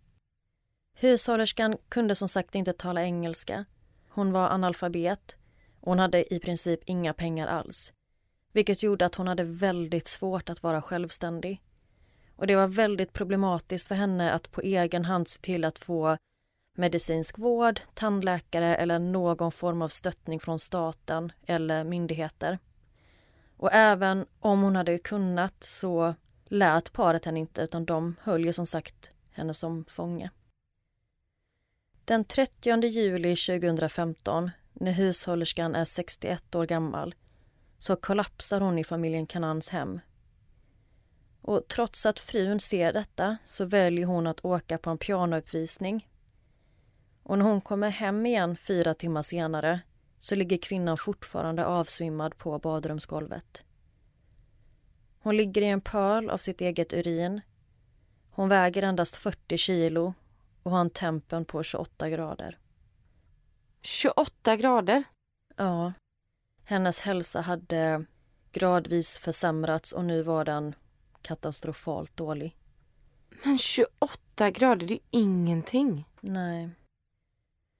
Hushållerskan 0.94 1.78
kunde 1.90 2.16
som 2.16 2.28
sagt 2.28 2.56
inte 2.56 2.74
tala 2.74 3.04
engelska. 3.04 3.66
Hon 4.16 4.32
var 4.32 4.50
analfabet 4.50 5.38
och 5.82 5.92
hon 5.92 6.00
hade 6.00 6.34
i 6.34 6.40
princip 6.40 6.80
inga 6.86 7.14
pengar 7.14 7.48
alls. 7.48 7.94
Vilket 8.52 8.84
gjorde 8.84 9.06
att 9.06 9.16
hon 9.16 9.28
hade 9.28 9.44
väldigt 9.44 10.08
svårt 10.08 10.50
att 10.50 10.64
vara 10.64 10.82
självständig. 10.82 11.62
Och 12.36 12.48
det 12.48 12.56
var 12.56 12.68
väldigt 12.68 13.14
problematiskt 13.14 13.88
för 13.88 13.96
henne 13.96 14.32
att 14.32 14.52
på 14.52 14.62
egen 14.62 15.06
hand 15.06 15.28
se 15.28 15.42
till 15.42 15.66
att 15.66 15.80
få 15.80 16.18
medicinsk 16.78 17.38
vård, 17.38 17.80
tandläkare 17.94 18.76
eller 18.76 19.00
någon 19.00 19.52
form 19.52 19.82
av 19.82 19.88
stöttning 19.88 20.40
från 20.40 20.60
staten 20.60 21.32
eller 21.46 21.84
myndigheter. 21.84 22.60
Och 23.58 23.74
även 23.74 24.26
om 24.40 24.62
hon 24.62 24.76
hade 24.76 24.98
kunnat 24.98 25.64
så 25.64 26.16
lät 26.46 26.94
paret 26.94 27.26
henne 27.26 27.40
inte 27.40 27.62
utan 27.62 27.86
de 27.86 28.16
höll 28.22 28.46
ju 28.46 28.54
som 28.54 28.66
sagt 28.66 29.12
henne 29.32 29.54
som 29.54 29.86
fånge. 29.86 30.30
Den 32.06 32.26
30 32.26 32.88
juli 32.88 33.36
2015, 33.36 34.52
när 34.74 34.92
hushållerskan 34.92 35.76
är 35.76 35.86
61 35.86 36.56
år 36.56 36.66
gammal, 36.66 37.16
så 37.78 37.96
kollapsar 37.96 38.62
hon 38.62 38.80
i 38.80 38.84
familjen 38.84 39.26
Kanans 39.26 39.70
hem. 39.70 40.00
Och 41.42 41.68
trots 41.68 42.06
att 42.06 42.20
frun 42.20 42.60
ser 42.60 42.94
detta 42.94 43.38
så 43.46 43.66
väljer 43.66 44.06
hon 44.06 44.28
att 44.28 44.46
åka 44.46 44.78
på 44.78 44.90
en 44.90 44.98
pianouppvisning. 44.98 46.10
Och 47.24 47.38
när 47.38 47.46
hon 47.46 47.62
kommer 47.62 47.90
hem 47.90 48.26
igen 48.26 48.56
fyra 48.56 48.94
timmar 48.94 49.22
senare 49.22 49.80
så 50.20 50.36
ligger 50.36 50.58
kvinnan 50.58 50.98
fortfarande 50.98 51.66
avsvimmad 51.66 52.38
på 52.38 52.60
badrumsgolvet. 52.60 53.64
Hon 55.20 55.38
ligger 55.38 55.62
i 55.62 55.66
en 55.66 55.82
pöl 55.82 56.30
av 56.30 56.38
sitt 56.38 56.62
eget 56.62 56.94
urin. 56.94 57.42
Hon 58.30 58.50
väger 58.50 58.84
endast 58.84 59.18
40 59.18 59.58
kilo 59.58 60.14
och 60.66 60.80
en 60.80 60.90
tempen 60.90 61.46
på 61.46 61.64
28 61.64 62.10
grader. 62.10 62.58
28 63.82 64.56
grader? 64.56 65.04
Ja. 65.56 65.94
Hennes 66.64 67.00
hälsa 67.00 67.42
hade 67.42 68.06
gradvis 68.52 69.18
försämrats 69.18 69.92
och 69.92 70.06
nu 70.06 70.24
var 70.24 70.46
den 70.46 70.76
katastrofalt 71.22 72.18
dålig. 72.18 72.58
Men 73.44 73.58
28 73.58 74.52
grader, 74.52 74.88
det 74.88 74.94
är 74.94 75.00
ingenting. 75.12 76.06
Nej. 76.22 76.70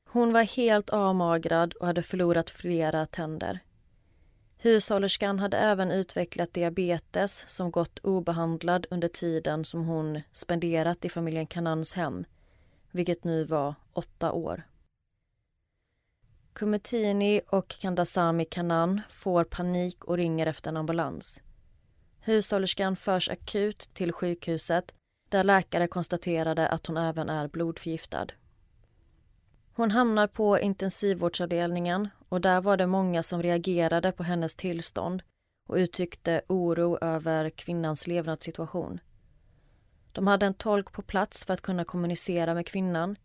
Hon 0.10 0.34
var 0.34 0.44
helt 0.44 0.90
avmagrad 0.90 1.74
och 1.74 1.88
hade 1.88 2.04
förlorat 2.04 2.50
flera 2.50 3.06
tänder. 3.06 3.60
Hushållerskan 4.58 5.40
hade 5.40 5.58
även 5.58 5.92
utvecklat 5.92 6.54
diabetes 6.54 7.50
som 7.50 7.72
gått 7.72 8.00
obehandlad 8.00 8.86
under 8.90 9.08
tiden 9.08 9.66
som 9.66 9.86
hon 9.86 10.22
spenderat 10.32 11.06
i 11.06 11.10
familjen 11.10 11.48
Kanans 11.48 11.94
hem, 11.94 12.26
vilket 12.96 13.24
nu 13.24 13.44
var 13.44 13.76
åtta 13.94 14.32
år. 14.32 14.64
Kumetini 16.54 17.42
och 17.48 17.68
Kandasami 17.68 18.46
Kanan 18.46 19.02
får 19.10 19.44
panik 19.44 20.06
och 20.06 20.18
ringer 20.18 20.48
efter 20.48 20.70
en 20.70 20.78
ambulans. 20.78 21.42
Hushållerskan 22.20 22.96
förs 22.96 23.30
akut 23.30 23.80
till 23.94 24.12
sjukhuset 24.12 24.94
där 25.30 25.44
läkare 25.44 25.88
konstaterade 25.88 26.68
att 26.68 26.88
hon 26.88 26.98
även 26.98 27.30
är 27.30 27.48
blodförgiftad. 27.48 28.28
Hon 29.74 29.92
hamnar 29.92 30.28
på 30.28 30.60
intensivvårdsavdelningen 30.60 32.10
och 32.30 32.42
där 32.42 32.62
var 32.62 32.78
det 32.78 32.88
många 32.88 33.24
som 33.24 33.44
reagerade 33.44 34.12
på 34.12 34.24
hennes 34.24 34.56
tillstånd 34.56 35.24
och 35.68 35.76
uttryckte 35.76 36.42
oro 36.48 36.98
över 37.02 37.50
kvinnans 37.50 38.08
levnadssituation. 38.08 39.00
De 40.16 40.28
hade 40.28 40.46
en 40.46 40.54
tolk 40.54 40.92
på 40.92 41.02
plats 41.02 41.46
för 41.46 41.54
att 41.54 41.62
kunna 41.62 41.86
kommunicera 41.86 42.54
med 42.54 42.68
kvinnan 42.68 43.16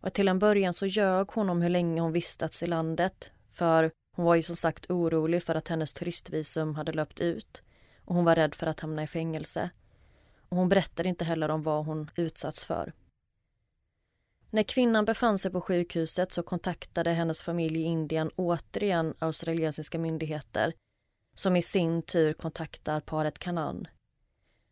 och 0.00 0.12
till 0.12 0.28
en 0.28 0.38
början 0.38 0.74
så 0.74 0.86
ljög 0.86 1.28
hon 1.28 1.50
om 1.50 1.62
hur 1.62 1.68
länge 1.68 2.00
hon 2.00 2.12
vistats 2.12 2.62
i 2.62 2.66
landet 2.66 3.32
för 3.52 3.90
hon 4.16 4.24
var 4.24 4.34
ju 4.34 4.42
som 4.42 4.56
sagt 4.56 4.90
orolig 4.90 5.42
för 5.42 5.54
att 5.54 5.68
hennes 5.68 5.94
turistvisum 5.94 6.74
hade 6.74 6.92
löpt 6.92 7.20
ut 7.20 7.62
och 8.04 8.14
hon 8.14 8.24
var 8.24 8.34
rädd 8.34 8.54
för 8.54 8.66
att 8.66 8.80
hamna 8.80 9.02
i 9.02 9.06
fängelse. 9.06 9.70
Och 10.48 10.56
hon 10.56 10.68
berättade 10.68 11.08
inte 11.08 11.24
heller 11.24 11.48
om 11.48 11.62
vad 11.62 11.86
hon 11.86 12.10
utsatts 12.16 12.64
för. 12.64 12.92
När 14.50 14.62
kvinnan 14.62 15.04
befann 15.04 15.38
sig 15.38 15.50
på 15.50 15.60
sjukhuset 15.60 16.32
så 16.32 16.42
kontaktade 16.42 17.10
hennes 17.10 17.42
familj 17.42 17.78
i 17.78 17.82
Indien 17.82 18.30
återigen 18.36 19.14
australiensiska 19.18 19.98
myndigheter 19.98 20.72
som 21.34 21.56
i 21.56 21.62
sin 21.62 22.02
tur 22.02 22.32
kontaktar 22.32 23.00
paret 23.00 23.38
Kanan. 23.38 23.88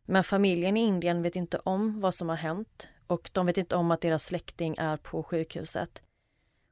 Men 0.07 0.25
familjen 0.25 0.77
i 0.77 0.81
Indien 0.81 1.23
vet 1.23 1.37
inte 1.37 1.59
om 1.59 2.01
vad 2.01 2.15
som 2.15 2.29
har 2.29 2.37
hänt 2.37 2.89
och 3.07 3.31
de 3.33 3.47
vet 3.47 3.57
inte 3.57 3.77
om 3.77 3.91
att 3.91 4.01
deras 4.01 4.27
släkting 4.27 4.77
är 4.79 4.97
på 4.97 5.23
sjukhuset. 5.23 6.03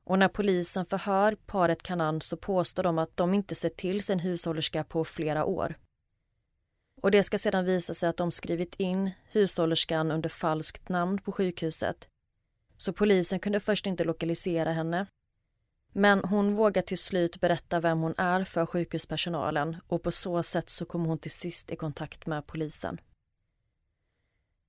Och 0.04 0.18
när 0.18 0.28
polisen 0.28 0.86
förhör 0.86 1.36
paret 1.46 1.82
Kanan 1.82 2.20
så 2.20 2.36
påstår 2.36 2.82
de 2.82 2.98
att 2.98 3.16
de 3.16 3.34
inte 3.34 3.54
sett 3.54 3.76
till 3.76 4.02
sin 4.02 4.18
hushållerska 4.18 4.84
på 4.84 5.04
flera 5.04 5.44
år. 5.44 5.78
Och 7.02 7.10
det 7.10 7.22
ska 7.22 7.38
sedan 7.38 7.64
visa 7.64 7.94
sig 7.94 8.08
att 8.08 8.16
de 8.16 8.30
skrivit 8.30 8.74
in 8.74 9.10
hushållerskan 9.24 10.10
under 10.10 10.28
falskt 10.28 10.88
namn 10.88 11.18
på 11.18 11.32
sjukhuset 11.32 12.08
så 12.76 12.92
polisen 12.92 13.40
kunde 13.40 13.60
först 13.60 13.86
inte 13.86 14.04
lokalisera 14.04 14.72
henne. 14.72 15.06
Men 15.92 16.24
hon 16.24 16.54
vågar 16.54 16.82
till 16.82 16.98
slut 16.98 17.40
berätta 17.40 17.80
vem 17.80 18.00
hon 18.00 18.14
är 18.16 18.44
för 18.44 18.66
sjukhuspersonalen 18.66 19.76
och 19.88 20.02
på 20.02 20.10
så 20.10 20.42
sätt 20.42 20.68
så 20.68 20.84
kom 20.84 21.04
hon 21.04 21.18
till 21.18 21.30
sist 21.30 21.70
i 21.70 21.76
kontakt 21.76 22.26
med 22.26 22.46
polisen. 22.46 23.00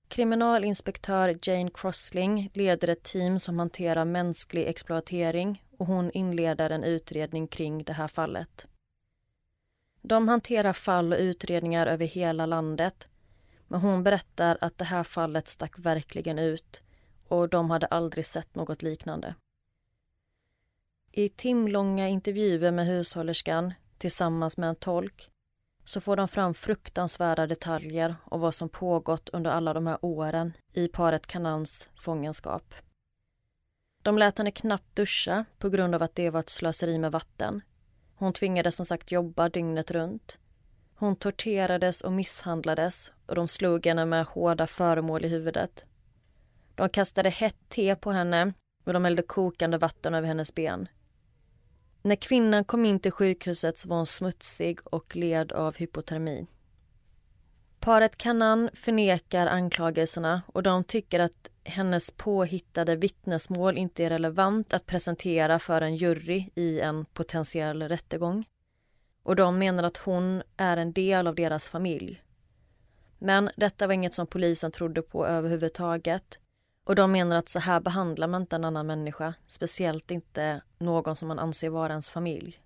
Kriminalinspektör 0.08 1.38
Jane 1.42 1.72
Crossling 1.74 2.50
leder 2.54 2.88
ett 2.88 3.04
team 3.04 3.40
som 3.40 3.60
hanterar 3.60 4.06
mänsklig 4.06 4.68
exploatering 4.68 5.64
och 5.78 5.86
hon 5.86 6.12
inleder 6.12 6.70
en 6.70 6.84
utredning 6.84 7.48
kring 7.48 7.84
det 7.84 7.94
här 7.94 8.08
fallet. 8.08 8.68
De 10.02 10.28
hanterar 10.28 10.74
fall 10.74 11.14
och 11.14 11.20
utredningar 11.20 11.88
över 11.88 12.06
hela 12.06 12.46
landet 12.46 13.08
men 13.68 13.82
hon 13.82 14.04
berättar 14.04 14.58
att 14.62 14.78
det 14.78 14.86
här 14.86 15.04
fallet 15.04 15.48
stack 15.48 15.80
verkligen 15.80 16.40
ut 16.40 16.84
och 17.28 17.50
de 17.50 17.70
hade 17.70 17.86
aldrig 17.86 18.26
sett 18.26 18.56
något 18.56 18.84
liknande. 18.84 19.36
I 21.12 21.30
timlånga 21.30 22.08
intervjuer 22.08 22.72
med 22.72 22.86
hushållerskan 22.86 23.74
tillsammans 23.98 24.58
med 24.58 24.70
en 24.70 24.76
tolk 24.76 25.32
så 25.86 26.02
får 26.02 26.16
de 26.16 26.28
fram 26.28 26.54
fruktansvärda 26.54 27.48
detaljer 27.48 28.16
om 28.24 28.42
vad 28.42 28.54
som 28.54 28.70
pågått 28.70 29.30
under 29.30 29.52
alla 29.52 29.74
de 29.74 29.88
här 29.88 29.98
åren 30.02 30.54
i 30.74 30.88
paret 30.88 31.28
Kanans 31.28 31.90
fångenskap. 31.96 32.76
De 34.04 34.18
lät 34.18 34.38
henne 34.38 34.52
knappt 34.52 34.96
duscha 34.96 35.46
på 35.58 35.70
grund 35.70 35.96
av 35.96 36.04
att 36.04 36.16
det 36.16 36.30
var 36.30 36.40
ett 36.40 36.50
slöseri 36.50 36.98
med 36.98 37.12
vatten. 37.12 37.62
Hon 38.16 38.34
tvingades 38.34 38.76
som 38.76 38.86
sagt 38.86 39.12
jobba 39.12 39.50
dygnet 39.50 39.92
runt. 39.92 40.40
Hon 40.96 41.16
torterades 41.16 42.02
och 42.02 42.12
misshandlades 42.12 43.12
och 43.26 43.36
de 43.36 43.48
slog 43.48 43.86
henne 43.86 44.06
med 44.06 44.26
hårda 44.26 44.68
föremål 44.68 45.26
i 45.26 45.28
huvudet. 45.28 45.86
De 46.76 46.90
kastade 46.90 47.30
hett 47.30 47.70
te 47.70 47.96
på 47.96 48.12
henne 48.12 48.54
och 48.86 48.94
de 48.94 49.06
hällde 49.06 49.22
kokande 49.22 49.78
vatten 49.78 50.14
över 50.14 50.28
hennes 50.28 50.56
ben. 50.56 50.88
När 52.06 52.16
kvinnan 52.16 52.64
kom 52.64 52.86
in 52.86 53.00
till 53.00 53.12
sjukhuset 53.12 53.78
så 53.78 53.90
var 53.90 53.98
hon 53.98 54.06
smutsig 54.06 54.80
och 54.84 55.16
led 55.16 55.52
av 55.52 55.76
hypotermi. 55.76 56.48
Paret 57.80 58.18
Kanan 58.18 58.70
förnekar 58.74 59.48
anklagelserna 59.48 60.42
och 60.48 60.64
de 60.64 60.84
tycker 60.84 61.20
att 61.20 61.50
hennes 61.64 62.12
påhittade 62.12 62.96
vittnesmål 62.96 63.78
inte 63.78 64.04
är 64.04 64.10
relevant 64.10 64.74
att 64.74 64.86
presentera 64.86 65.60
för 65.60 65.82
en 65.82 65.96
jury 65.96 66.50
i 66.56 66.80
en 66.80 67.06
potentiell 67.06 67.82
rättegång. 67.82 68.46
Och 69.24 69.36
de 69.36 69.58
menar 69.58 69.84
att 69.84 69.98
hon 69.98 70.44
är 70.58 70.78
en 70.78 70.94
del 70.94 71.28
av 71.28 71.36
deras 71.36 71.70
familj. 71.70 72.24
Men 73.20 73.50
detta 73.56 73.88
var 73.88 73.94
inget 73.94 74.14
som 74.14 74.28
polisen 74.28 74.72
trodde 74.72 75.02
på 75.02 75.28
överhuvudtaget 75.28 76.40
och 76.86 76.96
de 76.96 77.12
menar 77.12 77.36
att 77.36 77.50
så 77.50 77.60
här 77.60 77.80
behandlar 77.80 78.28
man 78.28 78.42
inte 78.42 78.56
en 78.56 78.66
annan 78.66 78.88
människa, 78.88 79.34
speciellt 79.48 80.12
inte 80.12 80.62
någon 80.78 81.16
som 81.16 81.28
man 81.28 81.40
anser 81.40 81.70
vara 81.70 81.90
ens 81.90 82.10
familj. 82.10 82.60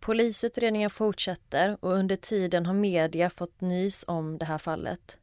Polisutredningen 0.00 0.90
fortsätter 0.90 1.76
och 1.80 1.92
under 1.92 2.16
tiden 2.16 2.66
har 2.66 2.74
media 2.74 3.30
fått 3.30 3.60
nys 3.60 4.04
om 4.08 4.38
det 4.38 4.44
här 4.44 4.58
fallet. 4.58 5.18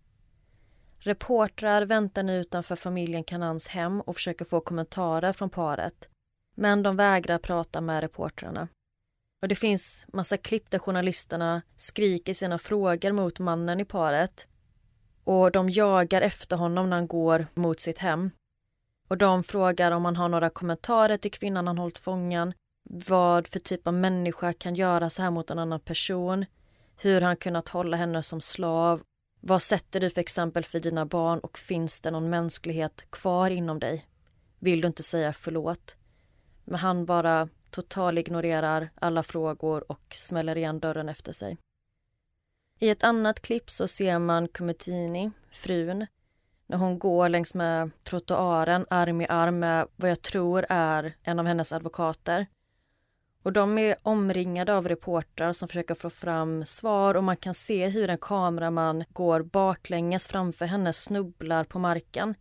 Reportrar 0.97 1.81
väntar 1.81 2.23
nu 2.23 2.39
utanför 2.39 2.75
familjen 2.75 3.23
Kanans 3.23 3.67
hem 3.67 4.01
och 4.01 4.15
försöker 4.15 4.45
få 4.45 4.59
kommentarer 4.59 5.33
från 5.33 5.49
paret. 5.49 6.09
Men 6.55 6.83
de 6.83 6.95
vägrar 6.95 7.37
prata 7.37 7.81
med 7.81 8.01
reportrarna. 8.01 8.67
Och 9.41 9.47
det 9.47 9.55
finns 9.55 10.05
massa 10.13 10.37
klipp 10.37 10.69
där 10.69 10.79
journalisterna 10.79 11.61
skriker 11.75 12.33
sina 12.33 12.57
frågor 12.57 13.11
mot 13.11 13.39
mannen 13.39 13.79
i 13.79 13.85
paret 13.85 14.47
och 15.25 15.51
de 15.51 15.69
jagar 15.69 16.21
efter 16.21 16.57
honom 16.57 16.89
när 16.89 16.97
han 16.97 17.07
går 17.07 17.47
mot 17.53 17.79
sitt 17.79 17.97
hem. 17.97 18.31
Och 19.07 19.17
de 19.17 19.43
frågar 19.43 19.91
om 19.91 20.05
han 20.05 20.15
har 20.15 20.29
några 20.29 20.49
kommentarer 20.49 21.17
till 21.17 21.31
kvinnan 21.31 21.67
han 21.67 21.77
hållit 21.77 21.99
fången, 21.99 22.53
vad 22.89 23.47
för 23.47 23.59
typ 23.59 23.87
av 23.87 23.93
människa 23.93 24.53
kan 24.53 24.75
göra 24.75 25.09
så 25.09 25.21
här 25.21 25.31
mot 25.31 25.49
en 25.49 25.59
annan 25.59 25.79
person, 25.79 26.45
hur 27.01 27.21
han 27.21 27.37
kunnat 27.37 27.69
hålla 27.69 27.97
henne 27.97 28.23
som 28.23 28.41
slav, 28.41 29.01
vad 29.39 29.61
sätter 29.61 29.99
du 29.99 30.09
för 30.09 30.21
exempel 30.21 30.63
för 30.63 30.79
dina 30.79 31.05
barn 31.05 31.39
och 31.39 31.57
finns 31.57 32.01
det 32.01 32.11
någon 32.11 32.29
mänsklighet 32.29 33.05
kvar 33.09 33.49
inom 33.49 33.79
dig? 33.79 34.05
Vill 34.59 34.81
du 34.81 34.87
inte 34.87 35.03
säga 35.03 35.33
förlåt? 35.33 35.97
Men 36.63 36.79
han 36.79 37.05
bara 37.05 37.49
total 37.69 38.17
ignorerar 38.17 38.89
alla 38.95 39.23
frågor 39.23 39.91
och 39.91 40.15
smäller 40.15 40.57
igen 40.57 40.79
dörren 40.79 41.09
efter 41.09 41.31
sig. 41.31 41.57
I 42.79 42.89
ett 42.89 43.03
annat 43.03 43.41
klipp 43.41 43.69
så 43.69 43.87
ser 43.87 44.19
man 44.19 44.47
Kumetini, 44.47 45.31
frun, 45.51 46.07
när 46.67 46.77
hon 46.77 46.99
går 46.99 47.29
längs 47.29 47.55
med 47.55 47.91
trottoaren 48.03 48.85
arm 48.89 49.21
i 49.21 49.27
arm 49.27 49.59
med 49.59 49.87
vad 49.95 50.11
jag 50.11 50.21
tror 50.21 50.65
är 50.69 51.15
en 51.23 51.39
av 51.39 51.45
hennes 51.45 51.73
advokater. 51.73 52.47
Och 53.43 53.53
de 53.53 53.77
är 53.77 53.95
omringade 54.03 54.73
av 54.73 54.87
reportrar 54.87 55.53
som 55.53 55.67
försöker 55.67 55.95
få 55.95 56.09
fram 56.09 56.65
svar 56.65 57.15
och 57.15 57.23
man 57.23 57.37
kan 57.37 57.53
se 57.53 57.87
hur 57.87 58.09
en 58.09 58.17
kameraman 58.17 59.03
går 59.09 59.41
baklänges 59.41 60.27
framför 60.27 60.65
henne, 60.65 60.93
snubblar 60.93 61.63
på 61.63 61.79
marken. 61.79 62.35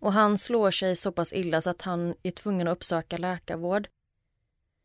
Och 0.00 0.12
han 0.12 0.38
slår 0.38 0.70
sig 0.70 0.96
så 0.96 1.12
pass 1.12 1.32
illa 1.32 1.60
så 1.60 1.70
att 1.70 1.82
han 1.82 2.14
är 2.22 2.30
tvungen 2.30 2.68
att 2.68 2.72
uppsöka 2.72 3.16
läkarvård. 3.16 3.88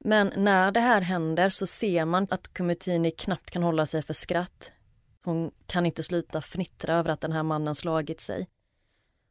Men 0.05 0.31
när 0.37 0.71
det 0.71 0.79
här 0.79 1.01
händer 1.01 1.49
så 1.49 1.67
ser 1.67 2.05
man 2.05 2.27
att 2.29 2.53
Kumutini 2.53 3.11
knappt 3.11 3.49
kan 3.49 3.63
hålla 3.63 3.85
sig 3.85 4.01
för 4.01 4.13
skratt. 4.13 4.72
Hon 5.23 5.51
kan 5.65 5.85
inte 5.85 6.03
sluta 6.03 6.41
fnittra 6.41 6.95
över 6.95 7.09
att 7.09 7.21
den 7.21 7.31
här 7.31 7.43
mannen 7.43 7.75
slagit 7.75 8.21
sig. 8.21 8.47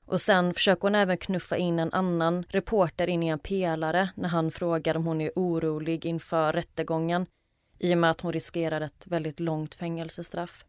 Och 0.07 0.20
sen 0.20 0.55
försöker 0.55 0.82
hon 0.82 0.95
även 0.95 1.18
knuffa 1.18 1.57
in 1.57 1.78
en 1.78 1.93
annan 1.93 2.45
reporter 2.49 3.07
in 3.09 3.22
i 3.22 3.28
en 3.28 3.38
pelare 3.38 4.11
när 4.14 4.28
han 4.28 4.51
frågar 4.51 4.97
om 4.97 5.07
hon 5.07 5.20
är 5.20 5.32
orolig 5.36 6.07
inför 6.07 6.53
rättegången 6.53 7.26
i 7.78 7.95
och 7.95 7.99
med 7.99 8.11
att 8.11 8.20
hon 8.20 8.32
riskerar 8.32 8.80
ett 8.80 9.07
väldigt 9.07 9.40
långt 9.40 9.74
fängelsestraff. 9.74 10.64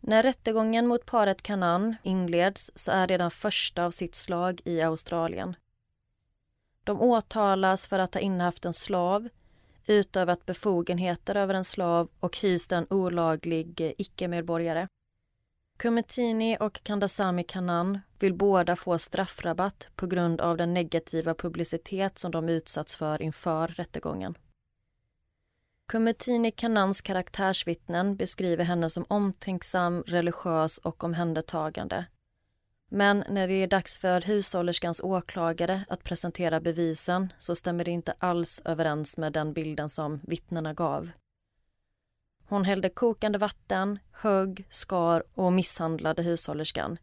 När 0.00 0.22
rättegången 0.22 0.86
mot 0.86 1.06
paret 1.06 1.42
Kanan 1.42 1.96
inleds 2.02 2.72
så 2.74 2.92
är 2.92 3.06
det 3.06 3.16
den 3.16 3.30
första 3.30 3.84
av 3.84 3.90
sitt 3.90 4.14
slag 4.14 4.60
i 4.64 4.82
Australien. 4.82 5.56
De 6.84 7.00
åtalas 7.00 7.86
för 7.86 7.98
att 7.98 8.14
ha 8.14 8.20
innehaft 8.20 8.64
en 8.64 8.74
slav, 8.74 9.28
utövat 9.86 10.46
befogenheter 10.46 11.34
över 11.34 11.54
en 11.54 11.64
slav 11.64 12.08
och 12.20 12.36
hyst 12.38 12.72
en 12.72 12.86
olaglig 12.90 13.80
eh, 13.80 13.92
icke-medborgare. 13.98 14.88
Kumetini 15.78 16.56
och 16.60 16.82
Kandasamy 16.82 17.42
Kanan 17.42 18.00
vill 18.18 18.34
båda 18.34 18.76
få 18.76 18.98
straffrabatt 18.98 19.88
på 19.96 20.06
grund 20.06 20.40
av 20.40 20.56
den 20.56 20.74
negativa 20.74 21.34
publicitet 21.34 22.18
som 22.18 22.30
de 22.30 22.48
utsatts 22.48 22.96
för 22.96 23.22
inför 23.22 23.68
rättegången. 23.68 24.34
Kumetini 25.88 26.50
Kanans 26.50 27.00
karaktärsvittnen 27.00 28.16
beskriver 28.16 28.64
henne 28.64 28.90
som 28.90 29.04
omtänksam, 29.08 30.02
religiös 30.06 30.78
och 30.78 31.04
omhändertagande. 31.04 32.06
Men 32.92 33.24
när 33.28 33.48
det 33.48 33.54
är 33.54 33.66
dags 33.66 33.98
för 33.98 34.20
hushållerskans 34.20 35.00
åklagare 35.02 35.84
att 35.88 36.04
presentera 36.04 36.60
bevisen 36.60 37.32
så 37.38 37.56
stämmer 37.56 37.84
det 37.84 37.90
inte 37.90 38.14
alls 38.18 38.62
överens 38.64 39.18
med 39.18 39.32
den 39.32 39.52
bilden 39.52 39.88
som 39.88 40.20
vittnena 40.22 40.74
gav. 40.74 41.10
Hon 42.48 42.64
hällde 42.64 42.88
kokande 42.88 43.38
vatten, 43.38 43.98
högg, 44.12 44.64
skar 44.70 45.24
och 45.34 45.52
misshandlade 45.52 46.22
hushållerskan. 46.22 46.98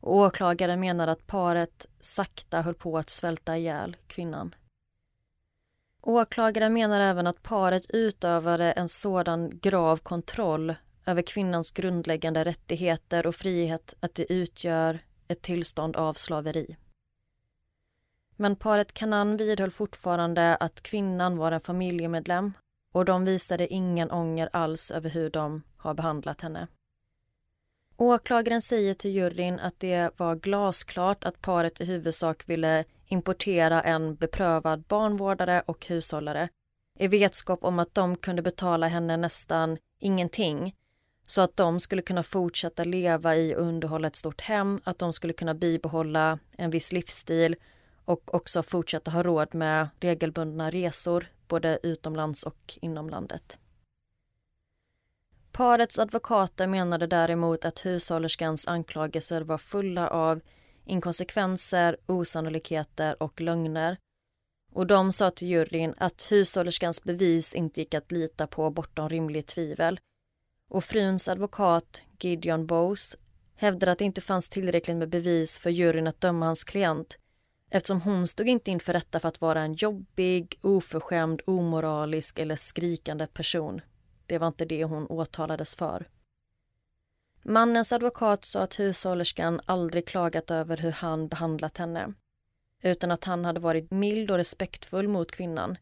Och 0.00 0.16
åklagaren 0.16 0.80
menar 0.80 1.08
att 1.08 1.26
paret 1.26 1.86
sakta 2.00 2.62
höll 2.62 2.74
på 2.74 2.98
att 2.98 3.10
svälta 3.10 3.56
ihjäl 3.56 3.96
kvinnan. 4.06 4.54
Åklagaren 6.02 6.72
menar 6.72 7.00
även 7.00 7.26
att 7.26 7.42
paret 7.42 7.86
utövade 7.88 8.72
en 8.72 8.88
sådan 8.88 9.58
grav 9.58 9.96
kontroll 9.96 10.74
över 11.06 11.22
kvinnans 11.22 11.70
grundläggande 11.70 12.44
rättigheter 12.44 13.26
och 13.26 13.34
frihet 13.34 13.94
att 14.00 14.14
det 14.14 14.32
utgör 14.32 15.00
ett 15.28 15.42
tillstånd 15.42 15.96
av 15.96 16.14
slaveri. 16.14 16.76
Men 18.36 18.56
paret 18.56 18.92
Kanan 18.92 19.36
vidhöll 19.36 19.70
fortfarande 19.70 20.56
att 20.56 20.82
kvinnan 20.82 21.36
var 21.36 21.52
en 21.52 21.60
familjemedlem 21.60 22.52
och 22.92 23.04
de 23.04 23.24
visade 23.24 23.68
ingen 23.68 24.10
ånger 24.10 24.48
alls 24.52 24.90
över 24.90 25.10
hur 25.10 25.30
de 25.30 25.62
har 25.76 25.94
behandlat 25.94 26.40
henne. 26.40 26.68
Åklagaren 27.96 28.62
säger 28.62 28.94
till 28.94 29.10
juryn 29.10 29.60
att 29.60 29.80
det 29.80 30.10
var 30.16 30.36
glasklart 30.36 31.24
att 31.24 31.40
paret 31.40 31.80
i 31.80 31.84
huvudsak 31.84 32.48
ville 32.48 32.84
importera 33.06 33.82
en 33.82 34.14
beprövad 34.14 34.82
barnvårdare 34.82 35.62
och 35.66 35.86
hushållare 35.86 36.48
i 36.98 37.06
vetskap 37.06 37.64
om 37.64 37.78
att 37.78 37.94
de 37.94 38.16
kunde 38.16 38.42
betala 38.42 38.88
henne 38.88 39.16
nästan 39.16 39.78
ingenting 39.98 40.74
så 41.26 41.40
att 41.40 41.56
de 41.56 41.80
skulle 41.80 42.02
kunna 42.02 42.22
fortsätta 42.22 42.84
leva 42.84 43.36
i 43.36 43.54
och 43.54 43.62
underhålla 43.62 44.08
ett 44.08 44.16
stort 44.16 44.40
hem, 44.40 44.80
att 44.84 44.98
de 44.98 45.12
skulle 45.12 45.32
kunna 45.32 45.54
bibehålla 45.54 46.38
en 46.56 46.70
viss 46.70 46.92
livsstil 46.92 47.56
och 48.04 48.34
också 48.34 48.62
fortsätta 48.62 49.10
ha 49.10 49.22
råd 49.22 49.54
med 49.54 49.88
regelbundna 50.00 50.70
resor 50.70 51.26
både 51.48 51.78
utomlands 51.82 52.42
och 52.42 52.78
inom 52.80 53.08
landet. 53.10 53.58
Parets 55.52 55.98
advokater 55.98 56.66
menade 56.66 57.06
däremot 57.06 57.64
att 57.64 57.86
hushållerskans 57.86 58.68
anklagelser 58.68 59.40
var 59.42 59.58
fulla 59.58 60.08
av 60.08 60.40
inkonsekvenser, 60.84 61.96
osannolikheter 62.06 63.22
och 63.22 63.40
lögner. 63.40 63.96
Och 64.72 64.86
de 64.86 65.12
sa 65.12 65.30
till 65.30 65.48
juryn 65.48 65.94
att 65.98 66.26
hushållerskans 66.30 67.04
bevis 67.04 67.54
inte 67.54 67.80
gick 67.80 67.94
att 67.94 68.12
lita 68.12 68.46
på 68.46 68.70
bortom 68.70 69.08
rimligt 69.08 69.46
tvivel. 69.46 70.00
Och 70.74 70.84
fruns 70.84 71.28
advokat 71.28 72.02
Gideon 72.20 72.66
Bowes, 72.66 73.16
hävdade 73.56 73.92
att 73.92 73.98
det 73.98 74.04
inte 74.04 74.20
fanns 74.20 74.48
tillräckligt 74.48 74.96
med 74.96 75.08
bevis 75.08 75.58
för 75.58 75.70
juryn 75.70 76.06
att 76.06 76.20
döma 76.20 76.46
hans 76.46 76.64
klient 76.64 77.18
eftersom 77.70 78.00
hon 78.00 78.26
stod 78.26 78.48
inte 78.48 78.70
inför 78.70 78.92
rätta 78.92 79.20
för 79.20 79.28
att 79.28 79.40
vara 79.40 79.60
en 79.60 79.74
jobbig, 79.74 80.58
oförskämd, 80.62 81.42
omoralisk 81.46 82.38
eller 82.38 82.56
skrikande 82.56 83.26
person. 83.26 83.80
Det 84.26 84.38
var 84.38 84.46
inte 84.46 84.64
det 84.64 84.84
hon 84.84 85.06
åtalades 85.06 85.74
för. 85.74 86.08
Mannens 87.42 87.92
advokat 87.92 88.44
sa 88.44 88.60
att 88.60 88.78
hushållerskan 88.78 89.60
aldrig 89.66 90.06
klagat 90.06 90.50
över 90.50 90.76
hur 90.76 90.92
han 90.92 91.28
behandlat 91.28 91.78
henne 91.78 92.14
utan 92.82 93.10
att 93.10 93.24
han 93.24 93.44
hade 93.44 93.60
varit 93.60 93.90
mild 93.90 94.30
och 94.30 94.36
respektfull 94.36 95.08
mot 95.08 95.30
kvinnan. 95.30 95.76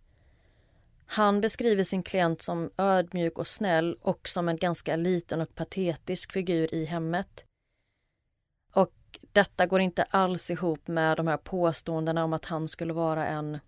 Han 1.15 1.41
beskriver 1.41 1.85
sin 1.85 2.03
klient 2.03 2.43
som 2.43 2.71
ödmjuk 2.77 3.39
och 3.39 3.47
snäll 3.47 3.97
och 4.01 4.29
som 4.29 4.49
en 4.49 4.57
ganska 4.57 4.97
liten 4.97 5.41
och 5.41 5.55
patetisk 5.55 6.33
figur 6.33 6.75
i 6.75 6.85
hemmet. 6.85 7.45
Och 8.75 8.95
detta 9.33 9.67
går 9.67 9.81
inte 9.81 10.03
alls 10.03 10.51
ihop 10.51 10.89
med 10.89 11.17
de 11.17 11.27
här 11.27 11.37
påståendena 11.37 12.25
om 12.25 12.33
att 12.33 12.45
han 12.45 12.69
skulle 12.69 12.93
vara 12.93 13.27
en 13.27 13.59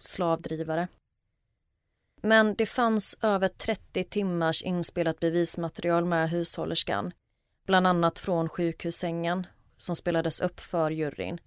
slavdrivare. 0.00 0.88
Men 2.22 2.54
det 2.54 2.66
fanns 2.66 3.18
över 3.22 3.48
30 3.48 4.04
timmars 4.04 4.62
inspelat 4.62 5.20
bevismaterial 5.20 6.04
med 6.04 6.30
hushållerskan. 6.30 7.12
Bland 7.66 7.86
annat 7.86 8.18
från 8.18 8.48
sjukhussängen 8.48 9.46
som 9.76 9.96
spelades 9.96 10.40
upp 10.40 10.60
för 10.60 10.90
juryn. 10.90 11.40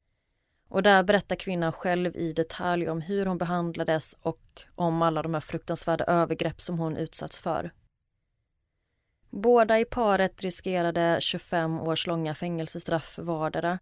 Och 0.70 0.84
där 0.84 1.03
berättar 1.03 1.36
kvinnan 1.36 1.72
själv 1.72 2.15
i 2.15 2.32
detalj 2.32 2.89
om 2.89 3.01
hur 3.01 3.26
hon 3.26 3.38
behandlades 3.38 4.15
och 4.22 4.61
om 4.76 5.01
alla 5.01 5.22
de 5.22 5.34
här 5.34 5.41
fruktansvärda 5.41 6.03
övergrepp 6.05 6.61
som 6.61 6.80
hon 6.80 6.97
utsatts 6.97 7.39
för. 7.39 7.72
Båda 9.30 9.80
i 9.80 9.86
paret 9.86 10.41
riskerade 10.41 11.18
25 11.22 11.80
års 11.80 12.07
långa 12.07 12.36
fängelsestraff 12.36 13.18
vardera. 13.18 13.80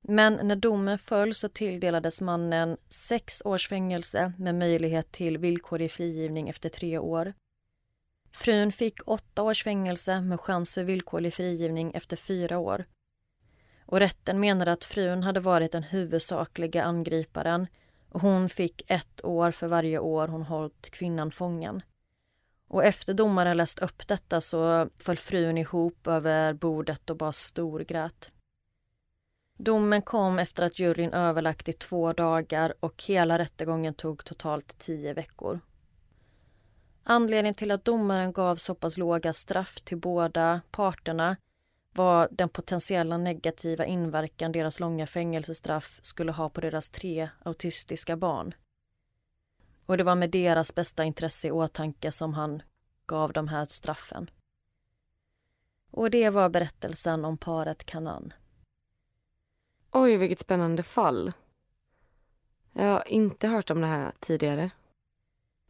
Men 0.00 0.48
när 0.48 0.56
domen 0.56 0.98
föll 0.98 1.34
så 1.34 1.48
tilldelades 1.48 2.20
mannen 2.20 2.76
sex 2.88 3.42
års 3.44 3.68
fängelse 3.68 4.32
med 4.38 4.54
möjlighet 4.54 5.12
till 5.12 5.38
villkorlig 5.38 5.92
frigivning 5.92 6.48
efter 6.48 6.68
tre 6.68 6.98
år. 6.98 7.34
Frun 8.32 8.72
fick 8.72 9.08
åtta 9.08 9.42
års 9.42 9.64
fängelse 9.64 10.20
med 10.20 10.40
chans 10.40 10.74
för 10.74 10.84
villkorlig 10.84 11.34
frigivning 11.34 11.92
efter 11.94 12.16
fyra 12.16 12.58
år. 12.58 12.84
Och 13.92 13.98
rätten 13.98 14.40
menade 14.40 14.72
att 14.72 14.84
frun 14.84 15.22
hade 15.22 15.40
varit 15.40 15.72
den 15.72 15.82
huvudsakliga 15.82 16.84
angriparen 16.84 17.66
och 18.08 18.20
hon 18.20 18.48
fick 18.48 18.90
ett 18.90 19.24
år 19.24 19.50
för 19.50 19.68
varje 19.68 19.98
år 19.98 20.28
hon 20.28 20.42
hållit 20.42 20.90
kvinnan 20.90 21.30
fången. 21.30 21.82
Och 22.68 22.84
efter 22.84 23.14
domaren 23.14 23.56
läst 23.56 23.78
upp 23.78 24.08
detta 24.08 24.40
så 24.40 24.88
föll 24.98 25.16
frun 25.16 25.58
ihop 25.58 26.06
över 26.06 26.52
bordet 26.52 27.10
och 27.10 27.16
bara 27.16 27.32
storgrät. 27.32 28.30
Domen 29.58 30.02
kom 30.02 30.38
efter 30.38 30.66
att 30.66 30.78
juryn 30.78 31.12
överlagt 31.12 31.68
i 31.68 31.72
två 31.72 32.12
dagar 32.12 32.74
och 32.80 33.02
hela 33.06 33.38
rättegången 33.38 33.94
tog 33.94 34.24
totalt 34.24 34.78
tio 34.78 35.14
veckor. 35.14 35.60
Anledningen 37.04 37.54
till 37.54 37.70
att 37.70 37.84
domaren 37.84 38.32
gav 38.32 38.56
så 38.56 38.74
pass 38.74 38.98
låga 38.98 39.32
straff 39.32 39.80
till 39.80 39.98
båda 39.98 40.60
parterna 40.70 41.36
var 41.92 42.28
den 42.30 42.48
potentiella 42.48 43.18
negativa 43.18 43.84
inverkan 43.86 44.52
deras 44.52 44.80
långa 44.80 45.06
fängelsestraff 45.06 45.98
skulle 46.02 46.32
ha 46.32 46.48
på 46.48 46.60
deras 46.60 46.90
tre 46.90 47.28
autistiska 47.42 48.16
barn. 48.16 48.54
Och 49.86 49.96
det 49.96 50.04
var 50.04 50.14
med 50.14 50.30
deras 50.30 50.74
bästa 50.74 51.04
intresse 51.04 51.48
i 51.48 51.50
åtanke 51.50 52.12
som 52.12 52.34
han 52.34 52.62
gav 53.06 53.32
de 53.32 53.48
här 53.48 53.64
straffen. 53.64 54.30
Och 55.90 56.10
det 56.10 56.30
var 56.30 56.48
berättelsen 56.48 57.24
om 57.24 57.38
paret 57.38 57.84
Kanan. 57.84 58.32
Oj, 59.90 60.16
vilket 60.16 60.40
spännande 60.40 60.82
fall. 60.82 61.32
Jag 62.72 62.84
har 62.84 63.08
inte 63.08 63.48
hört 63.48 63.70
om 63.70 63.80
det 63.80 63.86
här 63.86 64.12
tidigare. 64.20 64.70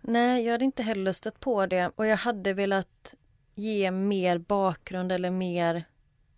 Nej, 0.00 0.44
jag 0.44 0.52
hade 0.52 0.64
inte 0.64 0.82
heller 0.82 1.12
stött 1.12 1.40
på 1.40 1.66
det 1.66 1.92
och 1.96 2.06
jag 2.06 2.16
hade 2.16 2.52
velat 2.52 3.14
ge 3.54 3.90
mer 3.90 4.38
bakgrund 4.38 5.12
eller 5.12 5.30
mer 5.30 5.84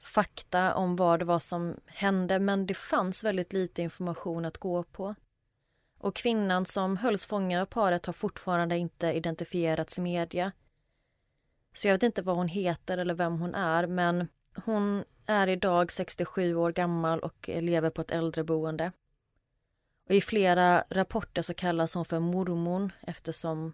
fakta 0.04 0.74
om 0.74 0.96
vad 0.96 1.18
det 1.18 1.24
var 1.24 1.38
som 1.38 1.76
hände 1.86 2.38
men 2.38 2.66
det 2.66 2.74
fanns 2.74 3.24
väldigt 3.24 3.52
lite 3.52 3.82
information 3.82 4.44
att 4.44 4.58
gå 4.58 4.82
på. 4.82 5.14
Och 5.98 6.16
kvinnan 6.16 6.64
som 6.64 6.96
hölls 6.96 7.26
fången 7.26 7.60
av 7.60 7.66
paret 7.66 8.06
har 8.06 8.12
fortfarande 8.12 8.76
inte 8.76 9.06
identifierats 9.06 9.98
i 9.98 10.00
media. 10.00 10.52
Så 11.72 11.88
jag 11.88 11.94
vet 11.94 12.02
inte 12.02 12.22
vad 12.22 12.36
hon 12.36 12.48
heter 12.48 12.98
eller 12.98 13.14
vem 13.14 13.40
hon 13.40 13.54
är 13.54 13.86
men 13.86 14.28
hon 14.64 15.04
är 15.26 15.46
idag 15.46 15.92
67 15.92 16.54
år 16.54 16.72
gammal 16.72 17.20
och 17.20 17.50
lever 17.52 17.90
på 17.90 18.00
ett 18.00 18.10
äldreboende. 18.10 18.92
Och 20.08 20.14
I 20.14 20.20
flera 20.20 20.84
rapporter 20.90 21.42
så 21.42 21.54
kallas 21.54 21.94
hon 21.94 22.04
för 22.04 22.20
mormon 22.20 22.92
eftersom 23.00 23.72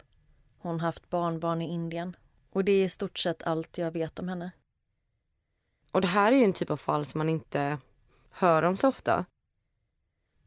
hon 0.58 0.80
haft 0.80 1.10
barnbarn 1.10 1.62
i 1.62 1.68
Indien. 1.68 2.16
Och 2.50 2.64
det 2.64 2.72
är 2.72 2.84
i 2.84 2.88
stort 2.88 3.18
sett 3.18 3.42
allt 3.42 3.78
jag 3.78 3.90
vet 3.90 4.18
om 4.18 4.28
henne. 4.28 4.50
Och 5.90 6.00
det 6.00 6.08
här 6.08 6.32
är 6.32 6.36
ju 6.36 6.44
en 6.44 6.52
typ 6.52 6.70
av 6.70 6.76
fall 6.76 7.04
som 7.04 7.18
man 7.18 7.28
inte 7.28 7.78
hör 8.30 8.62
om 8.62 8.76
så 8.76 8.88
ofta. 8.88 9.24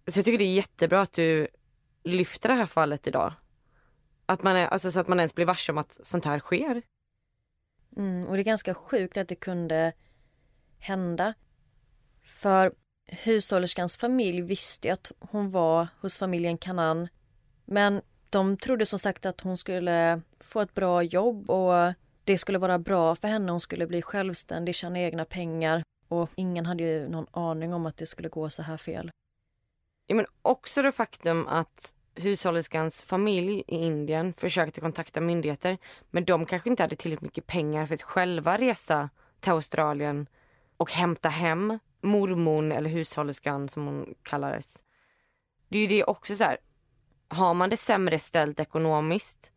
Så 0.07 0.19
jag 0.19 0.25
tycker 0.25 0.37
det 0.37 0.43
är 0.43 0.53
jättebra 0.53 1.01
att 1.01 1.13
du 1.13 1.47
lyfter 2.03 2.49
det 2.49 2.55
här 2.55 2.65
fallet 2.65 3.07
idag. 3.07 3.33
Att 4.25 4.43
man 4.43 4.55
är, 4.55 4.67
alltså 4.67 4.91
så 4.91 4.99
att 4.99 5.07
man 5.07 5.19
ens 5.19 5.35
blir 5.35 5.45
varse 5.45 5.71
om 5.71 5.77
att 5.77 5.99
sånt 6.03 6.25
här 6.25 6.39
sker. 6.39 6.81
Mm, 7.97 8.27
och 8.27 8.35
det 8.35 8.41
är 8.41 8.43
ganska 8.43 8.73
sjukt 8.73 9.17
att 9.17 9.27
det 9.27 9.35
kunde 9.35 9.93
hända. 10.79 11.33
För 12.23 12.73
hushållerskans 13.05 13.97
familj 13.97 14.41
visste 14.41 14.87
ju 14.87 14.93
att 14.93 15.11
hon 15.19 15.49
var 15.49 15.87
hos 16.01 16.17
familjen 16.17 16.57
Kanan. 16.57 17.07
Men 17.65 18.01
de 18.29 18.57
trodde 18.57 18.85
som 18.85 18.99
sagt 18.99 19.25
att 19.25 19.41
hon 19.41 19.57
skulle 19.57 20.21
få 20.39 20.61
ett 20.61 20.73
bra 20.73 21.03
jobb 21.03 21.49
och 21.49 21.93
det 22.23 22.37
skulle 22.37 22.57
vara 22.57 22.79
bra 22.79 23.15
för 23.15 23.27
henne. 23.27 23.51
Hon 23.51 23.61
skulle 23.61 23.87
bli 23.87 24.01
självständig, 24.01 24.75
tjäna 24.75 24.99
egna 24.99 25.25
pengar 25.25 25.83
och 26.07 26.29
ingen 26.35 26.65
hade 26.65 26.83
ju 26.83 27.09
någon 27.09 27.27
aning 27.31 27.73
om 27.73 27.85
att 27.85 27.97
det 27.97 28.05
skulle 28.05 28.29
gå 28.29 28.49
så 28.49 28.61
här 28.61 28.77
fel. 28.77 29.11
Ja, 30.07 30.15
men 30.15 30.25
också 30.41 30.81
det 30.81 30.91
faktum 30.91 31.47
att 31.47 31.93
hushållerskans 32.15 33.01
familj 33.01 33.63
i 33.67 33.75
Indien 33.75 34.33
försökte 34.33 34.81
kontakta 34.81 35.21
myndigheter 35.21 35.77
men 36.11 36.25
de 36.25 36.45
kanske 36.45 36.69
inte 36.69 36.83
hade 36.83 36.95
tillräckligt 36.95 37.21
mycket 37.21 37.47
pengar 37.47 37.85
för 37.85 37.93
att 37.93 38.01
själva 38.01 38.57
resa 38.57 39.09
till 39.39 39.51
Australien 39.51 40.27
och 40.77 40.91
hämta 40.91 41.29
hem 41.29 41.79
mormon 42.01 42.71
eller 42.71 42.89
hushållerskan 42.89 43.69
som 43.69 43.85
hon 43.85 44.15
kallades. 44.23 44.83
Det 45.67 45.77
är 45.77 45.81
ju 45.81 45.87
det 45.87 46.03
också 46.03 46.35
så 46.35 46.43
här, 46.43 46.57
har 47.27 47.53
man 47.53 47.69
det 47.69 47.77
sämre 47.77 48.19
ställt 48.19 48.59
ekonomiskt 48.59 49.52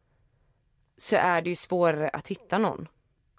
så 0.99 1.17
är 1.17 1.43
det 1.43 1.51
ju 1.51 1.57
svårare 1.57 2.09
att 2.09 2.29
hitta 2.29 2.59
någon. 2.59 2.89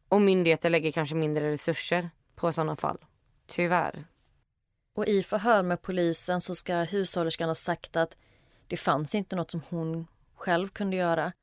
Och 0.10 0.22
myndigheter 0.22 0.70
lägger 0.70 0.92
kanske 0.92 1.16
mindre 1.16 1.52
resurser 1.52 2.10
på 2.36 2.52
sådana 2.52 2.76
fall. 2.76 2.98
Tyvärr. 3.46 4.06
Och 4.96 5.08
i 5.08 5.24
förhör 5.24 5.64
med 5.64 5.82
polisen 5.82 6.42
så 6.42 6.56
ska 6.56 6.76
hushållerskan 6.76 7.50
ha 7.50 7.56
sagt 7.56 7.96
att 7.96 8.18
det 8.68 8.78
fanns 8.78 9.16
inte 9.16 9.36
något 9.36 9.52
som 9.52 9.62
hon 9.70 10.08
själv 10.36 10.68
kunde 10.68 10.98
göra. 10.98 11.34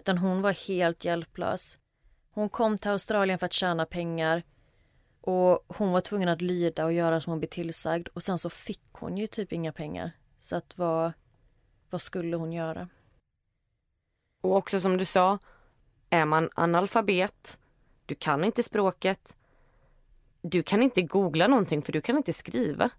Utan 0.00 0.18
hon 0.18 0.42
var 0.42 0.68
helt 0.68 1.04
hjälplös. 1.04 1.78
Hon 2.30 2.48
kom 2.48 2.78
till 2.78 2.90
Australien 2.90 3.38
för 3.38 3.46
att 3.46 3.52
tjäna 3.52 3.86
pengar 3.86 4.42
och 5.20 5.64
hon 5.68 5.92
var 5.92 6.00
tvungen 6.00 6.28
att 6.28 6.42
lyda 6.42 6.84
och 6.84 6.92
göra 6.92 7.20
som 7.20 7.30
hon 7.30 7.38
blev 7.38 7.48
tillsagd 7.48 8.08
och 8.08 8.22
sen 8.22 8.38
så 8.38 8.50
fick 8.50 8.82
hon 8.92 9.16
ju 9.18 9.26
typ 9.26 9.52
inga 9.52 9.72
pengar. 9.72 10.12
Så 10.38 10.56
att 10.56 10.78
vad, 10.78 11.12
vad 11.90 12.02
skulle 12.02 12.36
hon 12.36 12.52
göra? 12.52 12.88
Och 14.40 14.56
också 14.56 14.80
som 14.80 14.96
du 14.96 15.04
sa, 15.04 15.38
är 16.14 16.24
man 16.24 16.50
analfabet, 16.54 17.58
du 18.06 18.14
kan 18.14 18.44
inte 18.44 18.62
språket, 18.62 19.36
du 20.42 20.62
kan 20.62 20.82
inte 20.82 21.02
googla 21.02 21.46
någonting 21.46 21.82
för 21.82 21.92
du 21.92 22.00
kan 22.00 22.16
inte 22.16 22.32
skriva. 22.32 22.90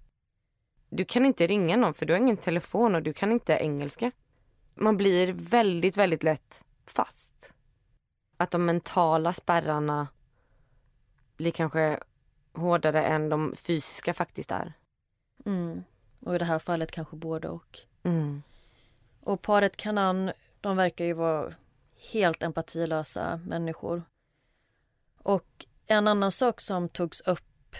Du 0.89 1.05
kan 1.05 1.25
inte 1.25 1.47
ringa 1.47 1.77
någon 1.77 1.93
för 1.93 2.05
du 2.05 2.13
har 2.13 2.19
ingen 2.19 2.37
telefon 2.37 2.95
och 2.95 3.03
du 3.03 3.13
kan 3.13 3.31
inte 3.31 3.53
engelska. 3.53 4.11
Man 4.73 4.97
blir 4.97 5.33
väldigt, 5.33 5.97
väldigt 5.97 6.23
lätt 6.23 6.65
fast. 6.85 7.53
Att 8.37 8.51
de 8.51 8.65
mentala 8.65 9.33
spärrarna 9.33 10.07
blir 11.37 11.51
kanske 11.51 11.99
hårdare 12.53 13.03
än 13.03 13.29
de 13.29 13.53
fysiska 13.55 14.13
faktiskt 14.13 14.51
är. 14.51 14.73
Mm. 15.45 15.83
Och 16.19 16.35
i 16.35 16.37
det 16.37 16.45
här 16.45 16.59
fallet 16.59 16.91
kanske 16.91 17.15
både 17.15 17.47
och. 17.49 17.79
Mm. 18.03 18.43
Och 19.21 19.41
paret 19.41 19.77
Kanan, 19.77 20.31
de 20.61 20.77
verkar 20.77 21.05
ju 21.05 21.13
vara 21.13 21.53
helt 22.13 22.43
empatilösa 22.43 23.39
människor. 23.45 24.03
Och 25.17 25.65
en 25.87 26.07
annan 26.07 26.31
sak 26.31 26.61
som 26.61 26.89
togs 26.89 27.21
upp, 27.21 27.75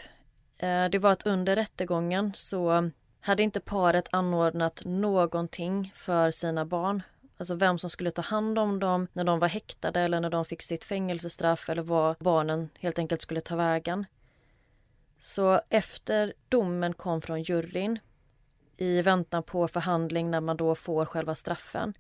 eh, 0.58 0.86
det 0.86 1.00
var 1.00 1.12
att 1.12 1.26
under 1.26 1.56
rättegången 1.56 2.32
så 2.36 2.92
hade 3.20 3.44
inte 3.44 3.60
paret 3.60 4.08
anordnat 4.12 4.82
någonting 4.86 5.92
för 5.96 6.32
sina 6.32 6.66
barn. 6.66 7.04
Alltså 7.38 7.56
vem 7.56 7.78
som 7.78 7.90
skulle 7.90 8.12
ta 8.12 8.22
hand 8.22 8.60
om 8.60 8.80
dem 8.80 9.08
när 9.14 9.24
de 9.24 9.40
var 9.40 9.48
häktade 9.48 10.00
eller 10.00 10.20
när 10.20 10.30
de 10.30 10.46
fick 10.46 10.62
sitt 10.62 10.84
fängelsestraff 10.84 11.70
eller 11.70 11.84
var 11.84 12.16
barnen 12.20 12.70
helt 12.80 13.00
enkelt 13.00 13.22
skulle 13.22 13.42
ta 13.42 13.56
vägen. 13.56 14.06
Så 15.20 15.62
efter 15.70 16.34
domen 16.50 16.94
kom 16.94 17.22
från 17.22 17.44
juryn 17.44 18.00
i 18.78 19.02
väntan 19.02 19.44
på 19.44 19.68
förhandling 19.68 20.32
när 20.32 20.42
man 20.42 20.58
då 20.58 20.76
får 20.76 21.06
själva 21.06 21.36
straffen 21.36 21.94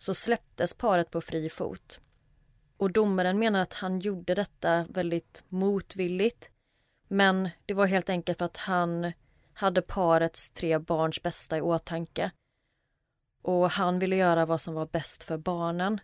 så 0.00 0.14
släpptes 0.14 0.74
paret 0.74 1.10
på 1.10 1.20
fri 1.20 1.48
fot. 1.48 2.00
Och 2.76 2.92
domaren 2.92 3.38
menar 3.38 3.60
att 3.60 3.72
han 3.72 4.00
gjorde 4.00 4.34
detta 4.34 4.86
väldigt 4.88 5.44
motvilligt. 5.48 6.50
Men 7.08 7.48
det 7.66 7.74
var 7.74 7.86
helt 7.86 8.08
enkelt 8.08 8.38
för 8.38 8.44
att 8.44 8.56
han 8.56 9.12
hade 9.52 9.82
parets 9.82 10.50
tre 10.50 10.78
barns 10.78 11.22
bästa 11.22 11.58
i 11.58 11.60
åtanke. 11.60 12.30
Och 13.42 13.70
han 13.70 13.98
ville 13.98 14.16
göra 14.16 14.46
vad 14.46 14.60
som 14.60 14.74
var 14.74 14.86
bäst 14.86 15.22
för 15.22 15.38
barnen. 15.38 16.00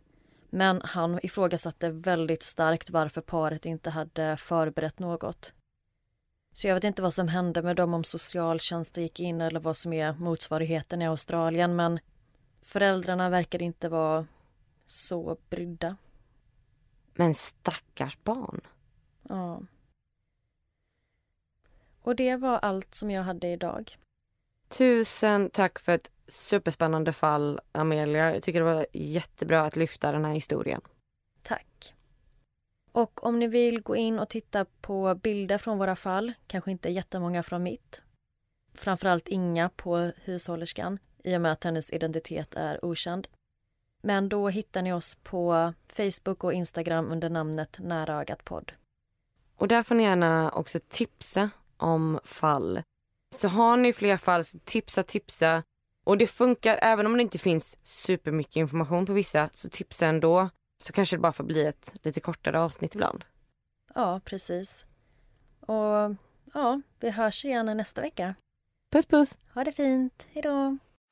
Men 0.50 0.80
han 0.84 1.20
ifrågasatte 1.22 1.90
väldigt 1.90 2.42
starkt 2.42 2.90
varför 2.90 3.20
paret 3.20 3.66
inte 3.66 3.90
hade 3.90 4.36
förberett 4.36 4.98
något. 4.98 5.52
Så 6.52 6.68
jag 6.68 6.74
vet 6.74 6.84
inte 6.84 7.02
vad 7.02 7.14
som 7.14 7.28
hände 7.28 7.62
med 7.62 7.76
dem 7.76 7.94
om 7.94 8.04
socialtjänsten 8.04 9.02
gick 9.02 9.20
in 9.20 9.40
eller 9.40 9.60
vad 9.60 9.76
som 9.76 9.92
är 9.92 10.12
motsvarigheten 10.12 11.02
i 11.02 11.06
Australien 11.06 11.76
men 11.76 12.00
föräldrarna 12.60 13.30
verkade 13.30 13.64
inte 13.64 13.88
vara 13.88 14.26
så 14.84 15.36
brydda. 15.50 15.96
Men 17.14 17.34
stackars 17.34 18.18
barn. 18.22 18.60
Ja. 19.22 19.62
Och 22.02 22.16
det 22.16 22.36
var 22.36 22.58
allt 22.58 22.94
som 22.94 23.10
jag 23.10 23.22
hade 23.22 23.48
idag. 23.48 23.98
Tusen 24.68 25.50
tack 25.50 25.78
för 25.78 25.92
ett 25.92 26.10
superspännande 26.28 27.12
fall, 27.12 27.60
Amelia. 27.72 28.34
Jag 28.34 28.42
tycker 28.42 28.60
det 28.60 28.74
var 28.74 28.86
jättebra 28.92 29.62
att 29.62 29.76
lyfta 29.76 30.12
den 30.12 30.24
här 30.24 30.32
historien. 30.32 30.80
Tack. 31.42 31.94
Och 32.92 33.24
om 33.24 33.38
ni 33.38 33.46
vill 33.46 33.82
gå 33.82 33.96
in 33.96 34.18
och 34.18 34.28
titta 34.28 34.64
på 34.80 35.14
bilder 35.14 35.58
från 35.58 35.78
våra 35.78 35.96
fall, 35.96 36.32
kanske 36.46 36.70
inte 36.70 36.88
jättemånga 36.88 37.42
från 37.42 37.62
mitt, 37.62 38.02
framförallt 38.74 39.28
inga 39.28 39.68
på 39.68 40.12
hushållerskan 40.16 40.98
i 41.26 41.36
och 41.36 41.40
med 41.40 41.52
att 41.52 41.64
hennes 41.64 41.92
identitet 41.92 42.54
är 42.54 42.84
okänd. 42.84 43.28
Men 44.02 44.28
då 44.28 44.48
hittar 44.48 44.82
ni 44.82 44.92
oss 44.92 45.14
på 45.14 45.74
Facebook 45.86 46.44
och 46.44 46.52
Instagram 46.52 47.12
under 47.12 47.30
namnet 47.30 47.78
Nära 47.80 48.20
ögat 48.20 48.44
podd. 48.44 48.72
Och 49.56 49.68
där 49.68 49.82
får 49.82 49.94
ni 49.94 50.02
gärna 50.02 50.50
också 50.50 50.80
tipsa 50.88 51.50
om 51.76 52.20
fall. 52.24 52.82
Så 53.34 53.48
har 53.48 53.76
ni 53.76 53.92
fler 53.92 54.16
fall, 54.16 54.44
så 54.44 54.58
tipsa, 54.58 55.02
tipsa. 55.02 55.62
Och 56.04 56.18
det 56.18 56.26
funkar 56.26 56.78
även 56.82 57.06
om 57.06 57.16
det 57.16 57.22
inte 57.22 57.38
finns 57.38 57.78
supermycket 57.82 58.56
information 58.56 59.06
på 59.06 59.12
vissa, 59.12 59.50
så 59.52 59.68
tipsa 59.68 60.06
ändå. 60.06 60.50
Så 60.82 60.92
kanske 60.92 61.16
det 61.16 61.20
bara 61.20 61.32
får 61.32 61.44
bli 61.44 61.66
ett 61.66 61.94
lite 62.02 62.20
kortare 62.20 62.60
avsnitt 62.60 62.94
ibland. 62.94 63.24
Ja, 63.94 64.20
precis. 64.24 64.86
Och 65.60 66.16
ja, 66.54 66.80
vi 67.00 67.10
hörs 67.10 67.44
igen 67.44 67.76
nästa 67.76 68.00
vecka. 68.00 68.34
Puss 68.92 69.06
puss! 69.06 69.38
Ha 69.54 69.64
det 69.64 69.72
fint. 69.72 70.26
Hej 70.32 70.42